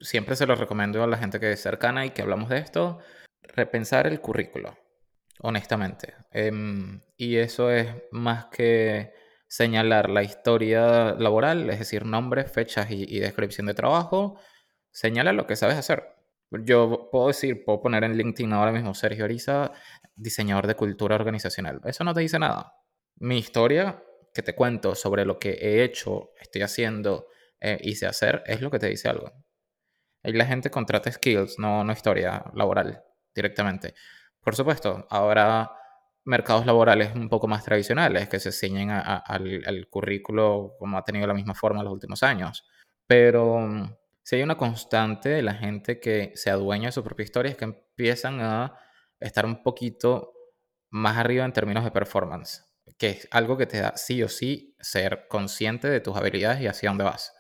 Siempre 0.02 0.36
se 0.36 0.46
lo 0.46 0.56
recomiendo 0.56 1.02
a 1.02 1.08
la 1.08 1.18
gente 1.18 1.40
que 1.40 1.54
es 1.54 1.62
cercana 1.62 2.06
y 2.06 2.10
que 2.10 2.22
hablamos 2.22 2.50
de 2.50 2.58
esto, 2.58 3.00
repensar 3.44 4.08
el 4.08 4.20
currículo 4.20 4.76
honestamente. 5.40 6.16
Em, 6.32 7.02
y 7.18 7.38
eso 7.38 7.72
es 7.72 7.88
más 8.12 8.46
que 8.46 9.14
señalar 9.48 10.10
la 10.10 10.24
historia 10.24 11.14
laboral, 11.14 11.70
es 11.70 11.80
decir, 11.80 12.06
nombres, 12.06 12.52
fechas 12.52 12.88
y, 12.90 13.20
descripción 13.20 13.68
de 13.68 13.74
trabajo, 13.74 14.40
señala 14.92 15.34
lo 15.34 15.48
que 15.48 15.56
sabes 15.56 15.78
hacer. 15.78 16.04
Yo 16.52 17.10
puedo 17.12 17.28
decir, 17.28 17.64
puedo 17.66 17.82
poner 17.82 18.04
en 18.04 18.18
LinkedIn 18.18 18.54
ahora 18.54 18.72
mismo 18.72 18.94
Sergio 18.94 19.26
Ariza, 19.26 19.72
diseñador 20.16 20.68
de 20.68 20.76
cultura 20.76 21.16
organizacional. 21.16 21.82
Eso 21.86 22.04
no 22.04 22.14
te 22.14 22.22
dice 22.22 22.40
nada. 22.40 22.74
Mi 23.18 23.38
historia 23.38 24.04
que 24.34 24.42
te 24.42 24.56
cuento 24.56 24.96
sobre 24.96 25.26
lo 25.26 25.40
que 25.40 25.52
he 25.52 25.84
hecho, 25.84 26.32
estoy 26.40 26.62
haciendo 26.62 27.28
eh, 27.60 27.80
y 27.82 28.04
hacer, 28.06 28.44
es 28.46 28.62
lo 28.62 28.70
que 28.70 28.80
te 28.80 28.88
dice 28.88 29.10
algo. 29.10 29.32
Ahí 30.24 30.34
la 30.34 30.46
gente 30.46 30.70
contrata 30.70 31.12
skills, 31.12 31.60
no, 31.60 31.84
no 31.84 31.94
historia 31.94 32.44
laboral 32.54 33.04
directamente. 33.34 33.94
Por 34.46 34.56
supuesto, 34.56 35.08
habrá 35.10 35.72
mercados 36.24 36.68
laborales 36.68 37.16
un 37.16 37.30
poco 37.30 37.48
más 37.48 37.66
tradicionales 37.66 38.30
que 38.30 38.40
se 38.40 38.52
ciñen 38.52 38.92
al, 38.92 39.88
currículo 39.90 40.76
como 40.78 41.00
ha 41.00 41.04
tenido 41.04 41.26
la 41.26 41.34
misma 41.34 41.56
forma 41.56 41.80
en 41.80 41.86
los 41.86 41.94
últimos 41.94 42.22
años. 42.22 42.64
Pero 43.08 43.58
mm, 43.60 43.96
si 44.22 44.36
hay 44.36 44.44
una 44.44 44.56
constante 44.56 45.30
de 45.30 45.42
la 45.42 45.56
gente 45.56 46.00
que 46.00 46.32
se 46.36 46.52
adueña 46.52 46.90
de 46.90 46.92
su 46.92 47.04
propia 47.04 47.24
historia 47.24 47.50
es 47.50 47.58
que 47.58 47.66
empiezan 47.66 48.40
a 48.40 48.78
estar 49.20 49.48
un 49.48 49.64
poquito 49.64 50.34
más 50.92 51.18
arriba 51.18 51.44
en 51.44 51.52
términos 51.52 51.84
de 51.84 51.90
performance, 51.90 52.66
que 53.00 53.10
es 53.10 53.28
algo 53.32 53.58
que 53.58 53.66
te 53.66 53.82
da 53.82 53.98
sí 53.98 54.22
o 54.22 54.30
sí 54.30 54.76
ser 54.80 55.26
consciente 55.28 55.90
de 55.90 56.02
tus 56.02 56.16
habilidades 56.16 56.62
y 56.62 56.68
hacia 56.68 56.90
dónde 56.90 57.04
vas. 57.04 57.34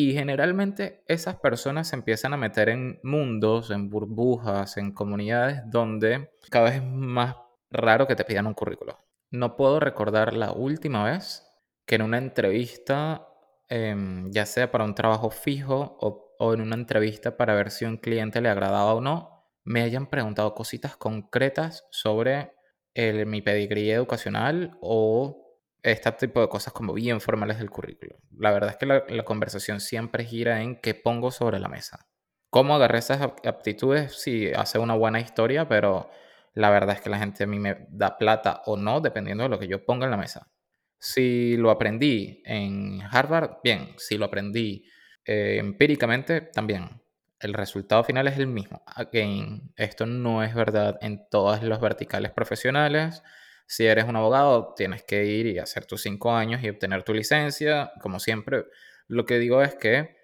Y 0.00 0.12
generalmente 0.12 1.02
esas 1.08 1.40
personas 1.40 1.88
se 1.88 1.96
empiezan 1.96 2.32
a 2.32 2.36
meter 2.36 2.68
en 2.68 3.00
mundos, 3.02 3.72
en 3.72 3.90
burbujas, 3.90 4.76
en 4.76 4.92
comunidades 4.92 5.62
donde 5.66 6.30
cada 6.50 6.66
vez 6.66 6.74
es 6.76 6.84
más 6.84 7.34
raro 7.68 8.06
que 8.06 8.14
te 8.14 8.22
pidan 8.22 8.46
un 8.46 8.54
currículo. 8.54 8.96
No 9.32 9.56
puedo 9.56 9.80
recordar 9.80 10.34
la 10.34 10.52
última 10.52 11.02
vez 11.02 11.42
que 11.84 11.96
en 11.96 12.02
una 12.02 12.18
entrevista, 12.18 13.26
em, 13.68 14.30
ya 14.30 14.46
sea 14.46 14.70
para 14.70 14.84
un 14.84 14.94
trabajo 14.94 15.30
fijo 15.30 15.98
o, 16.00 16.54
en 16.54 16.60
una 16.60 16.76
entrevista 16.76 17.36
para 17.36 17.56
ver 17.56 17.72
si 17.72 17.84
un 17.84 17.96
cliente 17.96 18.40
le 18.40 18.50
agradaba 18.50 18.94
o 18.94 19.00
no, 19.00 19.48
me 19.64 19.82
hayan 19.82 20.06
preguntado 20.06 20.54
cositas 20.54 20.96
concretas 20.96 21.88
sobre 21.90 22.52
mi 23.26 23.42
pedigrí 23.42 23.90
educacional 23.90 24.78
o 24.80 25.47
este 25.82 26.10
tipo 26.12 26.40
de 26.40 26.48
cosas 26.48 26.72
como 26.72 26.92
bien 26.92 27.20
formales 27.20 27.58
del 27.58 27.70
currículo. 27.70 28.16
La 28.36 28.50
verdad 28.50 28.70
es 28.70 28.76
que 28.76 28.86
la, 28.86 29.24
conversación 29.24 29.80
siempre 29.80 30.24
gira 30.24 30.62
en 30.62 30.80
qué 30.80 30.94
pongo 30.94 31.30
sobre 31.30 31.58
la 31.58 31.68
mesa. 31.68 32.06
¿Cómo 32.50 32.74
agarré 32.74 32.98
esas 32.98 33.20
aptitudes? 33.20 34.20
Sí, 34.20 34.50
hace 34.54 34.78
una 34.78 34.94
buena 34.94 35.20
historia, 35.20 35.68
pero 35.68 36.10
la 36.54 36.70
verdad 36.70 36.96
es 36.96 37.02
que 37.02 37.10
la 37.10 37.18
gente 37.18 37.44
a 37.44 37.46
mí 37.46 37.58
me 37.58 37.86
da 37.90 38.16
plata 38.16 38.62
o 38.66 38.76
no, 38.76 39.00
dependiendo 39.00 39.44
de 39.44 39.50
lo 39.50 39.58
que 39.58 39.68
yo 39.68 39.84
ponga 39.84 40.06
en 40.06 40.10
la 40.10 40.16
mesa. 40.16 40.50
Si 40.98 41.56
lo 41.56 41.70
aprendí 41.70 42.42
en 42.44 43.00
Harvard, 43.02 43.58
bien. 43.62 43.94
Si 43.98 44.18
lo 44.18 44.24
aprendí 44.24 44.84
eh, 45.24 45.58
empíricamente, 45.58 46.40
también. 46.40 47.02
El 47.38 47.54
resultado 47.54 48.02
final 48.02 48.26
es 48.26 48.36
el 48.38 48.48
mismo. 48.48 48.82
Again, 48.86 49.72
esto 49.76 50.06
no 50.06 50.42
es 50.42 50.54
verdad 50.54 50.98
en 51.00 51.28
todas 51.30 51.62
las 51.62 51.80
verticales 51.80 52.32
profesionales 52.32 53.22
si 53.68 53.86
eres 53.86 54.06
un 54.06 54.16
abogado, 54.16 54.72
tienes 54.74 55.02
que 55.02 55.26
ir 55.26 55.46
y 55.46 55.58
hacer 55.58 55.84
tus 55.84 56.02
cinco 56.02 56.32
años 56.32 56.62
y 56.64 56.70
obtener 56.70 57.02
tu 57.02 57.12
licencia. 57.12 57.92
Como 58.00 58.18
siempre, 58.18 58.64
lo 59.08 59.26
que 59.26 59.38
digo 59.38 59.62
es 59.62 59.74
que 59.74 60.16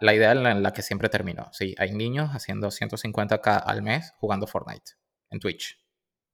la 0.00 0.14
idea 0.14 0.32
en 0.32 0.62
la, 0.62 0.72
que 0.72 0.82
siempre 0.82 1.08
termino. 1.08 1.48
Sí, 1.52 1.74
hay 1.78 1.92
niños 1.92 2.30
haciendo 2.30 2.68
150k 2.68 3.62
al 3.64 3.82
mes 3.82 4.12
jugando 4.18 4.46
Fortnite 4.46 4.92
en 5.30 5.40
Twitch. 5.40 5.78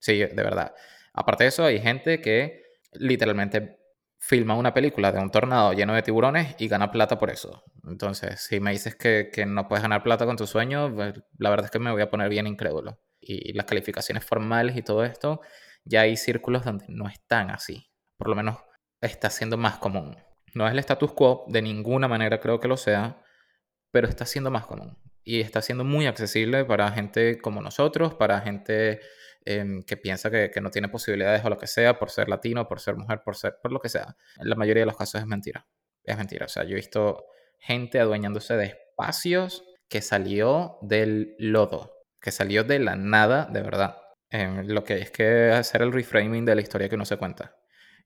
Sí, 0.01 0.19
de 0.19 0.43
verdad. 0.43 0.75
Aparte 1.13 1.45
de 1.45 1.49
eso, 1.49 1.65
hay 1.65 1.81
gente 1.81 2.21
que 2.21 2.63
literalmente 2.95 3.79
filma 4.19 4.57
una 4.57 4.75
película 4.75 5.13
de 5.13 5.21
un 5.21 5.31
tornado 5.31 5.73
lleno 5.73 5.95
de 5.95 6.03
tiburones 6.03 6.57
y 6.59 6.67
gana 6.67 6.91
plata 6.91 7.17
por 7.17 7.31
eso. 7.31 7.63
Entonces, 7.85 8.41
si 8.41 8.59
me 8.59 8.73
dices 8.73 8.97
que, 8.97 9.31
que 9.33 9.47
no 9.47 9.69
puedes 9.69 9.83
ganar 9.83 10.03
plata 10.03 10.27
con 10.27 10.37
tus 10.37 10.51
sueños, 10.51 10.91
pues, 10.93 11.15
la 11.39 11.51
verdad 11.51 11.67
es 11.67 11.71
que 11.71 11.79
me 11.79 11.93
voy 11.93 12.03
a 12.03 12.11
poner 12.11 12.29
bien 12.29 12.49
incrédulo. 12.49 12.99
Y 13.21 13.53
las 13.53 13.67
calificaciones 13.67 14.25
formales 14.25 14.77
y 14.77 14.83
todo 14.83 15.05
esto, 15.05 15.41
ya 15.89 16.03
hay 16.03 16.17
círculos 16.17 16.65
donde 16.65 16.87
no 16.89 17.09
están 17.09 17.51
así. 17.51 17.91
Por 18.17 18.29
lo 18.29 18.37
menos 18.37 18.59
está 19.01 19.31
siendo 19.31 19.57
más 19.57 19.79
común. 19.79 20.17
No 20.55 20.67
es 20.67 20.73
el 20.73 20.79
status 20.79 21.13
quo, 21.13 21.45
de 21.49 21.63
ninguna 21.63 22.09
manera 22.09 22.41
creo 22.41 22.61
que 22.61 22.69
lo 22.69 22.77
sea, 22.77 23.23
pero 23.91 24.09
está 24.09 24.27
siendo 24.27 24.51
más 24.51 24.67
común. 24.67 24.99
Y 25.23 25.41
está 25.41 25.63
siendo 25.63 25.85
muy 25.85 26.07
accesible 26.07 26.65
para 26.65 26.91
gente 26.91 27.39
como 27.39 27.61
nosotros, 27.61 28.15
para 28.15 28.41
gente 28.41 29.01
em, 29.45 29.83
que 29.83 29.97
piensa 29.97 30.31
que, 30.31 30.51
no 30.61 30.71
tiene 30.71 30.89
posibilidades 30.89 31.45
o 31.45 31.51
lo 31.51 31.59
que 31.59 31.67
sea, 31.67 31.99
por 31.99 32.11
ser 32.11 32.29
latino, 32.29 32.67
por 32.67 32.81
ser 32.81 32.97
mujer, 32.97 33.23
por 33.25 33.37
ser, 33.37 33.57
por 33.63 33.73
lo 33.73 33.81
que 33.81 33.89
sea. 33.89 34.17
En 34.39 34.49
la 34.49 34.57
mayoría 34.57 34.83
de 34.83 34.87
los 34.87 34.97
casos 34.97 35.21
es 35.21 35.27
mentira. 35.27 35.67
Es 36.05 36.17
mentira. 36.17 36.47
O 36.47 36.49
sea, 36.49 36.65
yo 36.65 36.71
he 36.71 36.75
visto 36.77 37.27
gente 37.59 38.01
adueñándose 38.01 38.57
de 38.57 38.67
espacios 38.67 39.65
que 39.89 40.01
salió 40.01 40.79
del 40.83 41.35
lodo, 41.39 41.93
que 42.21 42.31
salió 42.31 42.65
de 42.65 42.79
la 42.79 42.97
nada, 42.97 43.47
de 43.47 43.63
verdad. 43.63 43.97
Em, 44.31 44.67
lo 44.67 44.85
que 44.85 44.99
es 44.99 45.11
que 45.11 45.51
hacer 45.53 45.83
el 45.83 45.93
reframing 45.93 46.45
de 46.45 46.55
la 46.55 46.61
historia 46.61 46.89
que 46.89 46.97
uno 46.97 47.05
se 47.05 47.17
cuenta. 47.17 47.57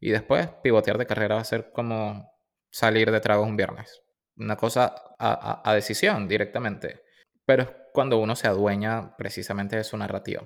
Y 0.01 0.11
después 0.11 0.49
pivotear 0.63 0.99
de 0.99 1.07
carrera 1.07 1.37
va 1.37 1.41
a 1.41 1.45
ser 1.45 1.73
como 1.73 2.31
salir 2.71 3.11
de 3.11 3.21
tragos 3.21 3.49
un 3.49 3.57
viernes. 3.57 4.03
Una 4.37 4.57
cosa 4.57 4.95
a, 5.19 5.75
decisión 5.75 6.29
directamente. 6.29 7.03
Pero 7.45 7.65
es 7.65 7.69
cuando 7.93 8.19
uno 8.19 8.37
se 8.37 8.49
adueña 8.49 9.17
precisamente 9.17 9.77
de 9.77 9.85
su 9.85 9.97
narrativa. 9.97 10.43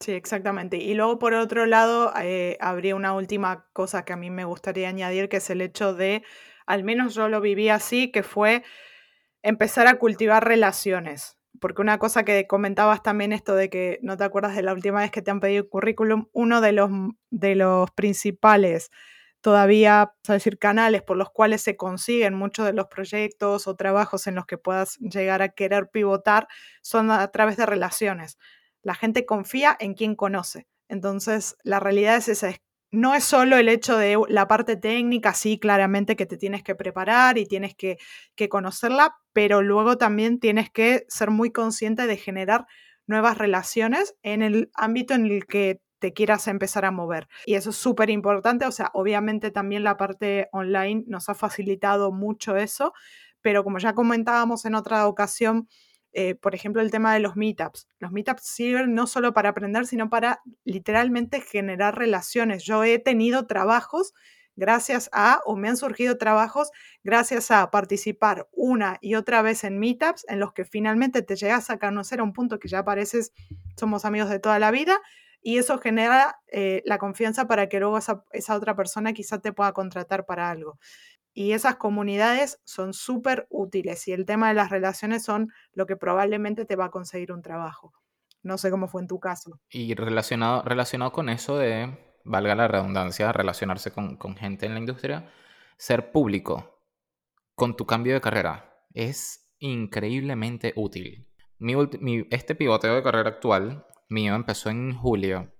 Sí, 0.00 0.12
exactamente. 0.12 0.76
Y 0.76 0.94
luego, 0.94 1.18
por 1.18 1.34
otro 1.34 1.66
lado, 1.66 2.12
eh, 2.20 2.58
habría 2.60 2.96
una 2.96 3.14
última 3.14 3.68
cosa 3.72 4.04
que 4.04 4.12
a 4.12 4.16
mí 4.16 4.30
me 4.30 4.44
gustaría 4.44 4.88
añadir, 4.88 5.28
que 5.28 5.36
es 5.36 5.48
el 5.50 5.60
hecho 5.60 5.94
de, 5.94 6.22
al 6.66 6.82
menos 6.82 7.14
yo 7.14 7.28
lo 7.28 7.40
viví 7.40 7.68
así, 7.68 8.10
que 8.10 8.24
fue 8.24 8.64
empezar 9.42 9.86
a 9.86 9.98
cultivar 9.98 10.46
relaciones 10.46 11.41
porque 11.60 11.82
una 11.82 11.98
cosa 11.98 12.24
que 12.24 12.46
comentabas 12.46 13.02
también 13.02 13.32
esto 13.32 13.54
de 13.54 13.70
que 13.70 13.98
no 14.02 14.16
te 14.16 14.24
acuerdas 14.24 14.56
de 14.56 14.62
la 14.62 14.72
última 14.72 15.00
vez 15.00 15.10
que 15.10 15.22
te 15.22 15.30
han 15.30 15.40
pedido 15.40 15.68
currículum, 15.68 16.26
uno 16.32 16.60
de 16.60 16.72
los, 16.72 16.90
de 17.30 17.54
los 17.54 17.90
principales 17.92 18.90
todavía, 19.42 20.14
a 20.28 20.32
decir, 20.32 20.58
canales 20.58 21.02
por 21.02 21.16
los 21.16 21.30
cuales 21.30 21.62
se 21.62 21.76
consiguen 21.76 22.34
muchos 22.34 22.64
de 22.64 22.72
los 22.72 22.86
proyectos 22.86 23.66
o 23.66 23.76
trabajos 23.76 24.26
en 24.26 24.36
los 24.36 24.46
que 24.46 24.56
puedas 24.56 24.98
llegar 24.98 25.42
a 25.42 25.50
querer 25.50 25.90
pivotar 25.90 26.48
son 26.80 27.10
a 27.10 27.26
través 27.28 27.56
de 27.56 27.66
relaciones. 27.66 28.38
La 28.82 28.94
gente 28.94 29.26
confía 29.26 29.76
en 29.78 29.94
quien 29.94 30.14
conoce. 30.14 30.68
Entonces, 30.88 31.56
la 31.64 31.80
realidad 31.80 32.16
es 32.16 32.28
esa, 32.28 32.52
no 32.92 33.14
es 33.14 33.24
solo 33.24 33.56
el 33.56 33.68
hecho 33.70 33.96
de 33.96 34.18
la 34.28 34.46
parte 34.46 34.76
técnica, 34.76 35.32
sí, 35.32 35.58
claramente 35.58 36.14
que 36.14 36.26
te 36.26 36.36
tienes 36.36 36.62
que 36.62 36.74
preparar 36.74 37.38
y 37.38 37.46
tienes 37.46 37.74
que, 37.74 37.98
conocerla, 38.50 39.16
pero 39.32 39.62
luego 39.62 39.96
también 39.96 40.38
tienes 40.38 40.70
que 40.70 41.06
ser 41.08 41.30
muy 41.30 41.50
consciente 41.50 42.06
de 42.06 42.16
generar 42.16 42.66
nuevas 43.06 43.38
relaciones 43.38 44.14
en 44.22 44.42
el 44.42 44.70
ámbito 44.74 45.14
en 45.14 45.26
el 45.26 45.46
que 45.46 45.80
te 46.00 46.12
quieras 46.12 46.48
empezar 46.48 46.84
a 46.84 46.90
mover. 46.90 47.28
Y 47.46 47.54
eso 47.54 47.70
es 47.70 47.76
súper 47.76 48.10
importante, 48.10 48.66
o 48.66 48.72
sea, 48.72 48.90
obviamente 48.92 49.50
también 49.50 49.84
la 49.84 49.96
parte 49.96 50.48
online 50.52 51.04
nos 51.06 51.28
ha 51.28 51.34
facilitado 51.34 52.12
mucho 52.12 52.56
eso, 52.56 52.92
pero 53.40 53.64
como 53.64 53.78
ya 53.78 53.94
comentábamos 53.94 54.66
en 54.66 54.74
otra 54.74 55.06
ocasión, 55.06 55.66
eh, 56.12 56.34
por 56.34 56.54
ejemplo, 56.54 56.82
el 56.82 56.90
tema 56.90 57.14
de 57.14 57.20
los 57.20 57.36
meetups. 57.36 57.88
Los 57.98 58.12
meetups 58.12 58.42
sirven 58.42 58.94
no 58.94 59.06
solo 59.06 59.32
para 59.32 59.50
aprender, 59.50 59.86
sino 59.86 60.10
para 60.10 60.40
literalmente 60.64 61.40
generar 61.40 61.96
relaciones. 61.96 62.64
Yo 62.64 62.84
he 62.84 62.98
tenido 62.98 63.46
trabajos 63.46 64.12
gracias 64.54 65.08
a, 65.12 65.40
o 65.46 65.56
me 65.56 65.68
han 65.68 65.76
surgido 65.76 66.18
trabajos 66.18 66.70
gracias 67.02 67.50
a 67.50 67.70
participar 67.70 68.48
una 68.52 68.98
y 69.00 69.14
otra 69.14 69.40
vez 69.42 69.64
en 69.64 69.78
meetups 69.78 70.26
en 70.28 70.40
los 70.40 70.52
que 70.52 70.64
finalmente 70.64 71.22
te 71.22 71.36
llegas 71.36 71.70
a 71.70 71.78
conocer 71.78 72.20
a 72.20 72.22
un 72.22 72.32
punto 72.32 72.58
que 72.58 72.68
ya 72.68 72.84
pareces, 72.84 73.32
somos 73.76 74.04
amigos 74.04 74.28
de 74.28 74.38
toda 74.38 74.58
la 74.58 74.70
vida, 74.70 75.00
y 75.42 75.58
eso 75.58 75.78
genera 75.78 76.40
eh, 76.52 76.82
la 76.84 76.98
confianza 76.98 77.48
para 77.48 77.68
que 77.68 77.80
luego 77.80 77.98
esa, 77.98 78.24
esa 78.30 78.54
otra 78.54 78.76
persona 78.76 79.12
quizá 79.12 79.40
te 79.40 79.52
pueda 79.52 79.72
contratar 79.72 80.24
para 80.24 80.48
algo. 80.50 80.78
Y 81.34 81.52
esas 81.52 81.76
comunidades 81.76 82.60
son 82.64 82.92
súper 82.92 83.46
útiles 83.48 84.06
y 84.06 84.12
el 84.12 84.26
tema 84.26 84.48
de 84.48 84.54
las 84.54 84.70
relaciones 84.70 85.24
son 85.24 85.50
lo 85.72 85.86
que 85.86 85.96
probablemente 85.96 86.64
te 86.64 86.76
va 86.76 86.86
a 86.86 86.90
conseguir 86.90 87.32
un 87.32 87.42
trabajo. 87.42 87.92
No 88.42 88.58
sé 88.58 88.70
cómo 88.70 88.88
fue 88.88 89.02
en 89.02 89.08
tu 89.08 89.18
caso. 89.18 89.60
Y 89.70 89.94
relacionado, 89.94 90.62
relacionado 90.62 91.12
con 91.12 91.28
eso 91.28 91.56
de, 91.56 91.96
valga 92.24 92.54
la 92.54 92.68
redundancia, 92.68 93.32
relacionarse 93.32 93.92
con, 93.92 94.18
gente 94.36 94.66
en 94.66 94.74
la 94.74 94.80
industria, 94.80 95.30
ser 95.78 96.12
público 96.12 96.80
con 97.54 97.76
tu 97.76 97.86
cambio 97.86 98.14
de 98.14 98.20
carrera 98.20 98.86
es 98.92 99.54
increíblemente 99.58 100.72
útil. 100.76 101.28
Mi, 101.58 102.26
este 102.30 102.54
pivoteo 102.54 102.96
de 102.96 103.02
carrera 103.02 103.30
actual 103.30 103.86
mío 104.08 104.34
empezó 104.34 104.68
en 104.68 104.94
julio. 104.94 105.50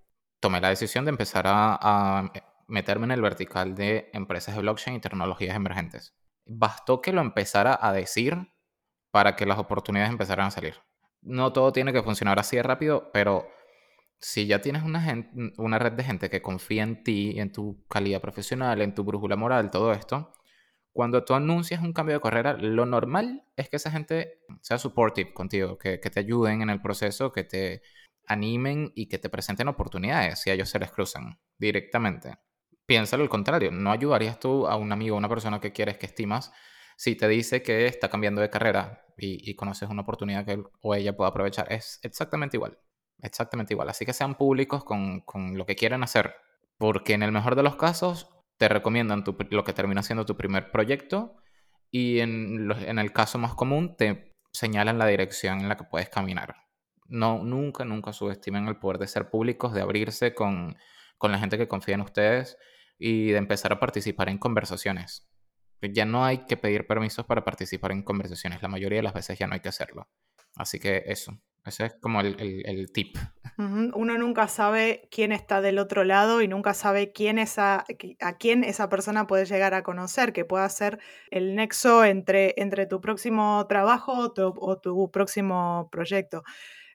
Tomé 0.40 0.60
la 0.60 0.70
decisión 0.70 1.04
de 1.04 1.10
empezar 1.10 1.44
a 1.46 2.32
meterme 2.66 3.04
en 3.04 3.12
el 3.12 3.22
vertical 3.22 3.74
de 3.74 4.10
empresas 4.12 4.54
de 4.54 4.62
blockchain 4.62 4.96
y 4.96 5.00
tecnologías 5.00 5.56
emergentes. 5.56 6.14
Bastó 6.44 7.00
que 7.00 7.12
lo 7.12 7.20
empezara 7.20 7.78
a 7.80 7.92
decir 7.92 8.36
para 9.10 9.36
que 9.36 9.46
las 9.46 9.58
oportunidades 9.58 10.10
empezaran 10.10 10.46
a 10.46 10.50
salir. 10.50 10.74
No 11.20 11.52
todo 11.52 11.72
tiene 11.72 11.92
que 11.92 12.02
funcionar 12.02 12.38
así 12.38 12.56
de 12.56 12.62
rápido, 12.62 13.10
pero 13.12 13.48
si 14.18 14.46
ya 14.46 14.60
tienes 14.60 14.82
una, 14.82 15.30
una 15.58 15.78
red 15.78 15.92
de 15.92 16.04
gente 16.04 16.30
que 16.30 16.42
confía 16.42 16.82
en 16.82 17.02
ti, 17.04 17.38
en 17.38 17.52
tu 17.52 17.84
calidad 17.88 18.20
profesional, 18.20 18.80
en 18.80 18.94
tu 18.94 19.04
brújula 19.04 19.36
moral, 19.36 19.70
todo 19.70 19.92
esto, 19.92 20.32
cuando 20.92 21.24
tú 21.24 21.34
anuncias 21.34 21.82
un 21.82 21.92
cambio 21.92 22.16
de 22.16 22.20
carrera, 22.20 22.54
lo 22.54 22.86
normal 22.86 23.44
es 23.56 23.68
que 23.68 23.76
esa 23.76 23.90
gente 23.90 24.40
sea 24.60 24.78
supportive 24.78 25.32
contigo, 25.32 25.78
que, 25.78 26.00
que 26.00 26.10
te 26.10 26.20
ayuden 26.20 26.62
en 26.62 26.70
el 26.70 26.80
proceso, 26.80 27.32
que 27.32 27.44
te 27.44 27.82
animen 28.26 28.92
y 28.94 29.08
que 29.08 29.18
te 29.18 29.28
presenten 29.28 29.68
oportunidades 29.68 30.40
si 30.40 30.50
a 30.50 30.54
ellos 30.54 30.68
se 30.68 30.78
les 30.78 30.90
cruzan 30.92 31.40
directamente 31.58 32.36
piénsalo 32.86 33.22
al 33.22 33.28
contrario. 33.28 33.70
¿No 33.70 33.90
ayudarías 33.90 34.38
tú 34.38 34.66
a 34.66 34.76
un 34.76 34.92
amigo, 34.92 35.16
a 35.16 35.18
una 35.18 35.28
persona 35.28 35.60
que 35.60 35.72
quieres, 35.72 35.98
que 35.98 36.06
estimas, 36.06 36.52
si 36.96 37.16
te 37.16 37.28
dice 37.28 37.62
que 37.62 37.86
está 37.86 38.08
cambiando 38.08 38.40
de 38.40 38.50
carrera 38.50 39.04
y, 39.16 39.54
conoces 39.54 39.88
una 39.88 40.02
oportunidad 40.02 40.44
que 40.44 40.52
él 40.52 40.64
o 40.80 40.94
ella 40.94 41.16
pueda 41.16 41.30
aprovechar? 41.30 41.72
Es 41.72 42.00
exactamente 42.02 42.56
igual. 42.56 42.78
Exactamente 43.20 43.74
igual. 43.74 43.88
Así 43.88 44.04
que 44.04 44.12
sean 44.12 44.34
públicos 44.34 44.84
con, 44.84 45.24
lo 45.56 45.66
que 45.66 45.76
quieren 45.76 46.02
hacer. 46.02 46.34
Porque 46.78 47.14
en 47.14 47.22
el 47.22 47.32
mejor 47.32 47.54
de 47.54 47.62
los 47.62 47.76
casos 47.76 48.28
te 48.58 48.68
recomiendan 48.68 49.24
lo 49.50 49.64
que 49.64 49.72
termina 49.72 50.02
siendo 50.02 50.26
tu 50.26 50.36
primer 50.36 50.70
proyecto 50.70 51.36
y 51.90 52.20
en, 52.20 52.70
en 52.70 52.98
el 52.98 53.12
caso 53.12 53.38
más 53.38 53.54
común 53.54 53.96
te 53.96 54.34
señalan 54.52 54.98
la 54.98 55.06
dirección 55.06 55.60
en 55.60 55.68
la 55.68 55.76
que 55.76 55.84
puedes 55.84 56.08
caminar. 56.08 56.56
No, 57.06 57.42
nunca, 57.44 57.84
nunca 57.84 58.12
subestimen 58.12 58.66
el 58.68 58.78
poder 58.78 58.98
de 58.98 59.06
ser 59.06 59.30
públicos, 59.30 59.74
de 59.74 59.82
abrirse 59.82 60.34
con, 60.34 60.76
con 61.18 61.30
la 61.32 61.38
gente 61.38 61.58
que 61.58 61.68
confía 61.68 61.94
en 61.94 62.00
ustedes 62.00 62.56
y 63.02 63.32
de 63.32 63.38
empezar 63.38 63.72
a 63.72 63.80
participar 63.80 64.28
en 64.28 64.38
conversaciones. 64.38 65.28
Ya 65.80 66.04
no 66.04 66.24
hay 66.24 66.46
que 66.46 66.56
pedir 66.56 66.86
permisos 66.86 67.26
para 67.26 67.42
participar 67.42 67.90
en 67.90 68.04
conversaciones, 68.04 68.62
la 68.62 68.68
mayoría 68.68 68.98
de 68.98 69.02
las 69.02 69.14
veces 69.14 69.36
ya 69.36 69.48
no 69.48 69.54
hay 69.54 69.60
que 69.60 69.68
hacerlo. 69.68 70.08
Así 70.54 70.78
que 70.78 71.02
eso, 71.06 71.36
ese 71.64 71.86
es 71.86 71.94
como 72.00 72.20
el, 72.20 72.92
tip. 72.92 73.16
Uno 73.58 74.16
nunca 74.18 74.46
sabe 74.46 75.08
quién 75.10 75.32
está 75.32 75.60
del 75.60 75.80
otro 75.80 76.04
lado 76.04 76.42
y 76.42 76.46
nunca 76.46 76.74
sabe 76.74 77.10
quién 77.10 77.40
esa, 77.40 77.84
a 78.20 78.32
quién 78.38 78.62
esa 78.62 78.88
persona 78.88 79.26
puede 79.26 79.46
llegar 79.46 79.74
a 79.74 79.82
conocer, 79.82 80.32
que 80.32 80.44
pueda 80.44 80.68
ser 80.68 81.00
el 81.30 81.56
nexo 81.56 82.04
entre, 82.04 82.54
entre 82.56 82.86
tu 82.86 83.00
próximo 83.00 83.66
trabajo 83.68 84.32
o 84.36 84.78
tu 84.78 85.10
próximo 85.10 85.88
proyecto. 85.90 86.44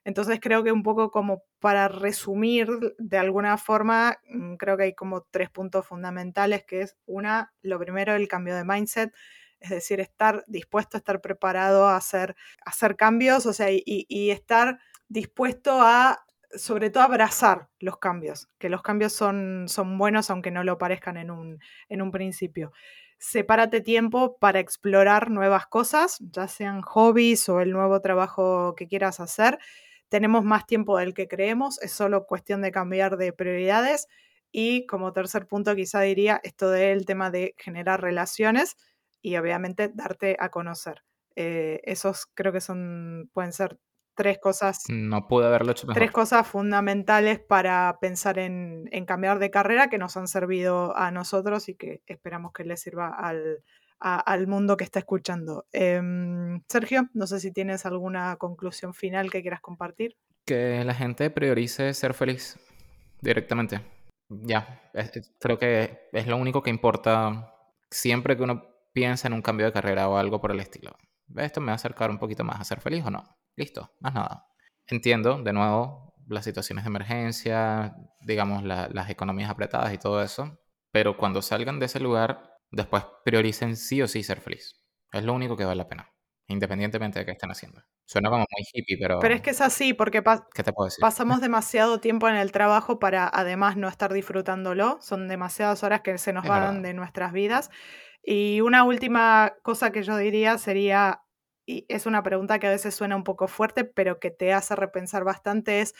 Entonces 0.08 0.40
creo 0.40 0.64
que 0.64 0.72
un 0.72 0.82
poco 0.82 1.10
como 1.10 1.42
para 1.60 1.86
resumir 1.86 2.66
de 2.96 3.18
alguna 3.18 3.58
forma, 3.58 4.16
mm, 4.30 4.54
creo 4.54 4.78
que 4.78 4.84
hay 4.84 4.94
como 4.94 5.26
tres 5.30 5.50
puntos 5.50 5.86
fundamentales, 5.86 6.64
que 6.64 6.80
es 6.80 6.96
una, 7.04 7.52
lo 7.60 7.78
primero, 7.78 8.14
el 8.14 8.26
cambio 8.26 8.56
de 8.56 8.64
mindset, 8.64 9.12
es 9.60 9.68
decir, 9.68 10.00
estar 10.00 10.44
dispuesto 10.46 10.96
estar 10.96 11.20
preparado 11.20 11.86
a 11.88 11.96
hacer, 11.96 12.36
hacer 12.64 12.96
cambios, 12.96 13.44
o 13.44 13.52
sea, 13.52 13.68
y, 13.70 14.30
estar 14.30 14.78
dispuesto 15.08 15.82
a, 15.82 16.24
sobre 16.56 16.88
todo, 16.88 17.02
abrazar 17.02 17.68
los 17.78 17.98
cambios, 17.98 18.48
que 18.58 18.70
los 18.70 18.80
cambios 18.80 19.12
son, 19.12 19.66
son 19.68 19.98
buenos 19.98 20.30
aunque 20.30 20.50
no 20.50 20.64
lo 20.64 20.78
parezcan 20.78 21.18
en 21.18 21.30
un, 21.30 21.58
en 21.90 22.00
un 22.00 22.12
principio. 22.12 22.72
Sepárate 23.18 23.82
tiempo 23.82 24.38
para 24.38 24.58
explorar 24.60 25.30
nuevas 25.30 25.66
cosas, 25.66 26.16
ya 26.20 26.48
sean 26.48 26.80
hobbies 26.80 27.46
o 27.50 27.60
el 27.60 27.72
nuevo 27.72 28.00
trabajo 28.00 28.74
que 28.74 28.88
quieras 28.88 29.20
hacer 29.20 29.58
tenemos 30.08 30.44
más 30.44 30.66
tiempo 30.66 30.98
del 30.98 31.14
que 31.14 31.28
creemos, 31.28 31.80
es 31.82 31.92
solo 31.92 32.26
cuestión 32.26 32.62
de 32.62 32.72
cambiar 32.72 33.16
de 33.16 33.32
prioridades. 33.32 34.06
Y 34.50 34.86
como 34.86 35.12
tercer 35.12 35.46
punto 35.46 35.76
quizá 35.76 36.00
diría 36.00 36.40
esto 36.42 36.70
del 36.70 37.04
tema 37.04 37.30
de 37.30 37.54
generar 37.58 38.00
relaciones 38.00 38.76
y 39.20 39.36
obviamente 39.36 39.90
darte 39.92 40.36
a 40.40 40.48
conocer. 40.48 41.04
Eh, 41.36 41.80
esos 41.84 42.26
creo 42.34 42.52
que 42.52 42.60
son, 42.60 43.30
pueden 43.32 43.52
ser 43.52 43.78
tres 44.14 44.38
cosas. 44.38 44.84
No 44.88 45.28
pude 45.28 45.46
haberlo 45.46 45.72
hecho 45.72 45.86
mejor. 45.86 46.00
Tres 46.00 46.10
cosas 46.10 46.46
fundamentales 46.46 47.38
para 47.40 47.98
pensar 48.00 48.38
en, 48.38 48.88
en, 48.90 49.04
cambiar 49.04 49.38
de 49.38 49.50
carrera 49.50 49.88
que 49.88 49.98
nos 49.98 50.16
han 50.16 50.26
servido 50.26 50.96
a 50.96 51.10
nosotros 51.10 51.68
y 51.68 51.76
que 51.76 52.02
esperamos 52.06 52.52
que 52.52 52.64
les 52.64 52.80
sirva 52.80 53.08
al, 53.08 53.62
al 54.00 54.46
mundo 54.46 54.76
que 54.76 54.84
está 54.84 55.00
escuchando. 55.00 55.66
Em, 55.72 56.62
Sergio, 56.68 57.08
no 57.14 57.26
sé 57.26 57.40
si 57.40 57.52
tienes 57.52 57.86
alguna 57.86 58.36
conclusión 58.36 58.94
final 58.94 59.30
que 59.30 59.42
quieras 59.42 59.60
compartir. 59.60 60.16
Que 60.44 60.84
la 60.84 60.94
gente 60.94 61.30
priorice 61.30 61.92
ser 61.94 62.14
feliz 62.14 62.58
directamente. 63.20 63.80
Ya, 64.28 64.90
creo 65.40 65.58
que 65.58 66.08
es 66.12 66.26
lo 66.26 66.36
único 66.36 66.62
que 66.62 66.70
importa 66.70 67.54
siempre 67.90 68.36
que 68.36 68.42
uno 68.42 68.64
piensa 68.92 69.28
en 69.28 69.34
un 69.34 69.42
cambio 69.42 69.66
de 69.66 69.72
carrera 69.72 70.08
o 70.08 70.16
algo 70.16 70.40
por 70.40 70.50
el 70.50 70.60
estilo. 70.60 70.96
¿Esto 71.36 71.60
me 71.60 71.66
va 71.66 71.72
a 71.72 71.76
acercar 71.76 72.10
un 72.10 72.18
poquito 72.18 72.44
más 72.44 72.60
a 72.60 72.64
ser 72.64 72.80
feliz 72.80 73.04
o 73.04 73.10
no? 73.10 73.24
Listo, 73.56 73.90
más 74.00 74.14
nada. 74.14 74.46
Entiendo, 74.86 75.42
de 75.42 75.52
nuevo, 75.52 76.14
las 76.28 76.44
situaciones 76.44 76.84
de 76.84 76.88
emergencia, 76.88 77.96
digamos, 78.22 78.62
las 78.62 79.10
economías 79.10 79.50
apretadas 79.50 79.92
y 79.92 79.98
todo 79.98 80.22
eso, 80.22 80.58
pero 80.92 81.16
cuando 81.16 81.42
salgan 81.42 81.78
de 81.78 81.86
ese 81.86 82.00
lugar, 82.00 82.57
después 82.70 83.04
prioricen 83.24 83.76
sí 83.76 84.02
o 84.02 84.08
sí 84.08 84.22
ser 84.22 84.40
feliz. 84.40 84.74
Es 85.12 85.24
lo 85.24 85.32
único 85.32 85.56
que 85.56 85.64
vale 85.64 85.78
la 85.78 85.88
pena, 85.88 86.12
independientemente 86.46 87.18
de 87.18 87.24
qué 87.24 87.32
estén 87.32 87.50
haciendo. 87.50 87.82
Suena 88.04 88.30
como 88.30 88.40
muy 88.50 88.66
hippie, 88.72 88.96
pero... 88.98 89.18
Pero 89.20 89.34
es 89.34 89.42
que 89.42 89.50
es 89.50 89.60
así, 89.60 89.92
porque 89.92 90.22
pasamos 90.22 91.40
demasiado 91.42 92.00
tiempo 92.00 92.28
en 92.28 92.36
el 92.36 92.52
trabajo 92.52 92.98
para 92.98 93.30
además 93.32 93.76
no 93.76 93.88
estar 93.88 94.12
disfrutándolo. 94.12 94.98
Son 95.02 95.28
demasiadas 95.28 95.82
horas 95.82 96.00
que 96.00 96.16
se 96.16 96.32
nos 96.32 96.46
van 96.46 96.82
de 96.82 96.94
nuestras 96.94 97.32
vidas. 97.32 97.70
Y 98.22 98.60
una 98.62 98.84
última 98.84 99.54
cosa 99.62 99.92
que 99.92 100.02
yo 100.02 100.16
diría 100.16 100.56
sería, 100.58 101.22
y 101.66 101.84
es 101.88 102.06
una 102.06 102.22
pregunta 102.22 102.58
que 102.58 102.66
a 102.66 102.70
veces 102.70 102.94
suena 102.94 103.14
un 103.14 103.24
poco 103.24 103.46
fuerte, 103.46 103.84
pero 103.84 104.18
que 104.18 104.30
te 104.30 104.54
hace 104.54 104.74
repensar 104.74 105.24
bastante, 105.24 105.80
es 105.80 105.94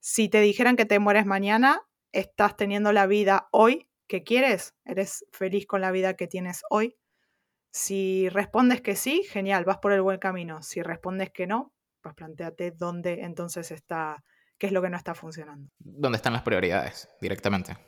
si 0.00 0.28
te 0.28 0.40
dijeran 0.40 0.76
que 0.76 0.84
te 0.84 0.98
mueres 0.98 1.26
mañana, 1.26 1.82
¿estás 2.10 2.56
teniendo 2.56 2.92
la 2.92 3.06
vida 3.06 3.48
hoy 3.52 3.88
que 4.12 4.24
quieres? 4.24 4.74
¿Eres 4.84 5.24
feliz 5.32 5.66
con 5.66 5.80
la 5.80 5.90
vida 5.90 6.16
que 6.16 6.26
tienes 6.26 6.64
hoy? 6.68 6.98
Si 7.70 8.28
respondes 8.28 8.82
que 8.82 8.94
sí, 8.94 9.22
genial, 9.22 9.64
vas 9.64 9.78
por 9.78 9.90
el 9.92 10.02
buen 10.02 10.18
camino. 10.18 10.60
Si 10.60 10.82
respondes 10.82 11.30
que 11.30 11.46
no, 11.46 11.72
pues 12.02 12.14
planteate 12.14 12.72
dónde 12.72 13.22
entonces 13.22 13.70
está, 13.70 14.22
qué 14.58 14.66
es 14.66 14.72
lo 14.74 14.82
que 14.82 14.90
no 14.90 14.98
está 14.98 15.14
funcionando. 15.14 15.70
¿Dónde 15.78 16.16
están 16.16 16.34
las 16.34 16.42
prioridades 16.42 17.08
directamente? 17.22 17.78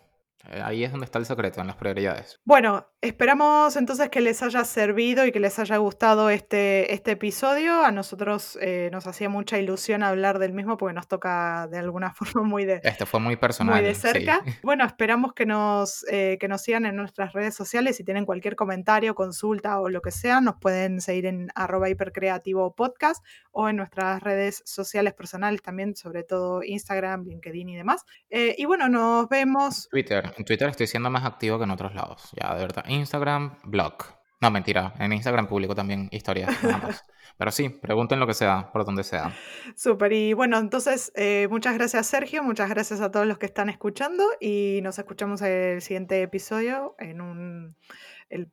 Eh, 0.51 0.61
ahí 0.63 0.85
es 0.85 0.91
donde 0.91 1.07
está 1.07 1.19
el 1.19 1.27
secreto, 1.27 1.61
en 1.61 1.67
las 1.67 1.77
prioridades. 1.77 2.41
Bueno, 2.45 2.87
esperamos 3.01 3.77
entonces 3.77 4.11
que 4.11 4.21
les 4.21 4.43
haya 4.43 4.65
servido 4.65 5.25
y 5.25 5.33
que 5.33 5.41
les 5.41 5.59
haya 5.59 5.77
gustado 5.79 6.29
este, 6.29 6.93
este 6.93 7.13
episodio. 7.13 7.85
A 7.85 7.91
nosotros 7.91 8.59
eh, 8.61 8.91
nos 8.93 9.07
hacía 9.07 9.29
mucha 9.29 9.59
ilusión 9.59 10.03
hablar 10.03 10.39
del 10.39 10.53
mismo 10.53 10.77
porque 10.77 10.95
nos 10.95 11.09
toca 11.09 11.67
de 11.69 11.79
alguna 11.79 12.13
forma 12.15 12.43
muy 12.43 12.65
de... 12.65 12.81
Este 12.83 13.07
fue 13.07 13.21
muy 13.21 13.37
personal. 13.37 13.77
Muy 13.77 13.85
de 13.85 13.95
cerca. 13.95 14.43
Bueno, 14.63 14.85
esperamos 14.85 15.33
que 15.33 15.47
nos, 15.47 16.05
eh, 16.11 16.37
que 16.39 16.49
nos 16.49 16.63
sigan 16.63 16.85
en 16.85 16.97
nuestras 16.97 17.33
redes 17.33 17.55
sociales. 17.55 17.97
Si 17.97 18.05
tienen 18.05 18.27
cualquier 18.27 18.57
comentario, 18.57 19.15
consulta 19.15 19.81
o 19.81 19.89
lo 19.89 20.03
que 20.03 20.11
sea, 20.11 20.41
nos 20.41 20.57
pueden 20.57 21.01
seguir 21.01 21.27
en 21.27 21.49
arroba 21.55 21.89
hipercreativo 21.89 22.75
podcast 22.75 23.25
o 23.51 23.69
en 23.69 23.77
nuestras 23.77 24.23
redes 24.23 24.63
sociales 24.67 25.15
personales 25.15 25.63
también, 25.63 25.97
sobre 25.97 26.23
todo 26.23 26.63
Instagram, 26.63 27.25
LinkedIn 27.25 27.69
y 27.69 27.77
demás. 27.77 28.05
y 28.31 28.65
bueno, 28.67 28.89
nos 28.89 29.29
vemos... 29.29 29.89
Twitter. 29.89 30.34
En 30.37 30.45
Twitter 30.45 30.69
estoy 30.69 30.87
siendo 30.87 31.11
más 31.11 31.25
activo 31.25 31.59
que 31.59 31.65
en 31.65 31.71
otros 31.71 31.95
lados. 31.95 32.31
Ya, 32.41 32.55
de 32.55 32.61
verdad. 32.61 32.85
Instagram, 32.89 33.59
blog. 33.65 33.95
No, 34.41 34.51
mentira. 34.51 34.95
En 34.99 35.13
Instagram 35.13 35.47
publico 35.47 35.75
también 35.75 36.09
historias. 36.13 36.55
Pero 37.39 37.51
sí, 37.51 37.69
pregunten 37.69 38.21
lo 38.21 38.27
que 38.27 38.35
sea, 38.35 38.71
por 38.73 38.85
donde 38.85 39.03
sea. 39.03 39.35
Súper. 39.75 40.13
Y 40.13 40.35
bueno, 40.35 40.59
entonces, 40.59 41.13
eh, 41.17 41.49
muchas 41.51 41.75
gracias, 41.75 42.07
Sergio. 42.07 42.43
Muchas 42.43 42.69
gracias 42.69 43.01
a 43.01 43.11
todos 43.11 43.27
los 43.27 43.39
que 43.39 43.47
están 43.47 43.69
escuchando. 43.69 44.25
Y 44.41 44.81
nos 44.83 44.99
escuchamos 44.99 45.41
el 45.43 45.81
siguiente 45.83 46.23
episodio 46.23 46.95
en 46.99 47.21
un. 47.21 47.77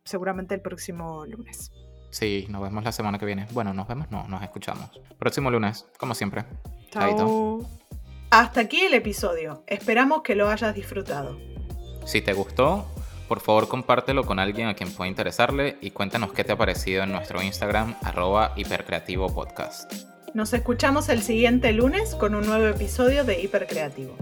seguramente 0.04 0.56
el 0.56 0.62
próximo 0.62 1.26
lunes. 1.26 1.72
Sí, 2.10 2.46
nos 2.50 2.62
vemos 2.62 2.84
la 2.84 2.92
semana 2.92 3.20
que 3.20 3.26
viene. 3.26 3.48
Bueno, 3.52 3.74
nos 3.74 3.88
vemos, 3.88 4.10
no, 4.12 4.28
nos 4.28 4.42
escuchamos. 4.44 4.90
Próximo 5.18 5.52
lunes, 5.52 5.88
como 5.98 6.16
siempre. 6.16 6.46
Chao. 6.90 7.68
Hasta 8.32 8.62
aquí 8.62 8.82
el 8.82 8.94
episodio. 8.94 9.64
Esperamos 9.68 10.22
que 10.22 10.36
lo 10.36 10.50
hayas 10.50 10.74
disfrutado. 10.74 11.51
Si 12.06 12.22
te 12.22 12.34
gustó, 12.34 12.86
por 13.28 13.40
favor 13.40 13.68
compártelo 13.68 14.26
con 14.26 14.40
alguien 14.40 14.68
a 14.68 14.74
quien 14.74 14.92
pueda 14.92 15.10
interesarle 15.10 15.78
y 15.82 15.92
cuéntanos 15.92 16.34
qué 16.34 16.44
te 16.44 16.52
ha 16.52 16.58
parecido 16.58 17.04
en 17.04 17.12
nuestro 17.12 17.42
Instagram 17.42 17.96
arroba 18.02 18.54
hipercreativo 18.58 19.34
podcast. 19.34 19.94
Nos 20.34 20.54
escuchamos 20.54 21.10
el 21.10 21.22
siguiente 21.22 21.72
lunes 21.74 22.16
con 22.16 22.36
un 22.36 22.46
nuevo 22.46 22.68
episodio 22.68 23.24
de 23.24 23.42
Hipercreativo. 23.42 24.16